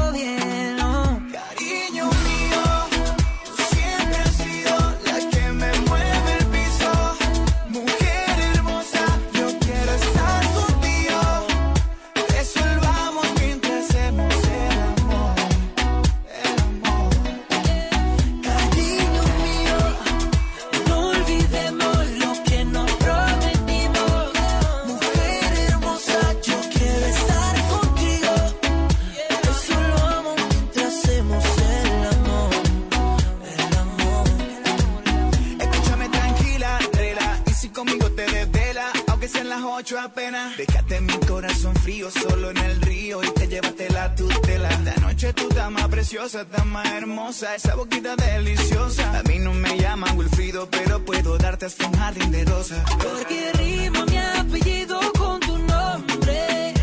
Dejaste 39.78 41.02
mi 41.02 41.14
corazón 41.28 41.76
frío 41.76 42.10
solo 42.10 42.50
en 42.50 42.58
el 42.58 42.82
río 42.82 43.24
y 43.24 43.30
te 43.30 43.48
llevaste 43.48 43.88
la 43.92 44.16
tutela. 44.16 44.70
Esta 44.70 44.96
noche 45.02 45.34
tú 45.34 45.48
estás 45.50 45.70
más 45.70 45.88
preciosa, 45.88 46.42
estás 46.42 46.66
más 46.66 46.92
hermosa, 46.94 47.54
esa 47.56 47.76
boquita 47.76 48.16
deliciosa. 48.16 49.20
A 49.20 49.22
mí 49.24 49.38
no 49.38 49.54
me 49.54 49.78
llaman 49.78 50.18
Wilfrido, 50.18 50.68
pero 50.72 51.06
puedo 51.06 51.38
darte 51.38 51.68
hasta 51.68 51.86
un 51.86 51.94
jardín 51.94 52.32
de 52.32 52.46
rosa. 52.46 52.84
Porque 52.98 53.52
rima 53.54 54.04
mi 54.06 54.18
apellido 54.18 55.00
con 55.14 55.40
tu 55.42 55.60
nombre. 55.60 56.74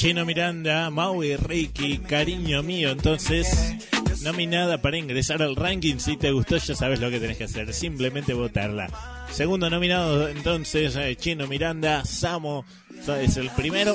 Chino 0.00 0.24
Miranda, 0.24 0.88
Maui 0.88 1.36
Ricky, 1.36 1.98
cariño 1.98 2.62
mío. 2.62 2.88
Entonces, 2.88 3.74
nominada 4.22 4.80
para 4.80 4.96
ingresar 4.96 5.42
al 5.42 5.56
ranking. 5.56 5.98
Si 5.98 6.16
te 6.16 6.30
gustó, 6.32 6.56
ya 6.56 6.74
sabes 6.74 7.00
lo 7.00 7.10
que 7.10 7.20
tenés 7.20 7.36
que 7.36 7.44
hacer. 7.44 7.74
Simplemente 7.74 8.32
votarla. 8.32 8.88
Segundo 9.30 9.68
nominado, 9.68 10.26
entonces, 10.30 10.96
eh, 10.96 11.16
Chino 11.16 11.46
Miranda, 11.46 12.02
Samo. 12.06 12.64
Es 13.20 13.36
el 13.36 13.50
primero. 13.50 13.94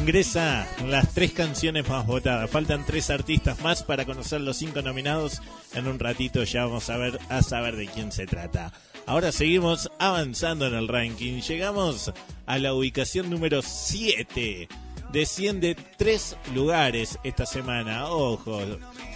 Ingresa 0.00 0.66
las 0.84 1.14
tres 1.14 1.30
canciones 1.30 1.88
más 1.88 2.04
votadas. 2.04 2.50
Faltan 2.50 2.84
tres 2.84 3.08
artistas 3.10 3.60
más 3.60 3.84
para 3.84 4.04
conocer 4.04 4.40
los 4.40 4.56
cinco 4.56 4.82
nominados. 4.82 5.42
En 5.74 5.86
un 5.86 6.00
ratito 6.00 6.42
ya 6.42 6.64
vamos 6.64 6.90
a 6.90 6.96
ver 6.96 7.20
a 7.28 7.40
saber 7.42 7.76
de 7.76 7.86
quién 7.86 8.10
se 8.10 8.26
trata. 8.26 8.72
Ahora 9.06 9.30
seguimos 9.30 9.88
avanzando 10.00 10.66
en 10.66 10.74
el 10.74 10.88
ranking. 10.88 11.40
Llegamos 11.40 12.12
a 12.44 12.58
la 12.58 12.74
ubicación 12.74 13.30
número 13.30 13.62
7. 13.62 14.68
Desciende 15.12 15.76
tres 15.96 16.36
lugares 16.52 17.16
esta 17.22 17.46
semana. 17.46 18.10
Ojo, 18.10 18.60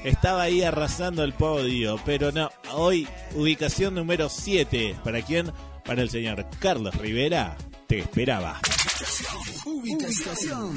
estaba 0.05 0.43
ahí 0.43 0.63
arrasando 0.63 1.25
el 1.25 1.33
podio, 1.33 2.01
pero 2.07 2.31
no. 2.31 2.51
Hoy, 2.73 3.09
ubicación 3.35 3.97
número 3.97 4.29
7. 4.29 4.97
¿Para 5.03 5.23
quién? 5.23 5.51
Para 5.85 6.03
el 6.03 6.11
señor 6.11 6.47
Carlos 6.61 6.95
Rivera. 6.95 7.57
Te 7.89 7.99
esperaba. 7.99 8.61
Ubicación. 9.67 10.77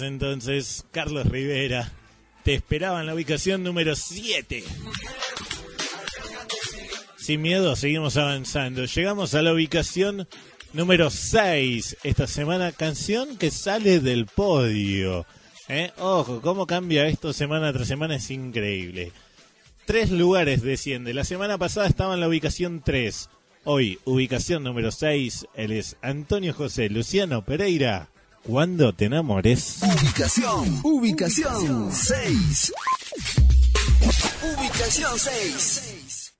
entonces, 0.00 0.84
Carlos 0.90 1.26
Rivera. 1.26 1.90
Te 2.44 2.54
esperaba 2.54 3.00
en 3.00 3.06
la 3.06 3.14
ubicación 3.14 3.62
número 3.62 3.96
7. 3.96 4.62
Sin 7.16 7.42
miedo, 7.42 7.74
seguimos 7.74 8.16
avanzando. 8.16 8.84
Llegamos 8.84 9.34
a 9.34 9.42
la 9.42 9.52
ubicación 9.52 10.28
número 10.72 11.10
6. 11.10 11.98
Esta 12.04 12.26
semana, 12.26 12.72
canción 12.72 13.38
que 13.38 13.50
sale 13.50 14.00
del 14.00 14.26
podio. 14.26 15.26
¿Eh? 15.68 15.90
Ojo, 15.98 16.40
cómo 16.42 16.66
cambia 16.66 17.06
esto 17.06 17.32
semana 17.32 17.72
tras 17.72 17.88
semana 17.88 18.16
es 18.16 18.30
increíble. 18.30 19.12
Tres 19.86 20.10
lugares 20.10 20.62
desciende. 20.62 21.14
La 21.14 21.24
semana 21.24 21.56
pasada 21.56 21.86
estaba 21.86 22.12
en 22.12 22.20
la 22.20 22.28
ubicación 22.28 22.82
3. 22.84 23.30
Hoy, 23.64 23.98
ubicación 24.04 24.64
número 24.64 24.90
6. 24.90 25.46
Él 25.54 25.72
es 25.72 25.96
Antonio 26.02 26.52
José 26.52 26.90
Luciano 26.90 27.42
Pereira 27.44 28.10
cuando 28.48 28.94
te 28.94 29.04
enamores. 29.04 29.78
Ubicación, 29.82 30.80
ubicación 30.82 31.92
6. 31.92 32.72
Ubicación 34.42 35.18
6. 35.18 36.34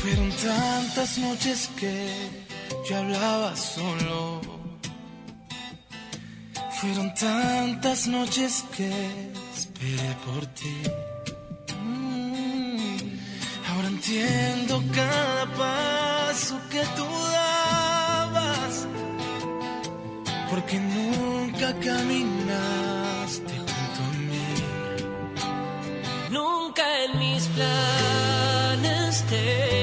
Fueron 0.00 0.30
tantas 0.30 1.18
noches 1.18 1.68
que 1.80 2.28
yo 2.88 2.96
hablaba 2.96 3.56
solo. 3.56 4.40
Fueron 6.80 7.12
tantas 7.14 8.06
noches 8.06 8.64
que 8.76 8.88
esperé 9.52 10.16
por 10.24 10.46
ti. 10.46 11.11
Entiendo 14.04 14.82
cada 14.92 15.46
paso 15.56 16.60
que 16.68 16.80
tú 16.96 17.06
dabas, 17.30 18.88
porque 20.50 20.80
nunca 20.80 21.72
caminaste 21.78 23.58
junto 23.58 24.02
a 24.02 24.12
mí. 24.28 24.54
Nunca 26.30 26.82
en 27.04 27.16
mis 27.20 27.46
planes 27.46 29.22
te... 29.30 29.81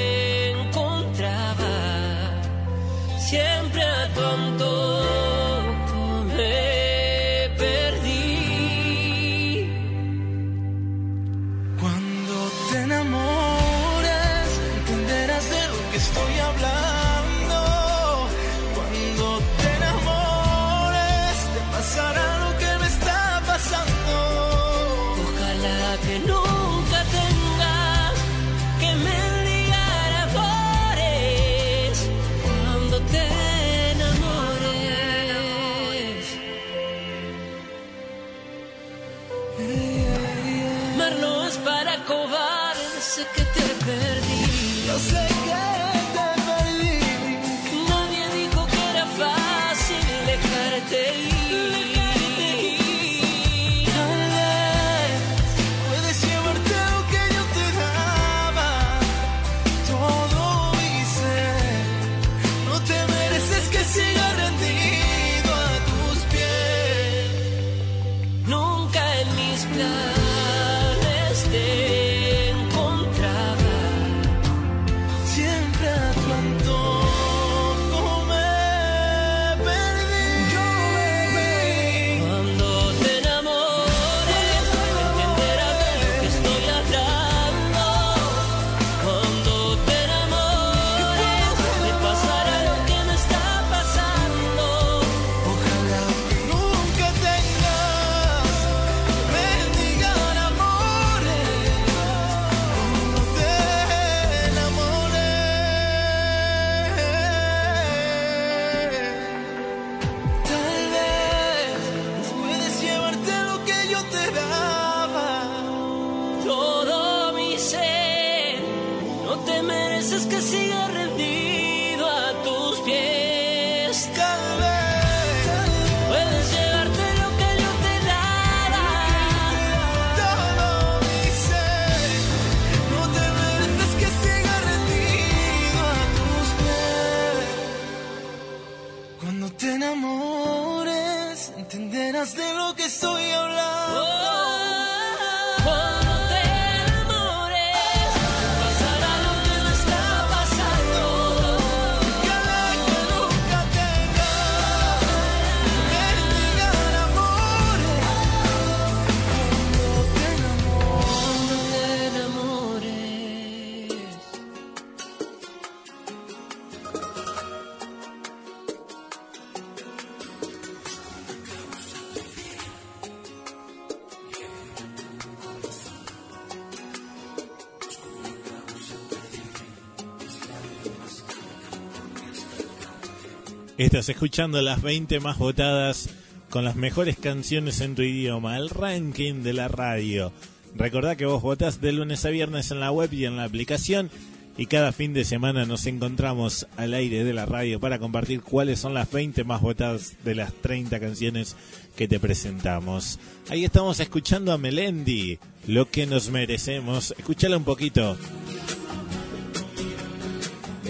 Estás 183.79 184.09
escuchando 184.09 184.61
las 184.61 184.81
20 184.81 185.21
más 185.21 185.37
votadas 185.37 186.09
con 186.49 186.65
las 186.65 186.75
mejores 186.75 187.15
canciones 187.15 187.79
en 187.79 187.95
tu 187.95 188.01
idioma, 188.01 188.57
el 188.57 188.69
ranking 188.69 189.35
de 189.35 189.53
la 189.53 189.69
radio. 189.69 190.33
Recordá 190.75 191.15
que 191.15 191.25
vos 191.25 191.41
votás 191.41 191.79
de 191.79 191.93
lunes 191.93 192.25
a 192.25 192.29
viernes 192.29 192.71
en 192.71 192.81
la 192.81 192.91
web 192.91 193.13
y 193.13 193.23
en 193.23 193.37
la 193.37 193.45
aplicación 193.45 194.11
y 194.57 194.65
cada 194.65 194.91
fin 194.91 195.13
de 195.13 195.23
semana 195.23 195.63
nos 195.63 195.85
encontramos 195.85 196.67
al 196.75 196.93
aire 196.93 197.23
de 197.23 197.31
la 197.31 197.45
radio 197.45 197.79
para 197.79 197.99
compartir 197.99 198.41
cuáles 198.41 198.79
son 198.79 198.93
las 198.93 199.09
20 199.09 199.45
más 199.45 199.61
votadas 199.61 200.17
de 200.25 200.35
las 200.35 200.53
30 200.55 200.99
canciones 200.99 201.55
que 201.95 202.09
te 202.09 202.19
presentamos. 202.19 203.17
Ahí 203.49 203.63
estamos 203.63 204.01
escuchando 204.01 204.51
a 204.51 204.57
Melendi, 204.57 205.39
lo 205.67 205.89
que 205.89 206.05
nos 206.05 206.31
merecemos. 206.31 207.15
Escúchala 207.17 207.55
un 207.55 207.63
poquito. 207.63 208.17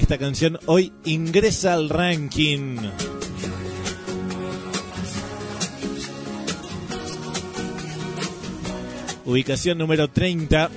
Esta 0.10 0.26
canción 0.26 0.58
hoy 0.66 0.92
ingresa 1.06 1.76
al 1.76 1.88
ranking. 1.88 2.78
Ubicación 9.24 9.78
número 9.78 10.08
30. 10.08 10.72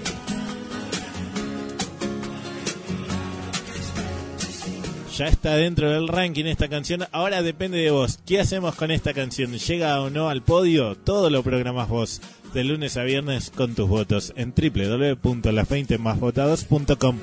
Ya 5.17 5.29
está 5.29 5.57
dentro 5.57 5.91
del 5.91 6.09
ranking 6.09 6.45
esta 6.45 6.69
canción. 6.69 7.07
Ahora 7.11 7.41
depende 7.41 7.79
de 7.79 7.91
vos. 7.91 8.19
¿Qué 8.27 8.39
hacemos 8.39 8.75
con 8.75 8.91
esta 8.91 9.15
canción? 9.15 9.57
¿Llega 9.57 9.99
o 10.03 10.11
no 10.11 10.29
al 10.29 10.43
podio? 10.43 10.95
Todo 10.95 11.31
lo 11.31 11.43
programas 11.43 11.89
vos. 11.89 12.21
De 12.53 12.65
lunes 12.65 12.99
a 12.99 13.05
viernes 13.05 13.51
con 13.51 13.75
tus 13.75 13.89
votos 13.89 14.35
en 14.37 14.53
www.las20másvotados.com. 14.53 17.17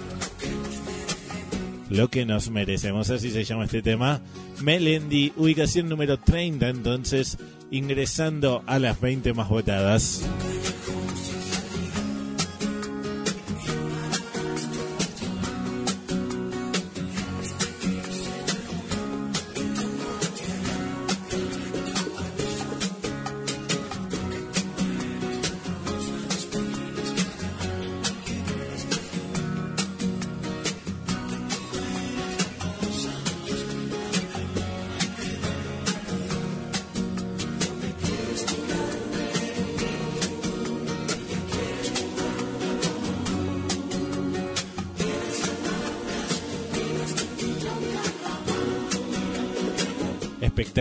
Lo 1.90 2.10
que 2.10 2.26
nos 2.26 2.50
merecemos, 2.52 3.10
así 3.10 3.32
se 3.32 3.44
llama 3.44 3.66
este 3.66 3.82
tema. 3.82 4.22
Melendi, 4.62 5.34
ubicación 5.38 5.90
número 5.90 6.18
30, 6.18 6.70
entonces 6.70 7.38
ingresando 7.72 8.64
a 8.68 8.80
las 8.80 9.00
20 9.02 9.34
más 9.34 9.50
votadas. 9.50 10.24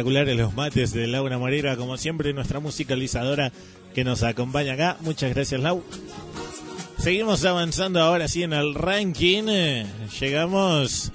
Espectaculares 0.09 0.37
los 0.39 0.55
mates 0.55 0.93
de 0.93 1.07
Laura 1.07 1.37
Moreira, 1.37 1.77
como 1.77 1.99
siempre, 1.99 2.33
nuestra 2.33 2.61
musicalizadora 2.61 3.53
que 3.95 4.05
nos 4.05 4.23
acompaña 4.23 4.73
acá. 4.73 4.97
Muchas 5.01 5.35
gracias, 5.35 5.61
Lau. 5.61 5.83
Seguimos 6.97 7.45
avanzando 7.45 8.01
ahora 8.01 8.27
sí 8.27 8.43
en 8.43 8.55
el 8.55 8.75
ranking. 8.75 9.45
Eh, 9.49 9.87
Llegamos. 10.19 11.13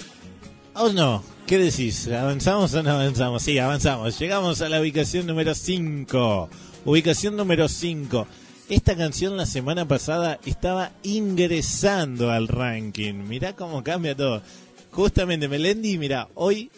¿O 0.75 0.89
no? 0.89 1.23
¿Qué 1.47 1.57
decís? 1.57 2.07
¿Avanzamos 2.07 2.73
o 2.75 2.83
no 2.83 2.91
avanzamos? 2.91 3.41
Sí, 3.41 3.57
avanzamos. 3.57 4.19
Llegamos 4.19 4.61
a 4.61 4.69
la 4.69 4.79
ubicación 4.79 5.25
número 5.25 5.55
5. 5.55 6.49
Ubicación 6.85 7.35
número 7.35 7.67
5. 7.67 8.27
Esta 8.69 8.95
canción 8.95 9.37
la 9.37 9.47
semana 9.47 9.87
pasada 9.87 10.39
estaba 10.45 10.91
ingresando 11.01 12.29
al 12.29 12.47
ranking. 12.47 13.15
Mirá 13.27 13.53
cómo 13.55 13.83
cambia 13.83 14.15
todo. 14.15 14.43
Justamente 14.91 15.47
Melendi, 15.47 15.97
mira, 15.97 16.27
hoy 16.35 16.69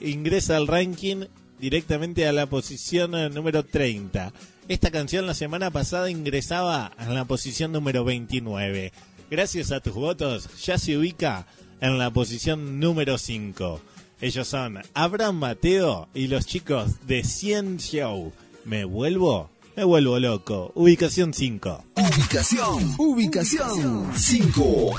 ingresa 0.00 0.56
al 0.56 0.66
ranking 0.66 1.26
directamente 1.60 2.26
a 2.26 2.32
la 2.32 2.46
posición 2.46 3.14
eh, 3.14 3.28
número 3.28 3.64
30. 3.64 4.32
Esta 4.68 4.90
canción 4.90 5.26
la 5.26 5.34
semana 5.34 5.70
pasada 5.70 6.10
ingresaba 6.10 6.86
a 6.86 7.08
la 7.10 7.24
posición 7.24 7.72
número 7.72 8.04
29. 8.04 8.92
Gracias 9.30 9.70
a 9.70 9.80
tus 9.80 9.94
votos 9.94 10.48
ya 10.64 10.78
se 10.78 10.96
ubica 10.96 11.46
en 11.80 11.98
la 11.98 12.10
posición 12.10 12.80
número 12.80 13.18
5. 13.18 13.80
Ellos 14.20 14.48
son 14.48 14.80
Abraham 14.94 15.36
Mateo 15.36 16.08
y 16.14 16.26
los 16.26 16.46
chicos 16.46 17.06
de 17.06 17.24
100 17.24 17.78
Show. 17.78 18.32
¿Me 18.64 18.84
vuelvo? 18.84 19.50
Me 19.76 19.84
vuelvo 19.84 20.18
loco. 20.18 20.72
Ubicación 20.74 21.32
5. 21.32 21.84
Ubicación, 21.96 22.94
ubicación 22.98 24.12
5. 24.14 24.96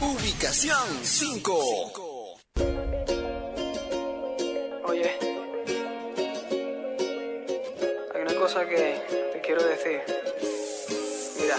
Ubicación 0.00 0.86
5. 1.02 2.30
Cosa 8.52 8.66
que 8.66 9.00
te 9.32 9.40
quiero 9.42 9.62
decir. 9.62 10.00
Mira. 11.40 11.56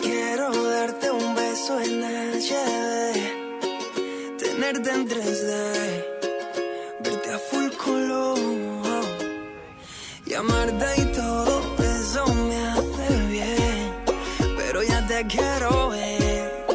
Quiero 0.00 0.50
darte 0.70 1.10
un 1.10 1.34
beso 1.34 1.78
en 1.78 2.02
HD, 2.02 3.12
tenerte 4.38 4.90
en 4.90 5.08
3D, 5.08 5.50
verte 7.00 7.32
a 7.32 7.38
full 7.38 7.70
color, 7.84 8.38
llamarte 10.24 10.86
y 11.02 11.04
todo 11.12 11.60
eso 12.00 12.26
me 12.34 12.58
hace 12.68 13.08
bien, 13.28 13.94
pero 14.56 14.82
ya 14.82 15.06
te 15.06 15.26
quiero 15.26 15.90
ver, 15.90 16.66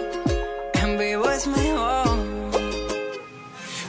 en 0.74 0.98
vivo 1.00 1.30
es 1.32 1.48
mejor. 1.48 2.18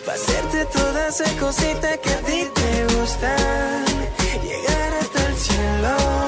Pa' 0.06 0.14
hacerte 0.14 0.64
todas 0.72 1.20
esas 1.20 1.32
cositas 1.34 1.98
que 1.98 2.10
a 2.10 2.20
ti 2.20 2.48
te 2.54 2.94
gustan, 2.94 3.87
el 5.78 6.27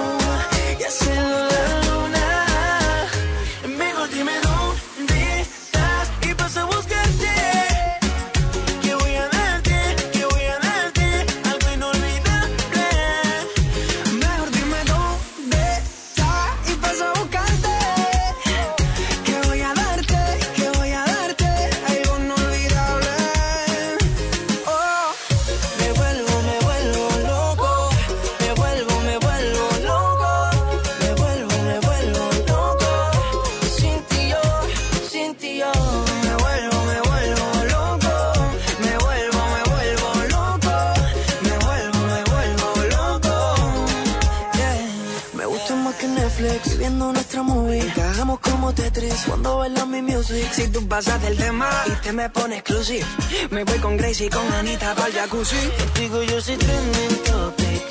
pasas 51.04 51.22
del 51.22 51.34
tema 51.34 51.70
y 51.86 51.92
te 52.02 52.12
me 52.12 52.28
pones 52.28 52.58
exclusive, 52.58 53.06
me 53.50 53.64
voy 53.64 53.78
con 53.78 53.96
Gracie 53.96 54.26
y 54.26 54.28
con 54.28 54.46
Anita 54.52 54.94
para 54.94 55.06
el 55.08 55.14
jacuzzi. 55.14 55.56
Contigo 55.78 56.22
yo 56.24 56.38
soy 56.42 56.56
trending 56.56 57.16
topic. 57.24 57.84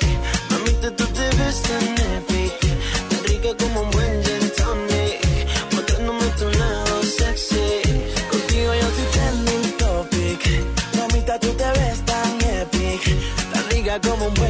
Mamita, 0.50 0.94
tú 0.94 1.04
te 1.06 1.26
ves 1.38 1.62
tan 1.62 1.86
epic. 2.14 2.60
Tan 3.10 3.24
rica 3.24 3.48
como 3.58 3.80
un 3.82 3.90
buen 3.90 4.24
gin 4.24 4.52
tonic. 4.58 5.20
Mostrándome 5.72 6.26
tu 6.38 6.48
lado 6.60 7.02
sexy. 7.02 7.82
Contigo 8.30 8.70
yo 8.80 8.88
soy 8.96 9.06
trending 9.14 9.76
topic. 9.82 10.40
Mamita, 10.96 11.40
tú 11.40 11.48
te 11.60 11.68
ves 11.78 11.98
tan 12.10 12.40
epic. 12.60 13.02
Tan 13.52 13.70
rica 13.70 14.00
como 14.08 14.26
un 14.26 14.34
buen 14.34 14.49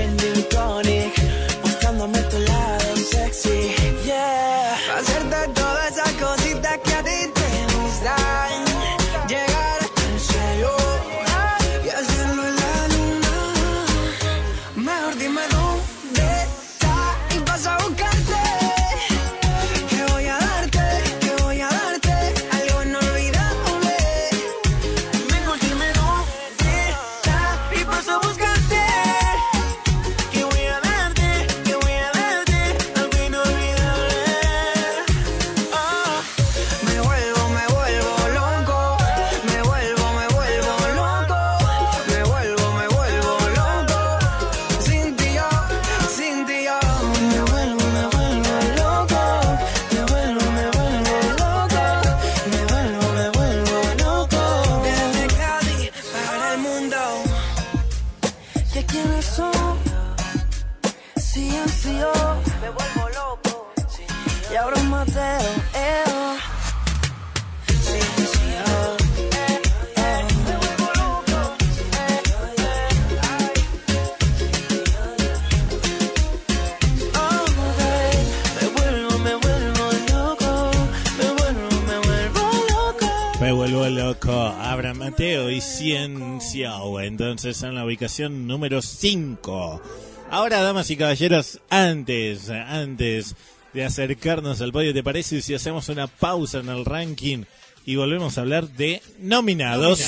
Entonces 87.30 87.62
en 87.62 87.76
la 87.76 87.84
ubicación 87.84 88.48
número 88.48 88.82
5. 88.82 89.82
Ahora, 90.30 90.62
damas 90.62 90.90
y 90.90 90.96
caballeros, 90.96 91.60
antes, 91.70 92.50
antes 92.50 93.36
de 93.72 93.84
acercarnos 93.84 94.60
al 94.60 94.72
podio, 94.72 94.92
¿te 94.92 95.04
parece 95.04 95.40
si 95.40 95.54
hacemos 95.54 95.88
una 95.88 96.08
pausa 96.08 96.58
en 96.58 96.68
el 96.68 96.84
ranking 96.84 97.44
y 97.86 97.96
volvemos 97.96 98.36
a 98.36 98.40
hablar 98.40 98.68
de 98.68 99.00
nominados? 99.20 100.00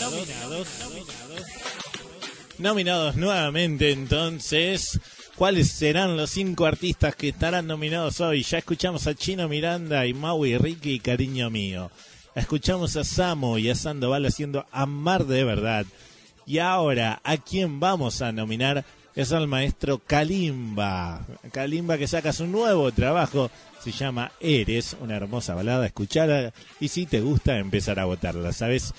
Nominados, 0.00 0.68
nominados 2.58 3.16
nuevamente, 3.16 3.90
entonces. 3.92 4.98
¿Cuáles 5.36 5.70
serán 5.70 6.16
los 6.16 6.30
cinco 6.30 6.66
artistas 6.66 7.14
que 7.14 7.28
estarán 7.28 7.66
nominados 7.66 8.20
hoy? 8.20 8.42
Ya 8.42 8.58
escuchamos 8.58 9.06
a 9.06 9.14
Chino 9.14 9.48
Miranda 9.48 10.06
y 10.06 10.12
Maui 10.12 10.58
Ricky 10.58 10.92
y 10.92 11.00
Cariño 11.00 11.48
Mío. 11.50 11.90
Escuchamos 12.34 12.96
a 12.96 13.04
Samo 13.04 13.58
y 13.58 13.70
a 13.70 13.74
Sandoval 13.74 14.26
haciendo 14.26 14.66
Amar 14.70 15.26
de 15.26 15.44
Verdad. 15.44 15.86
Y 16.50 16.58
ahora, 16.58 17.22
¿a 17.22 17.36
quién 17.36 17.78
vamos 17.78 18.22
a 18.22 18.32
nominar? 18.32 18.84
Es 19.14 19.30
al 19.30 19.46
maestro 19.46 20.00
Kalimba. 20.04 21.24
Kalimba 21.52 21.96
que 21.96 22.08
saca 22.08 22.32
su 22.32 22.48
nuevo 22.48 22.90
trabajo. 22.90 23.52
Se 23.78 23.92
llama 23.92 24.32
Eres, 24.40 24.96
una 25.00 25.14
hermosa 25.14 25.54
balada. 25.54 25.86
Escuchala 25.86 26.52
y 26.80 26.88
si 26.88 27.06
te 27.06 27.20
gusta, 27.20 27.58
empezar 27.58 28.00
a 28.00 28.06
votarla. 28.06 28.52
Sabes 28.52 28.94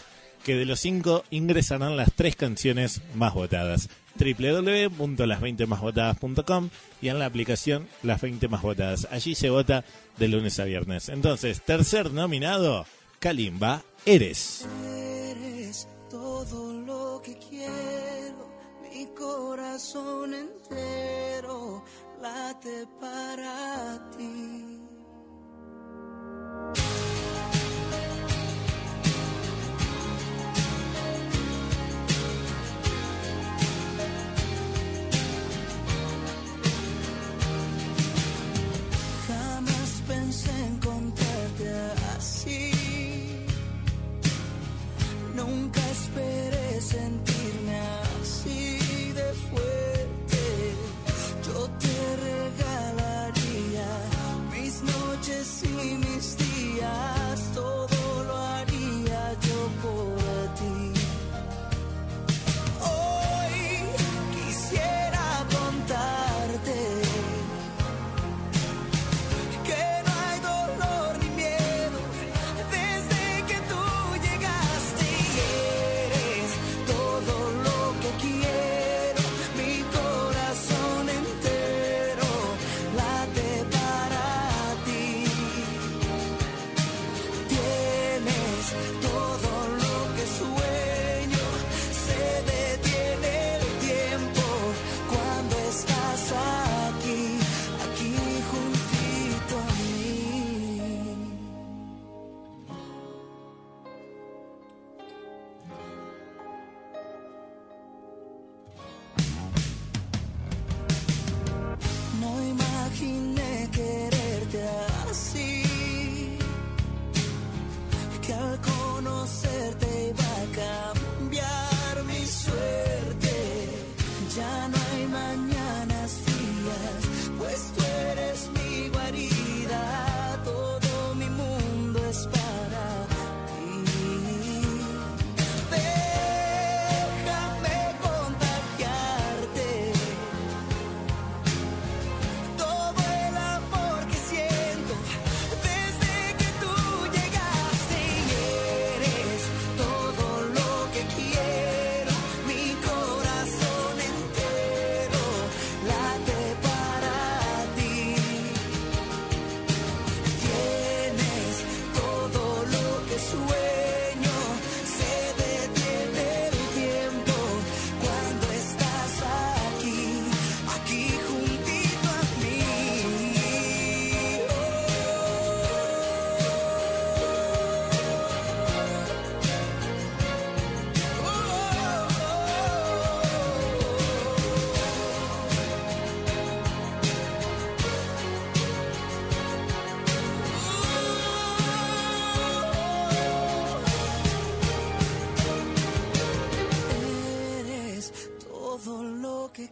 que 0.45 0.55
de 0.55 0.63
los 0.63 0.79
cinco 0.79 1.25
ingresarán 1.29 1.97
las 1.97 2.13
tres 2.15 2.37
canciones 2.37 3.01
más 3.15 3.33
votadas. 3.33 3.89
www.las20másvotadas.com 4.17 6.69
y 7.01 7.09
en 7.09 7.19
la 7.19 7.25
aplicación 7.25 7.85
Las 8.01 8.21
20 8.21 8.47
Más 8.47 8.61
Votadas. 8.61 9.09
Allí 9.11 9.35
se 9.35 9.49
vota 9.49 9.83
de 10.17 10.29
lunes 10.29 10.57
a 10.61 10.63
viernes. 10.63 11.09
Entonces, 11.09 11.61
tercer 11.63 12.13
nominado, 12.13 12.85
Kalimba, 13.19 13.83
Eres. 14.05 14.65
Eres 14.85 15.89
todo 16.09 16.70
que 17.21 17.37
quiero, 17.37 18.49
mi 18.81 19.05
corazón 19.07 20.33
entero 20.33 21.83
late 22.21 22.87
para 22.99 24.09
ti. 24.17 24.81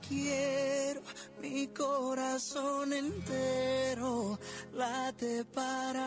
Quiero, 0.07 1.01
mi 1.41 1.67
corazón 1.67 2.93
entero 2.93 4.39
late 4.73 5.45
para 5.45 5.98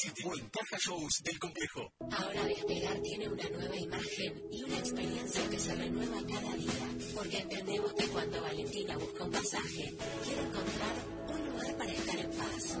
0800 0.00 0.10
Triple 0.10 0.12
City 0.14 0.22
o 0.24 0.38
en 0.38 0.48
Caja 0.48 0.76
Shows 0.78 1.22
del 1.22 1.38
complejo. 1.38 1.92
Ahora 2.10 2.44
Despegar 2.44 3.00
tiene 3.02 3.28
una 3.28 3.48
nueva 3.50 3.76
imagen 3.76 4.42
y 4.50 4.62
una 4.64 4.78
experiencia 4.78 5.50
que 5.50 5.58
se 5.58 5.74
renueva 5.74 6.22
cada 6.26 6.56
día. 6.56 6.88
Porque 7.14 7.38
entendemos 7.38 7.92
que 7.94 8.06
cuando 8.08 8.42
Valentina 8.42 8.96
busca 8.96 9.24
un 9.24 9.30
pasaje, 9.30 9.94
quiere 10.24 10.40
encontrar 10.40 10.94
un 11.28 11.50
lugar 11.50 11.76
para 11.76 11.92
estar 11.92 12.18
en 12.18 12.30
paz. 12.30 12.78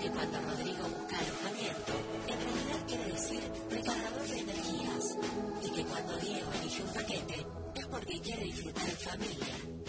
Que 0.00 0.10
cuando 0.10 0.40
Rodrigo 0.40 0.88
busca 0.88 1.18
alojamiento, 1.18 1.92
en 2.28 2.38
realidad 2.38 2.86
quiere 2.86 3.04
decir 3.12 3.40
recargador 3.70 4.28
de 4.28 4.38
energías. 4.38 5.16
Y 5.62 5.70
que 5.70 5.84
cuando 5.84 6.16
Diego 6.18 6.52
elige 6.60 6.82
un 6.82 6.92
paquete, 6.92 7.46
es 7.74 7.86
porque 7.86 8.20
quiere 8.20 8.44
disfrutar 8.44 8.88
en 8.88 8.96
familia. 8.96 9.83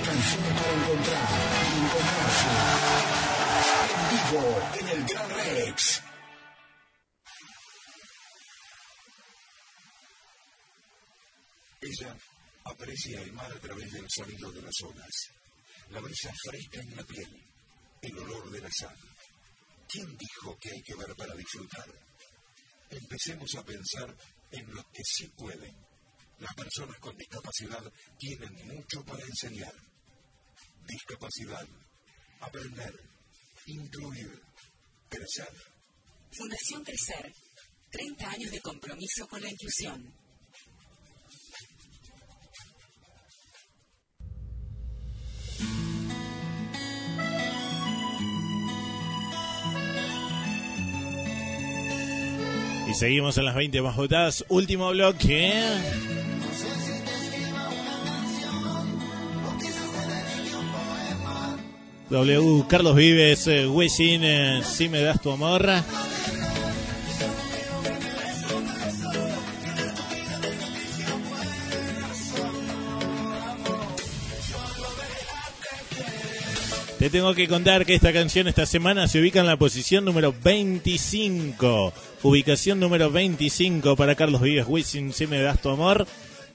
Canciones 0.05 0.53
para 0.61 0.73
encontrar 0.73 1.27
y 1.65 1.79
encontrarse. 1.83 2.51
En 3.89 4.01
vivo 4.13 4.43
en 4.79 4.85
el 4.89 5.01
Gran 5.05 5.29
Rex. 5.55 6.03
Ella 11.81 12.15
aprecia 12.83 13.21
el 13.21 13.31
mar 13.31 13.49
a 13.49 13.59
través 13.61 13.89
del 13.93 14.05
sonido 14.09 14.51
de 14.51 14.61
las 14.61 14.81
olas, 14.83 15.29
la 15.89 16.01
brisa 16.01 16.33
fresca 16.43 16.81
en 16.81 16.95
la 16.97 17.03
piel, 17.03 17.41
el 18.01 18.17
olor 18.17 18.51
de 18.51 18.59
la 18.59 18.69
sal. 18.77 18.97
¿Quién 19.87 20.17
dijo 20.17 20.57
que 20.59 20.69
hay 20.69 20.81
que 20.81 20.95
ver 20.95 21.15
para 21.15 21.33
disfrutar? 21.33 21.87
Empecemos 22.89 23.55
a 23.55 23.63
pensar 23.63 24.13
en 24.51 24.75
los 24.75 24.83
que 24.87 25.01
sí 25.05 25.27
pueden. 25.29 25.73
Las 26.39 26.53
personas 26.55 26.99
con 26.99 27.15
discapacidad 27.15 27.89
tienen 28.19 28.53
mucho 28.67 29.01
para 29.05 29.23
enseñar. 29.23 29.73
Discapacidad, 30.85 31.65
aprender, 32.41 32.99
incluir, 33.67 34.41
crecer. 35.07 35.53
Fundación 36.33 36.83
Crecer. 36.83 37.33
30 37.91 38.29
años 38.29 38.51
de 38.51 38.59
compromiso 38.59 39.25
con 39.29 39.41
la 39.41 39.49
inclusión. 39.49 40.22
Y 52.93 52.95
seguimos 52.95 53.39
en 53.39 53.45
las 53.45 53.55
20 53.55 53.81
más 53.81 53.95
votadas. 53.95 54.45
Último 54.49 54.91
bloque. 54.91 55.51
W. 62.11 62.65
Carlos 62.69 62.95
Vives, 62.95 63.47
eh, 63.47 63.65
Wisin, 63.65 64.23
eh, 64.23 64.61
si 64.63 64.89
me 64.89 65.01
das 65.01 65.19
tu 65.19 65.31
amor. 65.31 65.67
Te 77.03 77.09
tengo 77.09 77.35
que 77.35 77.49
contar 77.49 77.85
que 77.85 77.95
esta 77.95 78.13
canción 78.13 78.47
esta 78.47 78.65
semana 78.65 79.09
se 79.09 79.19
ubica 79.19 79.41
en 79.41 79.45
la 79.45 79.57
posición 79.57 80.05
número 80.05 80.33
25. 80.41 81.91
Ubicación 82.21 82.79
número 82.79 83.11
25 83.11 83.97
para 83.97 84.15
Carlos 84.15 84.39
Vives 84.39 84.65
Wisin, 84.69 85.11
si 85.11 85.27
me 85.27 85.41
das 85.41 85.61
tu 85.61 85.67
amor. 85.67 86.07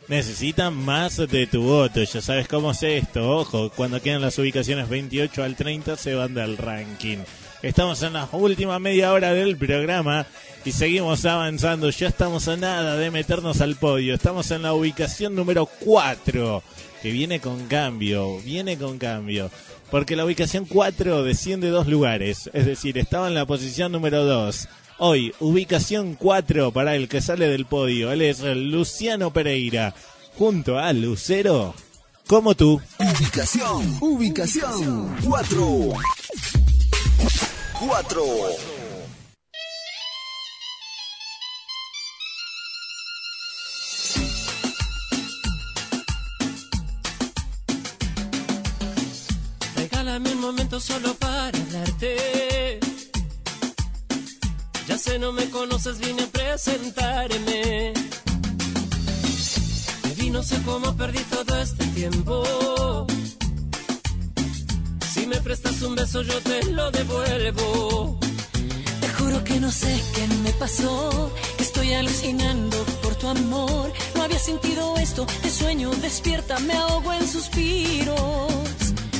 Necesitan 0.08 0.74
más 0.74 1.18
de 1.18 1.46
tu 1.46 1.64
voto. 1.64 2.02
Ya 2.02 2.22
sabes 2.22 2.48
cómo 2.48 2.70
es 2.70 2.82
esto. 2.82 3.36
Ojo, 3.36 3.70
cuando 3.76 4.00
quedan 4.00 4.22
las 4.22 4.38
ubicaciones 4.38 4.88
28 4.88 5.44
al 5.44 5.54
30 5.54 5.98
se 5.98 6.14
van 6.14 6.32
del 6.32 6.56
ranking. 6.56 7.18
Estamos 7.60 8.02
en 8.02 8.14
la 8.14 8.26
última 8.32 8.78
media 8.78 9.12
hora 9.12 9.34
del 9.34 9.58
programa 9.58 10.26
y 10.64 10.72
seguimos 10.72 11.26
avanzando. 11.26 11.90
Ya 11.90 12.08
estamos 12.08 12.48
a 12.48 12.56
nada 12.56 12.96
de 12.96 13.10
meternos 13.10 13.60
al 13.60 13.76
podio. 13.76 14.14
Estamos 14.14 14.50
en 14.50 14.62
la 14.62 14.72
ubicación 14.72 15.34
número 15.34 15.66
4, 15.66 16.62
que 17.02 17.10
viene 17.10 17.38
con 17.38 17.66
cambio. 17.66 18.38
Viene 18.38 18.78
con 18.78 18.96
cambio. 18.96 19.50
Porque 19.90 20.16
la 20.16 20.24
ubicación 20.24 20.66
4 20.66 21.22
desciende 21.22 21.68
dos 21.68 21.86
lugares. 21.86 22.50
Es 22.52 22.66
decir, 22.66 22.98
estaba 22.98 23.28
en 23.28 23.34
la 23.34 23.46
posición 23.46 23.92
número 23.92 24.24
2. 24.24 24.68
Hoy, 24.98 25.32
ubicación 25.40 26.14
4 26.14 26.72
para 26.72 26.96
el 26.96 27.08
que 27.08 27.20
sale 27.20 27.48
del 27.48 27.66
podio. 27.66 28.12
Él 28.12 28.22
es 28.22 28.40
Luciano 28.40 29.32
Pereira. 29.32 29.94
Junto 30.36 30.78
a 30.78 30.92
Lucero, 30.92 31.74
como 32.26 32.54
tú. 32.54 32.80
Ubicación, 32.98 33.98
ubicación 34.00 35.16
4. 35.24 35.92
4. 37.80 38.77
Solo 50.80 51.12
para 51.14 51.58
hablarte. 51.58 52.78
Ya 54.86 54.96
sé, 54.96 55.18
no 55.18 55.32
me 55.32 55.50
conoces, 55.50 55.98
vine 55.98 56.22
a 56.22 56.26
presentarme. 56.28 57.92
Me 60.04 60.14
vi, 60.14 60.30
no 60.30 60.42
sé 60.42 60.62
cómo 60.62 60.96
perdí 60.96 61.18
todo 61.24 61.60
este 61.60 61.84
tiempo. 61.88 63.06
Si 65.12 65.26
me 65.26 65.40
prestas 65.40 65.82
un 65.82 65.96
beso, 65.96 66.22
yo 66.22 66.40
te 66.42 66.64
lo 66.66 66.90
devuelvo. 66.92 68.18
Te 69.00 69.08
juro 69.18 69.44
que 69.44 69.58
no 69.60 69.72
sé 69.72 70.00
qué 70.14 70.26
me 70.44 70.52
pasó, 70.52 71.34
que 71.56 71.64
estoy 71.64 71.92
alucinando 71.92 72.76
por 73.02 73.16
tu 73.16 73.26
amor. 73.26 73.92
No 74.14 74.22
había 74.22 74.38
sentido 74.38 74.96
esto, 74.96 75.26
te 75.42 75.50
sueño, 75.50 75.90
despierta, 75.90 76.58
me 76.60 76.74
ahogo 76.74 77.12
en 77.12 77.28
suspiros. 77.28 78.67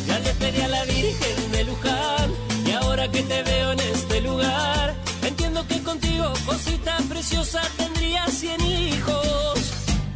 Ya 0.09 0.19
le 0.21 0.33
pedí 0.41 0.61
a 0.63 0.69
la 0.69 0.85
Virgen 0.85 1.53
de 1.53 1.65
Luján 1.65 2.29
y 2.65 2.71
ahora 2.73 3.11
que 3.11 3.23
te 3.23 3.43
veo 3.43 3.73
en 3.73 3.81
este 3.81 4.23
lugar, 4.23 4.97
entiendo 5.23 5.67
que 5.69 5.83
contigo, 5.83 6.33
cosita 6.47 6.97
preciosa, 7.11 7.61
tendría 7.77 8.27
cien 8.29 8.59
hijos 8.63 9.59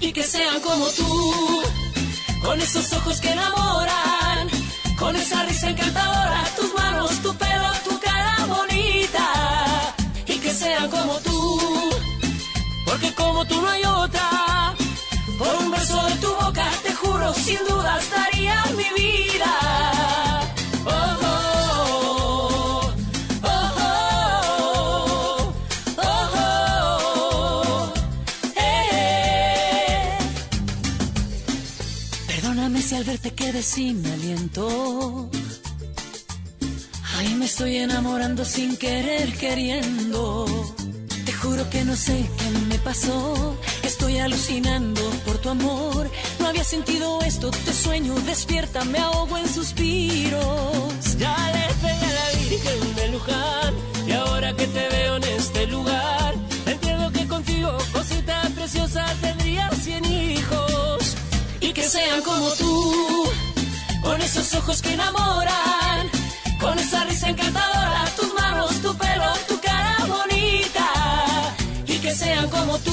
y 0.00 0.12
que 0.12 0.22
sean 0.22 0.60
como 0.60 0.86
tú, 0.98 1.62
con 2.42 2.58
esos 2.58 2.90
ojos 2.94 3.20
que 3.20 3.32
enamoran, 3.32 4.48
con 4.98 5.14
esa 5.14 5.44
risa 5.44 5.68
encantadora, 5.68 6.42
tus 6.56 6.72
manos, 6.72 7.10
tu 7.22 7.34
pelo, 7.34 7.70
tu 7.86 8.00
cara 8.00 8.46
bonita 8.46 9.28
y 10.26 10.38
que 10.38 10.52
sean 10.54 10.88
como 10.88 11.14
tú, 11.18 11.60
porque 12.86 13.12
como 13.14 13.44
tú 13.44 13.60
no 13.60 13.68
hay 13.68 13.84
otra. 13.84 14.31
Beso 15.82 16.00
de 16.10 16.14
tu 16.24 16.28
boca, 16.28 16.66
te 16.84 16.92
juro, 16.94 17.34
sin 17.34 17.58
dudas 17.68 18.04
daría 18.08 18.56
mi 18.78 18.88
vida. 19.02 19.54
Oh, 20.86 20.92
oh, 21.24 22.92
oh, 23.42 23.92
oh, 26.78 27.92
eh. 28.54 30.18
Perdóname 32.28 32.80
si 32.80 32.94
al 32.94 33.02
verte 33.02 33.34
quedé 33.34 33.62
sin 33.64 34.06
aliento. 34.06 35.28
Ay, 37.16 37.34
me 37.34 37.46
estoy 37.46 37.78
enamorando 37.78 38.44
sin 38.44 38.76
querer, 38.76 39.36
queriendo. 39.36 40.46
Te 41.26 41.32
juro 41.32 41.68
que 41.70 41.84
no 41.84 41.96
sé 41.96 42.30
qué 42.38 42.50
me 42.68 42.78
pasó. 42.78 43.58
Estoy 44.02 44.18
alucinando 44.18 45.00
por 45.24 45.38
tu 45.38 45.48
amor. 45.48 46.10
No 46.40 46.48
había 46.48 46.64
sentido 46.64 47.20
esto, 47.22 47.52
te 47.52 47.72
sueño, 47.72 48.12
despierta, 48.26 48.84
me 48.84 48.98
ahogo 48.98 49.38
en 49.38 49.48
suspiros. 49.48 51.16
Ya 51.18 51.36
le 51.52 51.72
pedí 51.80 52.04
a 52.04 52.12
la 52.12 52.28
Virgen 52.40 52.96
de 52.96 53.08
Luján. 53.10 53.74
Y 54.08 54.10
ahora 54.10 54.56
que 54.56 54.66
te 54.66 54.88
veo 54.88 55.18
en 55.18 55.22
este 55.22 55.68
lugar, 55.68 56.34
entiendo 56.66 57.12
que 57.12 57.28
contigo, 57.28 57.78
cosita 57.92 58.42
preciosa, 58.56 59.06
tendría 59.20 59.70
cien 59.70 60.04
hijos. 60.04 61.14
Y 61.60 61.72
que 61.72 61.84
sean 61.84 62.22
como 62.22 62.50
tú, 62.54 63.30
con 64.02 64.20
esos 64.20 64.52
ojos 64.54 64.82
que 64.82 64.94
enamoran, 64.94 66.10
con 66.60 66.76
esa 66.76 67.04
risa 67.04 67.28
encantadora, 67.28 68.10
tus 68.16 68.34
manos, 68.34 68.82
tu 68.82 68.92
pelo, 68.96 69.32
tu 69.46 69.60
cara 69.60 69.96
bonita. 70.08 70.90
Y 71.86 71.98
que 71.98 72.12
sean 72.12 72.48
como 72.50 72.76
tú, 72.78 72.91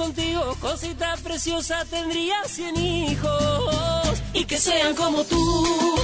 contigo, 0.00 0.56
cosita 0.60 1.14
preciosa, 1.22 1.84
tendría 1.84 2.42
cien 2.46 2.74
hijos 2.80 4.22
y 4.32 4.46
que 4.46 4.56
sean 4.56 4.94
como 4.94 5.24
tú, 5.24 5.94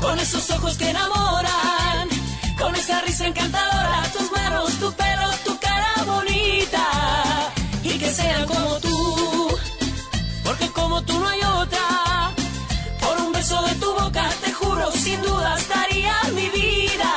con 0.00 0.16
esos 0.20 0.48
ojos 0.52 0.78
que 0.78 0.90
enamoran, 0.90 2.08
con 2.56 2.72
esa 2.76 3.00
risa 3.00 3.26
encantadora, 3.26 4.04
tus 4.16 4.30
manos, 4.30 4.72
tu 4.74 4.92
pelo, 4.92 5.28
tu 5.44 5.58
cara 5.58 5.92
bonita 6.06 6.86
y 7.82 7.98
que 7.98 8.08
sean 8.12 8.46
como 8.46 8.78
tú, 8.78 9.58
porque 10.44 10.68
como 10.68 11.02
tú 11.02 11.18
no 11.18 11.26
hay 11.26 11.40
otra. 11.62 12.32
Por 13.00 13.20
un 13.26 13.32
beso 13.32 13.60
de 13.62 13.74
tu 13.74 13.92
boca, 13.92 14.30
te 14.44 14.52
juro, 14.52 14.92
sin 14.92 15.20
dudas 15.22 15.68
daría 15.68 16.14
mi 16.32 16.48
vida. 16.50 17.12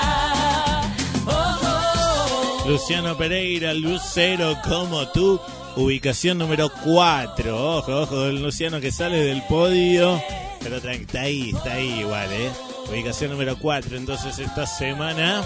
Oh, 1.27 1.59
oh. 1.63 2.67
Luciano 2.67 3.15
Pereira, 3.15 3.75
Lucero 3.75 4.57
como 4.67 5.07
tú. 5.09 5.39
Ubicación 5.79 6.37
número 6.37 6.69
4. 6.83 7.77
Ojo, 7.77 8.01
ojo, 8.01 8.25
el 8.25 8.43
Luciano 8.43 8.81
que 8.81 8.91
sale 8.91 9.15
del 9.23 9.41
podio. 9.43 10.21
Pero 10.61 10.75
está 10.75 11.21
ahí, 11.21 11.51
está 11.55 11.75
ahí 11.75 12.01
igual, 12.01 12.29
¿eh? 12.33 12.51
Ubicación 12.89 13.31
número 13.31 13.57
4. 13.57 13.95
Entonces 13.95 14.39
esta 14.39 14.67
semana 14.67 15.41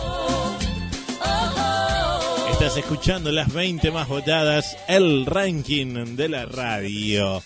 estás 2.52 2.76
escuchando 2.78 3.32
las 3.32 3.54
20 3.54 3.92
más 3.92 4.08
votadas, 4.08 4.76
el 4.88 5.28
ranking 5.28 6.16
de 6.16 6.30
la 6.30 6.48
radio. 6.48 7.44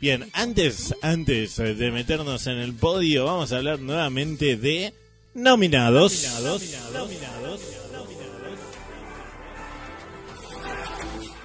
Bien, 0.00 0.30
antes, 0.32 0.94
antes 1.02 1.56
de 1.56 1.90
meternos 1.90 2.46
en 2.46 2.56
el 2.56 2.72
podio, 2.72 3.26
vamos 3.26 3.52
a 3.52 3.58
hablar 3.58 3.80
nuevamente 3.80 4.56
de 4.56 4.94
nominados. 5.34 6.26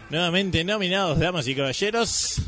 Nuevamente 0.09 0.63
nominados, 0.63 1.17
damas 1.17 1.47
y 1.47 1.55
caballeros. 1.55 2.41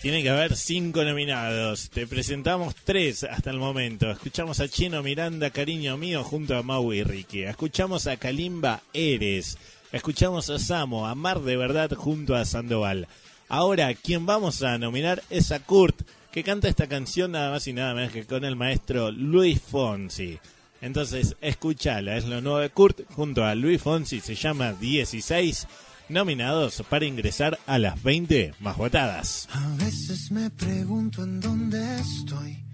Tiene 0.00 0.22
que 0.22 0.30
haber 0.30 0.56
cinco 0.56 1.04
nominados. 1.04 1.90
Te 1.90 2.06
presentamos 2.06 2.74
tres 2.82 3.24
hasta 3.24 3.50
el 3.50 3.58
momento. 3.58 4.10
Escuchamos 4.10 4.58
a 4.60 4.68
Chino 4.68 5.02
Miranda, 5.02 5.50
Cariño 5.50 5.98
Mío, 5.98 6.24
junto 6.24 6.56
a 6.56 6.62
Mau 6.62 6.92
y 6.94 7.04
Ricky. 7.04 7.42
Escuchamos 7.42 8.06
a 8.06 8.16
Kalimba 8.16 8.80
Eres. 8.94 9.58
Escuchamos 9.92 10.48
a 10.48 10.58
Samo, 10.58 11.06
Amar 11.06 11.40
de 11.40 11.58
Verdad, 11.58 11.92
junto 11.92 12.34
a 12.34 12.46
Sandoval. 12.46 13.06
Ahora, 13.48 13.92
quien 13.92 14.24
vamos 14.24 14.62
a 14.62 14.78
nominar 14.78 15.22
es 15.28 15.52
a 15.52 15.60
Kurt, 15.60 16.00
que 16.32 16.42
canta 16.42 16.68
esta 16.68 16.88
canción 16.88 17.32
nada 17.32 17.50
más 17.50 17.66
y 17.66 17.74
nada 17.74 17.92
menos 17.92 18.12
que 18.12 18.24
con 18.24 18.46
el 18.46 18.56
maestro 18.56 19.10
Luis 19.10 19.60
Fonsi. 19.60 20.40
Entonces, 20.82 21.36
escúchala, 21.40 22.16
es 22.16 22.26
lo 22.26 22.40
nuevo 22.40 22.58
de 22.58 22.68
Kurt 22.68 23.00
junto 23.14 23.44
a 23.44 23.54
Luis 23.54 23.80
Fonsi, 23.80 24.20
se 24.20 24.34
llama 24.34 24.72
16 24.72 25.66
nominados 26.08 26.82
para 26.90 27.06
ingresar 27.06 27.58
a 27.66 27.78
las 27.78 28.02
20 28.02 28.54
más 28.60 28.76
votadas. 28.76 29.48
A 29.52 29.68
veces 29.76 30.30
me 30.30 30.50
pregunto 30.50 31.22
en 31.24 31.40
dónde 31.40 32.00
estoy. 32.00 32.64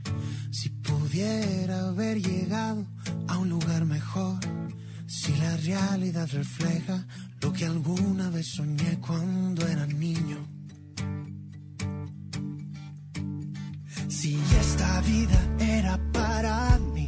Si 0.51 0.71
pudiera 0.71 1.89
haber 1.89 2.21
llegado 2.21 2.85
a 3.29 3.39
un 3.39 3.51
lugar 3.51 3.85
mejor. 3.85 4.39
Si 5.07 5.35
la 5.37 5.57
realidad 5.59 6.29
refleja 6.33 7.07
lo 7.41 7.53
que 7.53 7.65
alguna 7.65 8.29
vez 8.31 8.47
soñé 8.47 8.99
cuando 9.01 9.67
era 9.67 9.87
niño. 9.87 10.47
Si 14.09 14.39
esta 14.61 15.01
vida 15.03 15.57
era 15.59 15.99
para 16.13 16.79
mí. 16.79 17.08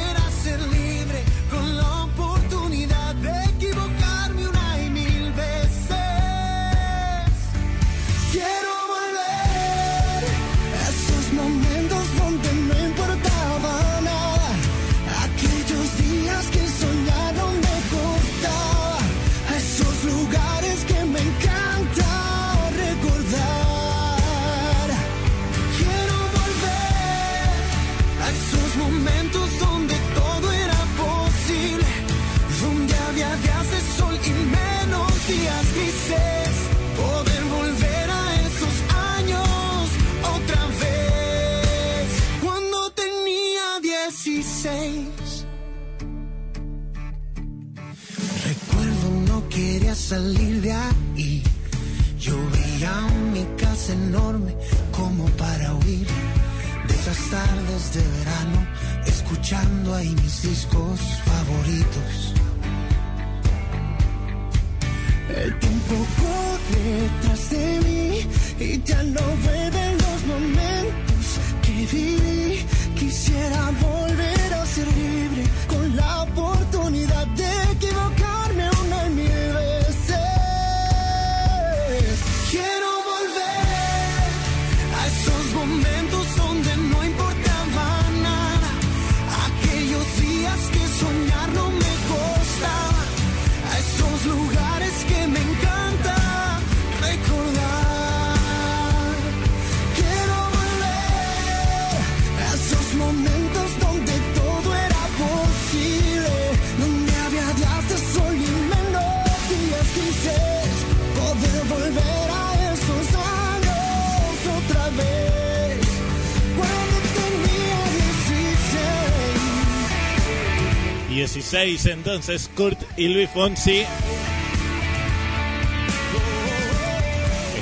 16 121.61 121.93
entonces 121.93 122.49
Kurt 122.55 122.79
y 122.97 123.07
Luis 123.07 123.29
Fonsi. 123.29 123.83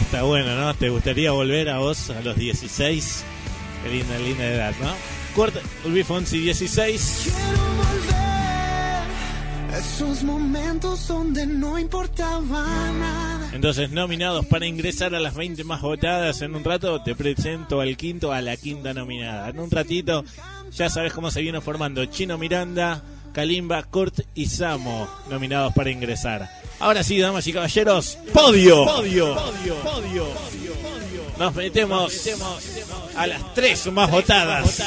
Está 0.02 0.24
bueno, 0.24 0.56
¿no? 0.56 0.74
¿Te 0.74 0.90
gustaría 0.90 1.32
volver 1.32 1.70
a 1.70 1.80
vos 1.80 2.10
a 2.10 2.22
los 2.22 2.38
16? 2.38 3.24
Qué 3.84 3.90
linda, 3.90 4.18
linda 4.20 4.46
edad, 4.46 4.74
¿no? 4.82 4.94
Kurt, 5.36 5.56
Luis 5.86 6.08
Fonsi 6.08 6.40
16. 6.40 7.22
Quiero 7.24 7.62
volver 7.76 8.16
a 9.74 9.78
esos 9.80 10.24
momentos 10.24 11.06
donde 11.08 11.46
no 11.46 11.78
importaba 11.78 12.92
nada. 12.94 13.50
Entonces, 13.52 13.92
nominados 13.92 14.46
para 14.46 14.66
ingresar 14.66 15.14
a 15.14 15.20
las 15.20 15.36
20 15.36 15.66
más 15.66 15.82
votadas. 15.82 16.42
En 16.42 16.56
un 16.56 16.64
rato 16.64 17.02
te 17.04 17.16
presento 17.16 17.82
al 17.82 17.98
quinto, 17.98 18.32
a 18.32 18.42
la 18.42 18.56
quinta 18.56 18.94
nominada. 18.94 19.50
En 19.50 19.60
un 19.60 19.70
ratito 19.70 20.24
ya 20.72 20.90
sabes 20.90 21.12
cómo 21.12 21.32
se 21.32 21.42
viene 21.42 21.60
formando 21.60 22.06
Chino 22.06 22.38
Miranda, 22.38 23.04
Kalimba, 23.34 23.84
Kurt 23.84 24.22
y 24.36 24.48
Samo, 24.48 25.08
nominados 25.30 25.74
para 25.74 25.92
ingresar. 25.92 26.50
Ahora 26.80 27.04
sí, 27.04 27.20
damas 27.20 27.46
y 27.48 27.54
caballeros, 27.54 28.18
podio. 28.34 28.86
Podio. 28.86 29.36
Podio. 29.36 30.26
Nos 31.38 31.56
metemos 31.56 32.14
a 33.16 33.28
las 33.28 33.54
tres 33.54 33.90
más 33.92 34.12
votadas. 34.12 34.84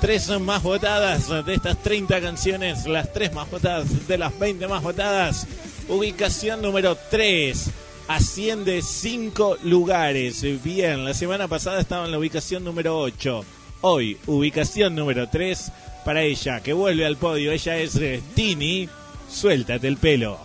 Tres 0.00 0.28
más 0.40 0.62
votadas 0.62 1.44
de 1.44 1.54
estas 1.54 1.82
30 1.82 2.20
canciones, 2.20 2.86
las 2.86 3.12
tres 3.12 3.32
más 3.32 3.50
votadas 3.50 4.06
de 4.06 4.18
las 4.18 4.38
20 4.38 4.68
más 4.68 4.82
votadas. 4.82 5.46
Ubicación 5.88 6.62
número 6.62 6.96
3. 7.10 7.70
Asciende 8.08 8.82
5 8.82 9.58
lugares. 9.64 10.42
Bien, 10.62 11.04
la 11.04 11.12
semana 11.12 11.48
pasada 11.48 11.80
estaba 11.80 12.06
en 12.06 12.12
la 12.12 12.18
ubicación 12.18 12.64
número 12.64 12.98
8. 12.98 13.44
Hoy, 13.82 14.16
ubicación 14.26 14.94
número 14.94 15.28
3 15.28 15.72
para 16.06 16.22
ella, 16.22 16.62
que 16.62 16.72
vuelve 16.72 17.04
al 17.04 17.16
podio. 17.16 17.50
Ella 17.50 17.78
es 17.78 17.96
eh, 17.96 18.22
Tini. 18.32 18.88
Suéltate 19.28 19.88
el 19.88 19.96
pelo. 19.96 20.38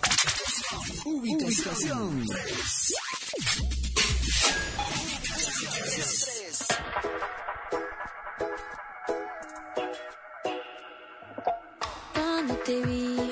Ubicación. 1.06 2.26
Cuando 12.16 12.56
te 12.66 12.82
vi, 12.82 13.32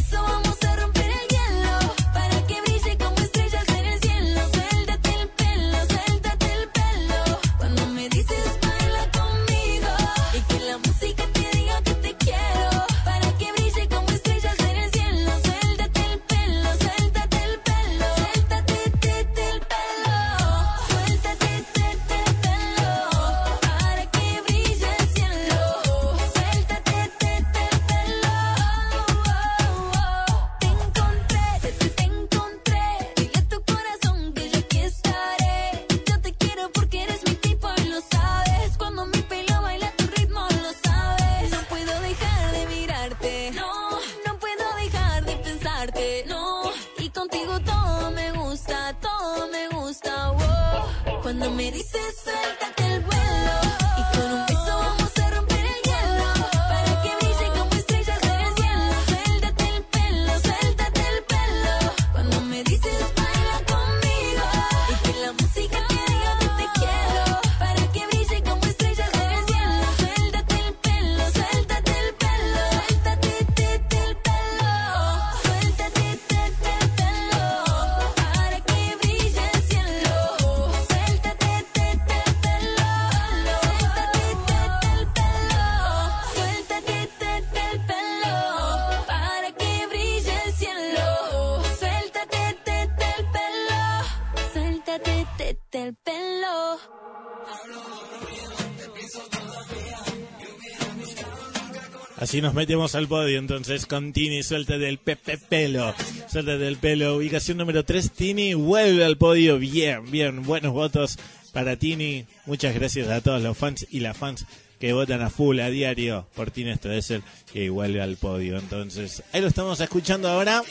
Así 102.31 102.41
nos 102.41 102.53
metemos 102.53 102.95
al 102.95 103.09
podio 103.09 103.39
entonces 103.39 103.85
con 103.85 104.13
Tini, 104.13 104.41
suelta 104.41 104.77
del 104.77 104.99
pepe 104.99 105.37
pelo, 105.37 105.93
suelta 106.31 106.57
del 106.57 106.77
pelo, 106.77 107.17
ubicación 107.17 107.57
número 107.57 107.83
3, 107.83 108.09
Tini 108.11 108.53
vuelve 108.53 109.03
al 109.03 109.17
podio, 109.17 109.59
bien, 109.59 110.09
bien, 110.09 110.41
buenos 110.43 110.71
votos 110.71 111.19
para 111.51 111.75
Tini, 111.75 112.25
muchas 112.45 112.73
gracias 112.73 113.09
a 113.09 113.19
todos 113.19 113.41
los 113.41 113.57
fans 113.57 113.85
y 113.91 113.99
las 113.99 114.15
fans 114.15 114.45
que 114.79 114.93
votan 114.93 115.21
a 115.21 115.29
full 115.29 115.59
a 115.59 115.69
diario 115.69 116.25
por 116.33 116.51
Tini 116.51 116.73
Stoessel 116.75 117.21
que 117.51 117.69
vuelve 117.69 118.01
al 118.01 118.15
podio, 118.15 118.57
entonces 118.57 119.23
ahí 119.33 119.41
lo 119.41 119.47
estamos 119.47 119.81
escuchando 119.81 120.29
ahora. 120.29 120.63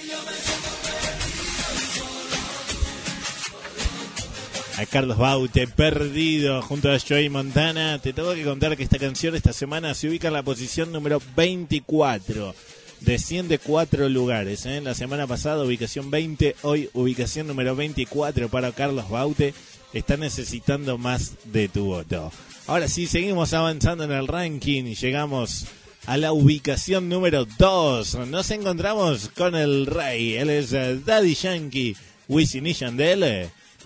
Carlos 4.86 5.19
Baute, 5.19 5.66
perdido 5.66 6.62
junto 6.62 6.90
a 6.90 6.98
Joey 6.98 7.28
Montana. 7.28 7.98
Te 7.98 8.12
tengo 8.12 8.35
que 8.35 8.44
contar 8.44 8.77
que 8.77 8.82
esta 8.82 8.98
canción 8.98 9.35
esta 9.35 9.52
semana 9.52 9.94
se 9.94 10.09
ubica 10.09 10.28
en 10.28 10.35
la 10.35 10.43
posición 10.43 10.93
número 10.93 11.20
24. 11.36 12.55
Desciende 13.01 13.59
cuatro 13.59 14.09
lugares. 14.09 14.66
¿eh? 14.66 14.81
La 14.81 14.94
semana 14.94 15.27
pasada 15.27 15.65
ubicación 15.65 16.11
20, 16.11 16.57
hoy 16.62 16.89
ubicación 16.94 17.47
número 17.47 17.77
24 17.77 18.48
para 18.48 18.73
Carlos 18.73 19.09
Baute. 19.09 19.55
Está 19.93 20.16
necesitando 20.16 20.98
más 20.98 21.35
de 21.44 21.69
tu 21.69 21.86
voto. 21.86 22.32
Ahora 22.66 22.89
sí, 22.89 23.07
seguimos 23.07 23.52
avanzando 23.52 24.05
en 24.05 24.12
el 24.12 24.28
ranking 24.28 24.85
y 24.85 24.94
llegamos 24.94 25.66
a 26.07 26.16
la 26.16 26.32
ubicación 26.32 27.09
número 27.09 27.44
2. 27.44 28.28
Nos 28.28 28.51
encontramos 28.51 29.31
con 29.36 29.55
el 29.57 29.86
rey. 29.86 30.35
Él 30.35 30.51
es 30.51 30.73
eh, 30.73 31.01
Daddy 31.05 31.35
Yankee, 31.35 31.97
Wisin 32.28 32.66
y. 32.66 32.74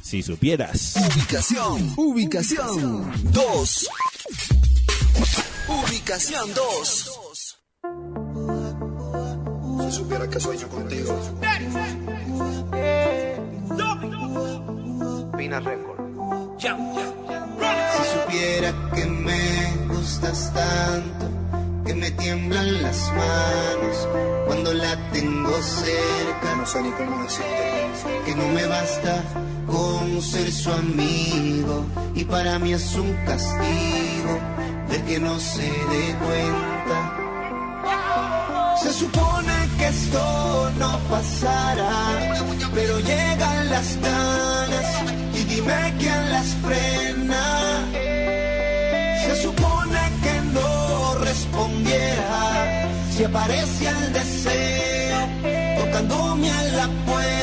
Si 0.04 0.22
supieras. 0.22 0.96
Ubicación, 0.96 1.94
ubicación 1.96 3.10
2. 3.32 3.88
Ubicación 5.66 6.52
2. 6.52 7.20
Si 9.80 9.92
supiera 9.96 10.28
que 10.28 10.38
sueño 10.38 10.68
contigo. 10.68 11.18
Pina 15.38 15.60
Record. 15.60 16.58
Si 16.58 16.68
supiera 18.12 18.90
que 18.94 19.06
me 19.06 19.76
gustas 19.88 20.52
tanto, 20.52 21.30
que 21.86 21.94
me 21.94 22.10
tiemblan 22.10 22.82
las 22.82 23.10
manos 23.10 24.08
cuando 24.46 24.74
la 24.74 25.10
tengo 25.12 25.62
cerca. 25.62 26.56
No 26.56 26.66
sé 26.66 26.82
ni 26.82 26.90
cómo 26.90 27.22
decirte. 27.22 27.90
Que 28.26 28.34
no 28.34 28.48
me 28.48 28.66
basta 28.66 29.24
con 29.74 30.22
ser 30.22 30.52
su 30.52 30.70
amigo 30.70 31.84
y 32.14 32.24
para 32.24 32.58
mí 32.60 32.72
es 32.72 32.94
un 32.94 33.12
castigo 33.26 34.34
de 34.88 35.02
que 35.06 35.18
no 35.18 35.38
se 35.40 35.62
dé 35.92 36.04
cuenta. 36.24 36.98
Se 38.82 38.92
supone 38.92 39.54
que 39.78 39.86
esto 39.88 40.70
no 40.78 40.98
pasará, 41.10 42.34
pero 42.72 43.00
llegan 43.00 43.70
las 43.70 43.98
ganas 44.00 44.86
y 45.38 45.40
dime 45.52 45.94
quién 45.98 46.22
las 46.30 46.48
frena. 46.64 47.44
Se 49.24 49.34
supone 49.42 50.02
que 50.24 50.36
no 50.56 51.14
respondiera 51.30 52.88
si 53.12 53.24
aparece 53.24 53.88
el 53.88 54.12
deseo 54.12 55.20
tocándome 55.78 56.50
a 56.50 56.62
la 56.78 56.86
puerta. 57.06 57.33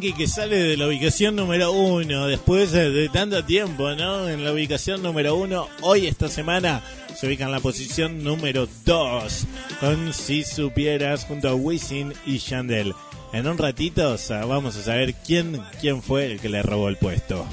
Que 0.00 0.26
sale 0.26 0.56
de 0.56 0.76
la 0.76 0.88
ubicación 0.88 1.36
número 1.36 1.72
uno 1.72 2.26
después 2.26 2.70
de, 2.70 3.08
tanto 3.08 3.42
tiempo, 3.46 3.94
¿no? 3.94 4.28
En 4.28 4.44
la 4.44 4.52
ubicación 4.52 5.02
número 5.02 5.36
uno, 5.36 5.68
hoy 5.80 6.06
esta 6.06 6.28
semana 6.28 6.82
se 7.14 7.26
ubica 7.26 7.44
en 7.44 7.50
la 7.50 7.60
posición 7.60 8.22
número 8.22 8.68
dos 8.84 9.46
con 9.80 10.12
Si 10.12 10.44
Supieras 10.44 11.24
junto 11.24 11.48
a 11.48 11.54
Wisin 11.54 12.12
y 12.26 12.38
Yandel. 12.38 12.92
En 13.32 13.48
un 13.48 13.56
ratito 13.56 14.16
vamos 14.46 14.76
a 14.76 14.82
saber 14.82 15.14
quién, 15.14 15.62
quién 15.80 16.02
fue 16.02 16.26
el 16.26 16.40
que 16.40 16.50
le 16.50 16.62
robó 16.62 16.90
el 16.90 16.98
puesto. 16.98 17.46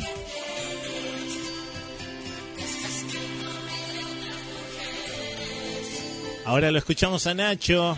Ahora 6.46 6.72
lo 6.72 6.78
escuchamos 6.78 7.26
a 7.26 7.34
Nacho. 7.34 7.96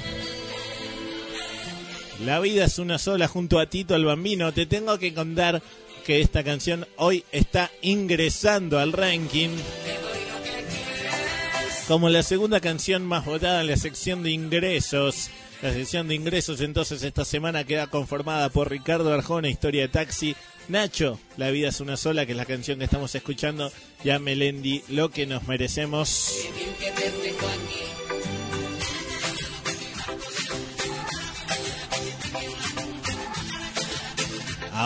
La 2.23 2.39
vida 2.39 2.65
es 2.65 2.79
una 2.79 2.97
sola 2.97 3.27
junto 3.27 3.59
a 3.59 3.65
Tito 3.65 3.95
el 3.95 4.05
Bambino. 4.05 4.53
Te 4.53 4.65
tengo 4.65 4.97
que 4.97 5.13
contar 5.13 5.61
que 6.05 6.21
esta 6.21 6.43
canción 6.43 6.87
hoy 6.97 7.23
está 7.31 7.71
ingresando 7.81 8.79
al 8.79 8.93
ranking 8.93 9.49
como 11.87 12.09
la 12.09 12.23
segunda 12.23 12.59
canción 12.59 13.05
más 13.05 13.25
votada 13.25 13.61
en 13.61 13.67
la 13.67 13.77
sección 13.77 14.23
de 14.23 14.31
ingresos. 14.31 15.29
La 15.61 15.71
sección 15.71 16.07
de 16.07 16.15
ingresos 16.15 16.61
entonces 16.61 17.03
esta 17.03 17.25
semana 17.25 17.63
queda 17.63 17.87
conformada 17.87 18.49
por 18.49 18.69
Ricardo 18.69 19.13
Arjona, 19.13 19.49
Historia 19.49 19.83
de 19.83 19.87
Taxi, 19.89 20.35
Nacho, 20.67 21.19
La 21.37 21.51
vida 21.51 21.69
es 21.69 21.79
una 21.79 21.95
sola, 21.95 22.25
que 22.25 22.31
es 22.31 22.37
la 22.37 22.45
canción 22.45 22.79
que 22.79 22.85
estamos 22.85 23.13
escuchando, 23.13 23.71
y 24.03 24.09
a 24.09 24.19
Melendi, 24.19 24.83
Lo 24.89 25.09
que 25.09 25.27
nos 25.27 25.47
merecemos. 25.47 26.33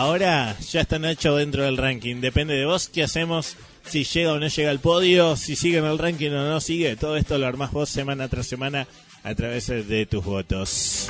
Ahora 0.00 0.56
ya 0.60 0.80
está 0.80 0.98
Nacho 0.98 1.36
dentro 1.36 1.62
del 1.62 1.76
ranking. 1.76 2.22
Depende 2.22 2.54
de 2.54 2.64
vos 2.64 2.88
qué 2.88 3.02
hacemos, 3.02 3.56
si 3.86 4.04
llega 4.04 4.32
o 4.32 4.38
no 4.38 4.48
llega 4.48 4.70
al 4.70 4.80
podio, 4.80 5.36
si 5.36 5.56
sigue 5.56 5.76
en 5.76 5.84
el 5.84 5.98
ranking 5.98 6.30
o 6.30 6.42
no 6.48 6.58
sigue. 6.62 6.96
Todo 6.96 7.18
esto 7.18 7.36
lo 7.36 7.46
armás 7.46 7.70
vos 7.70 7.90
semana 7.90 8.26
tras 8.26 8.46
semana 8.46 8.88
a 9.22 9.34
través 9.34 9.66
de 9.66 10.06
tus 10.06 10.24
votos. 10.24 11.08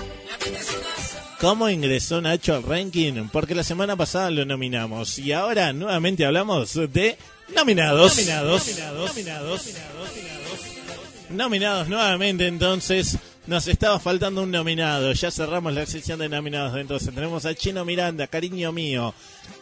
¿Cómo 1.38 1.70
ingresó 1.70 2.20
Nacho 2.20 2.56
al 2.56 2.64
ranking? 2.64 3.28
Porque 3.30 3.54
la 3.54 3.62
semana 3.62 3.94
pasada 3.94 4.28
lo 4.32 4.44
nominamos 4.44 5.20
y 5.20 5.30
ahora 5.30 5.72
nuevamente 5.72 6.26
hablamos 6.26 6.74
de 6.74 7.16
nominados. 7.54 8.16
Nominados. 8.16 8.66
Nominados. 8.66 9.14
Nominados. 9.14 9.66
Nominados 11.30 11.88
nuevamente 11.88 12.48
entonces. 12.48 13.18
Nos 13.46 13.66
estaba 13.68 13.98
faltando 13.98 14.42
un 14.42 14.50
nominado. 14.50 15.12
Ya 15.12 15.30
cerramos 15.30 15.72
la 15.74 15.86
sección 15.86 16.18
de 16.18 16.28
nominados. 16.28 16.76
Entonces 16.78 17.14
tenemos 17.14 17.46
a 17.46 17.54
Chino 17.54 17.84
Miranda, 17.84 18.26
Cariño 18.26 18.70
Mío, 18.70 19.14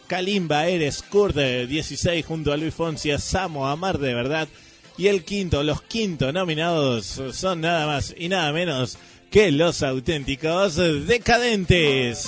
Kalimba, 0.06 0.66
Eres, 0.66 1.02
Kurt, 1.02 1.36
16 1.36 2.26
junto 2.26 2.52
a 2.52 2.56
Luis 2.56 2.74
Fonsi, 2.74 3.10
a 3.12 3.18
Samo, 3.18 3.68
Amar 3.68 3.98
de 3.98 4.14
Verdad. 4.14 4.48
Y 4.96 5.06
el 5.06 5.22
quinto, 5.22 5.62
los 5.62 5.80
quinto 5.82 6.32
nominados 6.32 7.22
son 7.32 7.60
nada 7.60 7.86
más 7.86 8.14
y 8.18 8.28
nada 8.28 8.52
menos 8.52 8.98
que 9.30 9.52
los 9.52 9.82
auténticos 9.84 10.76
decadentes. 11.06 12.26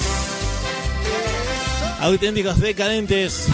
Auténticos 1.99 2.61
decadentes 2.61 3.49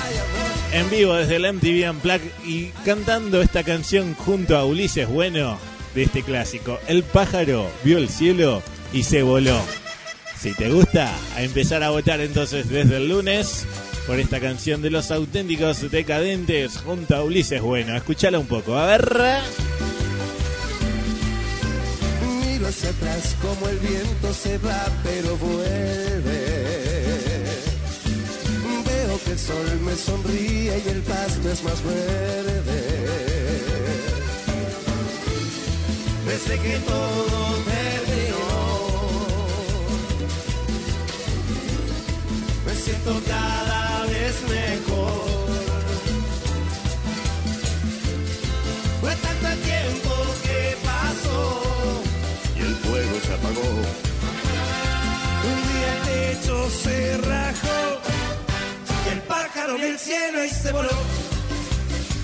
en 0.73 0.91
vivo 0.91 1.15
desde 1.15 1.37
el 1.37 1.53
MTV 1.53 1.91
Unplugged 1.91 2.31
y 2.45 2.67
cantando 2.85 3.41
esta 3.41 3.65
canción 3.65 4.15
junto 4.15 4.57
a 4.57 4.65
Ulises 4.65 5.09
Bueno 5.09 5.59
de 5.97 6.03
este 6.03 6.23
clásico. 6.23 6.79
El 6.87 7.03
pájaro 7.03 7.69
vio 7.83 7.97
el 7.97 8.11
cielo 8.11 8.63
y 8.93 9.03
se 9.03 9.23
voló. 9.23 9.59
Si 10.39 10.53
te 10.53 10.71
gusta, 10.71 11.11
a 11.35 11.43
empezar 11.43 11.83
a 11.83 11.89
votar 11.89 12.21
entonces 12.21 12.69
desde 12.69 12.99
el 12.99 13.09
lunes 13.09 13.65
por 14.07 14.21
esta 14.21 14.39
canción 14.39 14.83
de 14.83 14.91
los 14.91 15.11
auténticos 15.11 15.91
decadentes 15.91 16.77
junto 16.77 17.17
a 17.17 17.25
Ulises 17.25 17.63
Bueno. 17.63 17.97
Escúchala 17.97 18.39
un 18.39 18.47
poco, 18.47 18.77
a 18.77 18.87
ver. 18.87 19.11
Miro 22.45 22.69
hacia 22.69 22.91
atrás 22.91 23.35
como 23.41 23.67
el 23.69 23.79
viento 23.79 24.35
se 24.35 24.59
va, 24.59 24.85
pero 25.03 25.35
vuelve. 25.39 26.47
Veo 28.85 29.21
que 29.25 29.33
el 29.33 29.39
sol 29.39 29.81
me 29.83 29.97
sonríe 29.97 30.83
y 30.85 30.89
el 30.91 31.01
pasto 31.01 31.51
es 31.51 31.63
más 31.65 31.83
verde 31.83 33.46
desde 36.27 36.59
que 36.59 36.79
todo 36.81 37.39
terminó. 37.65 38.47
Me 42.67 42.75
siento 42.75 43.21
cada 43.29 44.07
vez 44.07 44.35
mejor. 44.49 45.27
Fue 49.01 49.15
tanto 49.15 49.49
tiempo 49.71 50.13
que 50.43 50.77
pasó 50.85 51.63
y 52.57 52.61
el 52.61 52.75
fuego 52.75 53.21
se 53.25 53.33
apagó. 53.33 53.71
Un 55.53 55.59
día 55.71 55.91
el 55.95 56.01
techo 56.11 56.69
se 56.83 57.19
rajó, 57.19 58.01
y 59.05 59.09
el 59.13 59.21
pájaro 59.23 59.79
y 59.79 59.83
el 59.83 59.99
cielo 59.99 60.45
y 60.45 60.49
se 60.51 60.73
voló. 60.73 60.99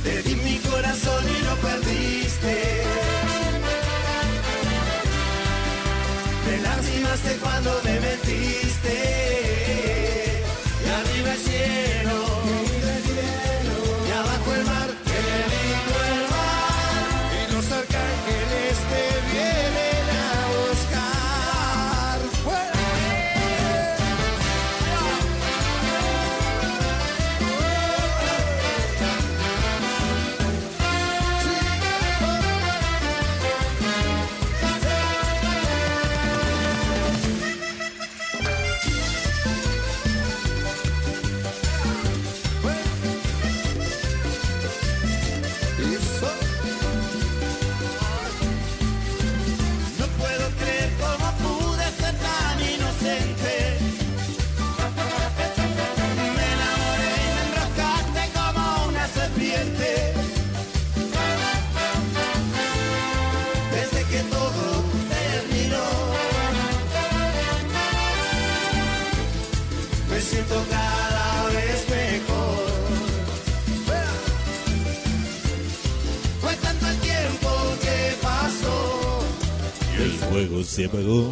Te 0.02 0.22
di 0.24 0.34
mi 0.34 0.58
corazón 0.58 1.24
y 1.24 1.44
lo 1.44 1.54
perdiste. 1.56 2.81
Lastimaste 7.12 7.36
cuando 7.40 7.70
me 7.84 8.00
mentiste. 8.00 8.94
Y 10.84 10.88
arriba 10.88 11.32
el 11.32 11.38
cielo. 11.38 12.11
Fuego 80.46 80.64
se 80.64 80.86
apagó. 80.86 81.30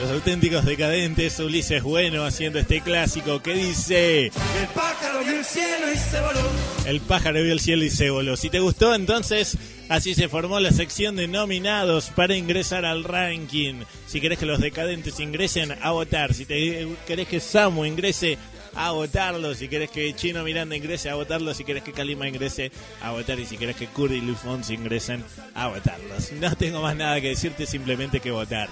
Los 0.00 0.10
auténticos 0.10 0.64
decadentes, 0.64 1.38
Ulises 1.40 1.82
Bueno 1.82 2.24
haciendo 2.24 2.58
este 2.58 2.80
clásico 2.80 3.42
que 3.42 3.54
dice... 3.54 4.26
El 4.26 4.68
pájaro 4.74 5.20
vio 5.24 5.38
el 5.38 5.44
cielo 5.44 5.92
y 5.92 5.96
se 5.96 6.20
voló. 6.20 6.40
El 6.86 7.00
pájaro 7.00 7.42
vio 7.42 7.52
el 7.52 7.60
cielo 7.60 7.84
y 7.84 7.90
se 7.90 8.10
voló. 8.10 8.36
Si 8.36 8.50
te 8.50 8.60
gustó, 8.60 8.94
entonces 8.94 9.58
así 9.88 10.14
se 10.14 10.28
formó 10.28 10.60
la 10.60 10.70
sección 10.70 11.16
de 11.16 11.28
nominados 11.28 12.10
para 12.14 12.36
ingresar 12.36 12.84
al 12.84 13.04
ranking. 13.04 13.82
Si 14.06 14.20
querés 14.20 14.38
que 14.38 14.46
los 14.46 14.60
decadentes 14.60 15.20
ingresen 15.20 15.74
a 15.82 15.90
votar, 15.90 16.32
si 16.34 16.46
te 16.46 16.88
querés 17.06 17.28
que 17.28 17.40
Samu 17.40 17.84
ingrese 17.84 18.38
a 18.76 18.90
votarlo, 18.92 19.54
si 19.54 19.68
querés 19.68 19.90
que 19.90 20.14
Chino 20.14 20.44
Miranda 20.44 20.76
ingrese 20.76 21.10
a 21.10 21.14
votarlo, 21.14 21.54
si 21.54 21.64
querés 21.64 21.82
que 21.82 21.92
Kalima 21.92 22.28
ingrese 22.28 22.70
a 23.02 23.10
votar 23.10 23.40
y 23.40 23.46
si 23.46 23.56
querés 23.56 23.76
que 23.76 23.86
Curry 23.86 24.16
y 24.16 24.20
Luis 24.20 24.38
Fonsi 24.38 24.74
ingresen 24.74 25.24
a 25.54 25.68
votarlos. 25.68 26.32
No 26.40 26.54
tengo 26.54 26.82
más 26.82 26.94
nada 26.94 27.20
que 27.20 27.28
decirte, 27.28 27.66
simplemente 27.66 28.20
que 28.20 28.30
votar. 28.30 28.68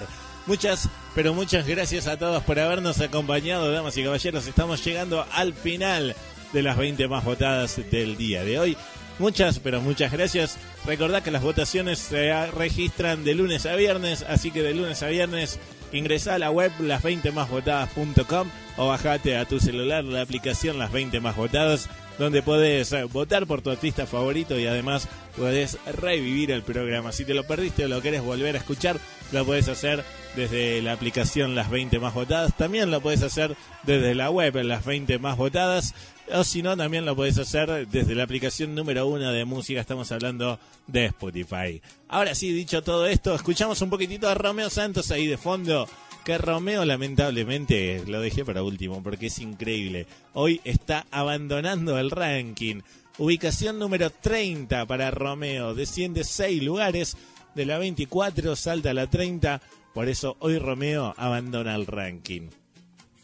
Muchas, 0.47 0.89
pero 1.15 1.33
muchas 1.33 1.67
gracias 1.67 2.07
a 2.07 2.19
todos 2.19 2.43
por 2.43 2.59
habernos 2.61 3.01
acompañado, 3.01 3.73
damas 3.73 3.97
y 3.97 4.05
caballeros. 4.05 4.47
Estamos 4.47 4.85
llegando 4.85 5.27
al 5.33 5.55
final 5.55 6.15
de 6.53 6.63
las 6.63 6.77
20 6.77 7.09
más 7.09 7.25
votadas 7.25 7.81
del 7.91 8.17
día 8.17 8.45
de 8.45 8.59
hoy. 8.59 8.77
Muchas, 9.19 9.59
pero 9.59 9.81
muchas 9.81 10.13
gracias. 10.13 10.59
Recordad 10.85 11.23
que 11.23 11.31
las 11.31 11.43
votaciones 11.43 11.99
se 11.99 12.47
registran 12.51 13.25
de 13.25 13.35
lunes 13.35 13.65
a 13.65 13.75
viernes, 13.75 14.23
así 14.29 14.51
que 14.51 14.63
de 14.63 14.75
lunes 14.75 15.03
a 15.03 15.09
viernes 15.09 15.59
ingresá 15.95 16.35
a 16.35 16.39
la 16.39 16.51
web 16.51 16.73
las20másvotadas.com 16.81 18.49
o 18.77 18.89
bajate 18.89 19.37
a 19.37 19.45
tu 19.45 19.61
celular 19.61 20.05
la 20.05 20.23
aplicación 20.23 20.79
Las 20.79 20.93
20 20.93 21.21
Más 21.21 21.37
Votadas, 21.37 21.89
donde 22.19 22.43
podés 22.43 22.93
eh, 22.93 23.05
votar 23.05 23.47
por 23.47 23.63
tu 23.63 23.71
artista 23.71 24.07
favorito 24.07 24.59
y 24.59 24.67
además 24.67 25.09
podés 25.37 25.79
revivir 25.87 26.51
el 26.51 26.63
programa. 26.63 27.13
Si 27.13 27.25
te 27.25 27.35
lo 27.35 27.45
perdiste 27.45 27.85
o 27.85 27.89
lo 27.89 28.03
querés 28.03 28.23
volver 28.23 28.55
a 28.55 28.59
escuchar, 28.59 28.99
lo 29.33 29.45
podés 29.45 29.69
hacer 29.69 30.05
desde 30.37 30.83
la 30.83 30.93
aplicación 30.93 31.55
Las 31.55 31.71
20 31.71 31.99
Más 32.01 32.15
Votadas. 32.15 32.57
También 32.57 32.91
lo 32.91 33.01
podés 33.01 33.23
hacer 33.23 33.57
desde 33.85 34.15
la 34.15 34.31
web 34.31 34.57
Las 34.63 34.85
20 34.85 35.19
Más 35.19 35.37
Votadas. 35.37 35.95
O 36.33 36.43
si 36.43 36.63
no, 36.63 36.77
también 36.77 37.05
lo 37.05 37.15
podés 37.15 37.39
hacer 37.39 37.87
desde 37.89 38.15
la 38.15 38.23
aplicación 38.23 38.75
número 38.75 39.07
uno 39.07 39.31
de 39.31 39.45
música. 39.45 39.81
Estamos 39.81 40.11
hablando 40.11 40.59
de 40.87 41.07
Spotify. 41.07 41.83
Ahora 42.09 42.35
sí, 42.35 42.51
dicho 42.51 42.83
todo 42.83 43.07
esto, 43.07 43.35
escuchamos 43.35 43.83
un 43.83 43.91
poquitito 43.91 44.29
a 44.29 44.35
Romeo 44.35 44.71
Santos 44.71 45.11
ahí 45.11 45.27
de 45.27 45.37
fondo. 45.37 45.87
Que 46.25 46.39
Romeo 46.39 46.87
lamentablemente 46.87 48.03
lo 48.07 48.23
dejé 48.23 48.47
para 48.47 48.63
último 48.63 49.03
porque 49.03 49.27
es 49.27 49.39
increíble. 49.39 50.07
Hoy 50.33 50.63
está 50.65 51.07
abandonando 51.11 51.99
el 51.99 52.11
ranking. 52.11 52.81
Ubicación 53.19 53.79
número 53.79 54.09
30 54.09 54.87
para 54.87 55.11
Romeo. 55.11 55.75
Desciende 55.75 56.25
6 56.25 56.63
lugares. 56.63 57.19
De 57.55 57.67
la 57.67 57.77
24 57.77 58.57
salta 58.57 58.91
a 58.91 58.95
la 58.95 59.09
30. 59.09 59.61
Por 59.93 60.09
eso 60.09 60.37
hoy 60.41 60.59
Romeo 60.59 61.15
abandona 61.19 61.75
el 61.75 61.87
ranking. 61.87 62.49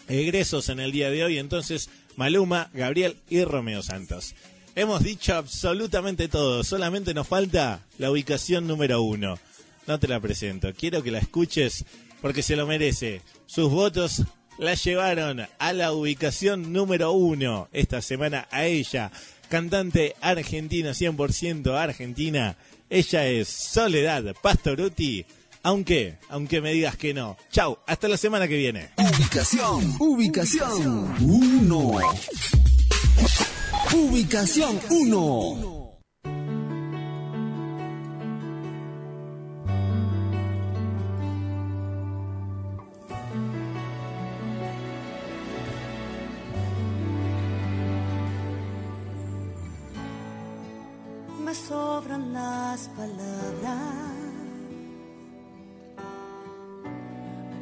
Egresos 0.06 0.68
en 0.68 0.80
el 0.80 0.92
día 0.92 1.08
de 1.08 1.24
hoy 1.24 1.38
entonces 1.38 1.88
Maluma, 2.20 2.68
Gabriel 2.74 3.16
y 3.30 3.42
Romeo 3.44 3.82
Santos. 3.82 4.34
Hemos 4.76 5.02
dicho 5.02 5.34
absolutamente 5.34 6.28
todo, 6.28 6.62
solamente 6.64 7.14
nos 7.14 7.26
falta 7.26 7.80
la 7.96 8.10
ubicación 8.10 8.66
número 8.66 9.00
uno. 9.00 9.38
No 9.86 9.98
te 9.98 10.06
la 10.06 10.20
presento, 10.20 10.74
quiero 10.74 11.02
que 11.02 11.12
la 11.12 11.18
escuches 11.18 11.86
porque 12.20 12.42
se 12.42 12.56
lo 12.56 12.66
merece. 12.66 13.22
Sus 13.46 13.70
votos 13.70 14.24
la 14.58 14.74
llevaron 14.74 15.46
a 15.58 15.72
la 15.72 15.94
ubicación 15.94 16.74
número 16.74 17.12
uno 17.12 17.70
esta 17.72 18.02
semana 18.02 18.46
a 18.50 18.66
ella, 18.66 19.10
cantante 19.48 20.14
argentina, 20.20 20.90
100% 20.90 21.74
argentina. 21.74 22.58
Ella 22.90 23.28
es 23.28 23.48
Soledad 23.48 24.34
Pastoruti. 24.42 25.24
Aunque, 25.62 26.18
aunque 26.28 26.60
me 26.60 26.72
digas 26.72 26.96
que 26.96 27.12
no. 27.12 27.36
Chau, 27.50 27.78
hasta 27.86 28.08
la 28.08 28.16
semana 28.16 28.48
que 28.48 28.56
viene. 28.56 28.90
Ubicación, 28.96 29.96
ubicación 29.98 31.14
1. 31.20 32.00
Ubicación 33.92 34.80
1. 34.88 35.80
me 51.50 51.56
sobran 51.56 52.32
las 52.32 52.88
palabras. 52.90 54.09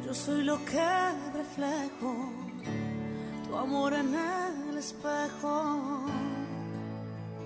Yo 0.09 0.15
soy 0.15 0.43
lo 0.43 0.57
que 0.65 0.89
reflejo, 1.35 2.33
tu 3.47 3.55
amor 3.55 3.93
en 3.93 4.15
el 4.67 4.75
espejo. 4.79 6.03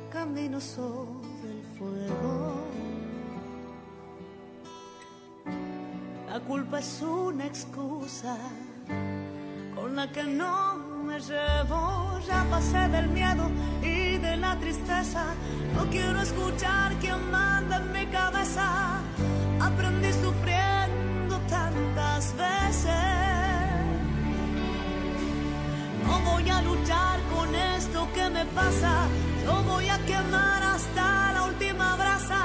Camino 0.10 0.62
sobre 0.62 1.52
el 1.52 1.64
fuego. 1.78 2.56
La 6.30 6.40
culpa 6.40 6.80
es 6.80 7.02
una 7.02 7.48
excusa 7.48 8.38
con 9.76 9.98
la 9.98 10.10
que 10.10 10.24
no 10.24 10.78
me 11.04 11.20
llevo. 11.20 12.18
Ya 12.26 12.46
pasé 12.50 12.88
del 12.88 13.10
miedo 13.10 13.44
y 13.82 14.20
de 14.20 14.38
la 14.38 14.58
tristeza. 14.58 15.26
No 15.76 15.90
quiero 15.90 16.22
escuchar 16.22 16.94
quién 17.02 17.30
manda 17.30 17.76
en 17.76 17.92
mi 17.92 18.06
cabeza. 18.06 19.02
Aprendí 19.60 20.14
sufriendo 20.14 20.43
veces. 22.36 23.14
No 26.06 26.20
voy 26.32 26.50
a 26.50 26.62
luchar 26.62 27.20
con 27.34 27.54
esto 27.56 28.08
que 28.14 28.30
me 28.30 28.46
pasa. 28.46 29.08
Yo 29.44 29.64
voy 29.64 29.88
a 29.90 29.98
quemar 30.06 30.64
hasta 30.64 31.34
la 31.34 31.44
última 31.44 31.96
brasa. 31.96 32.43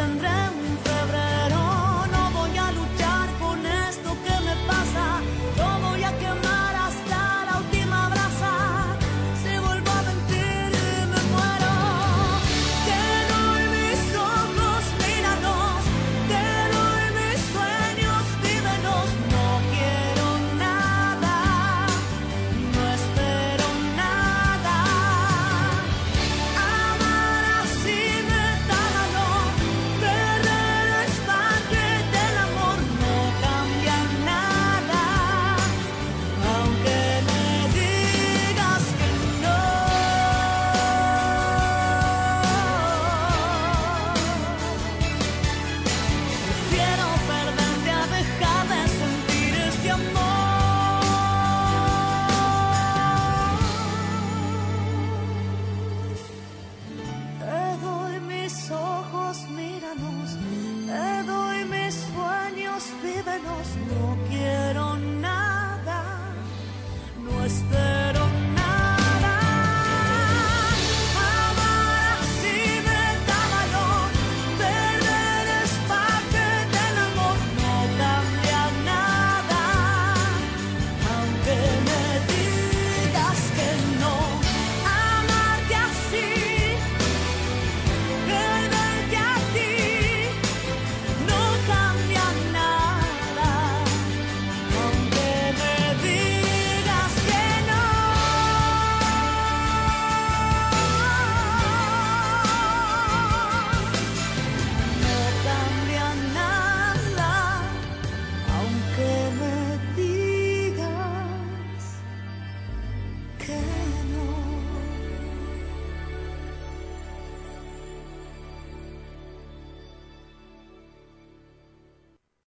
Bailaré 0.00 0.39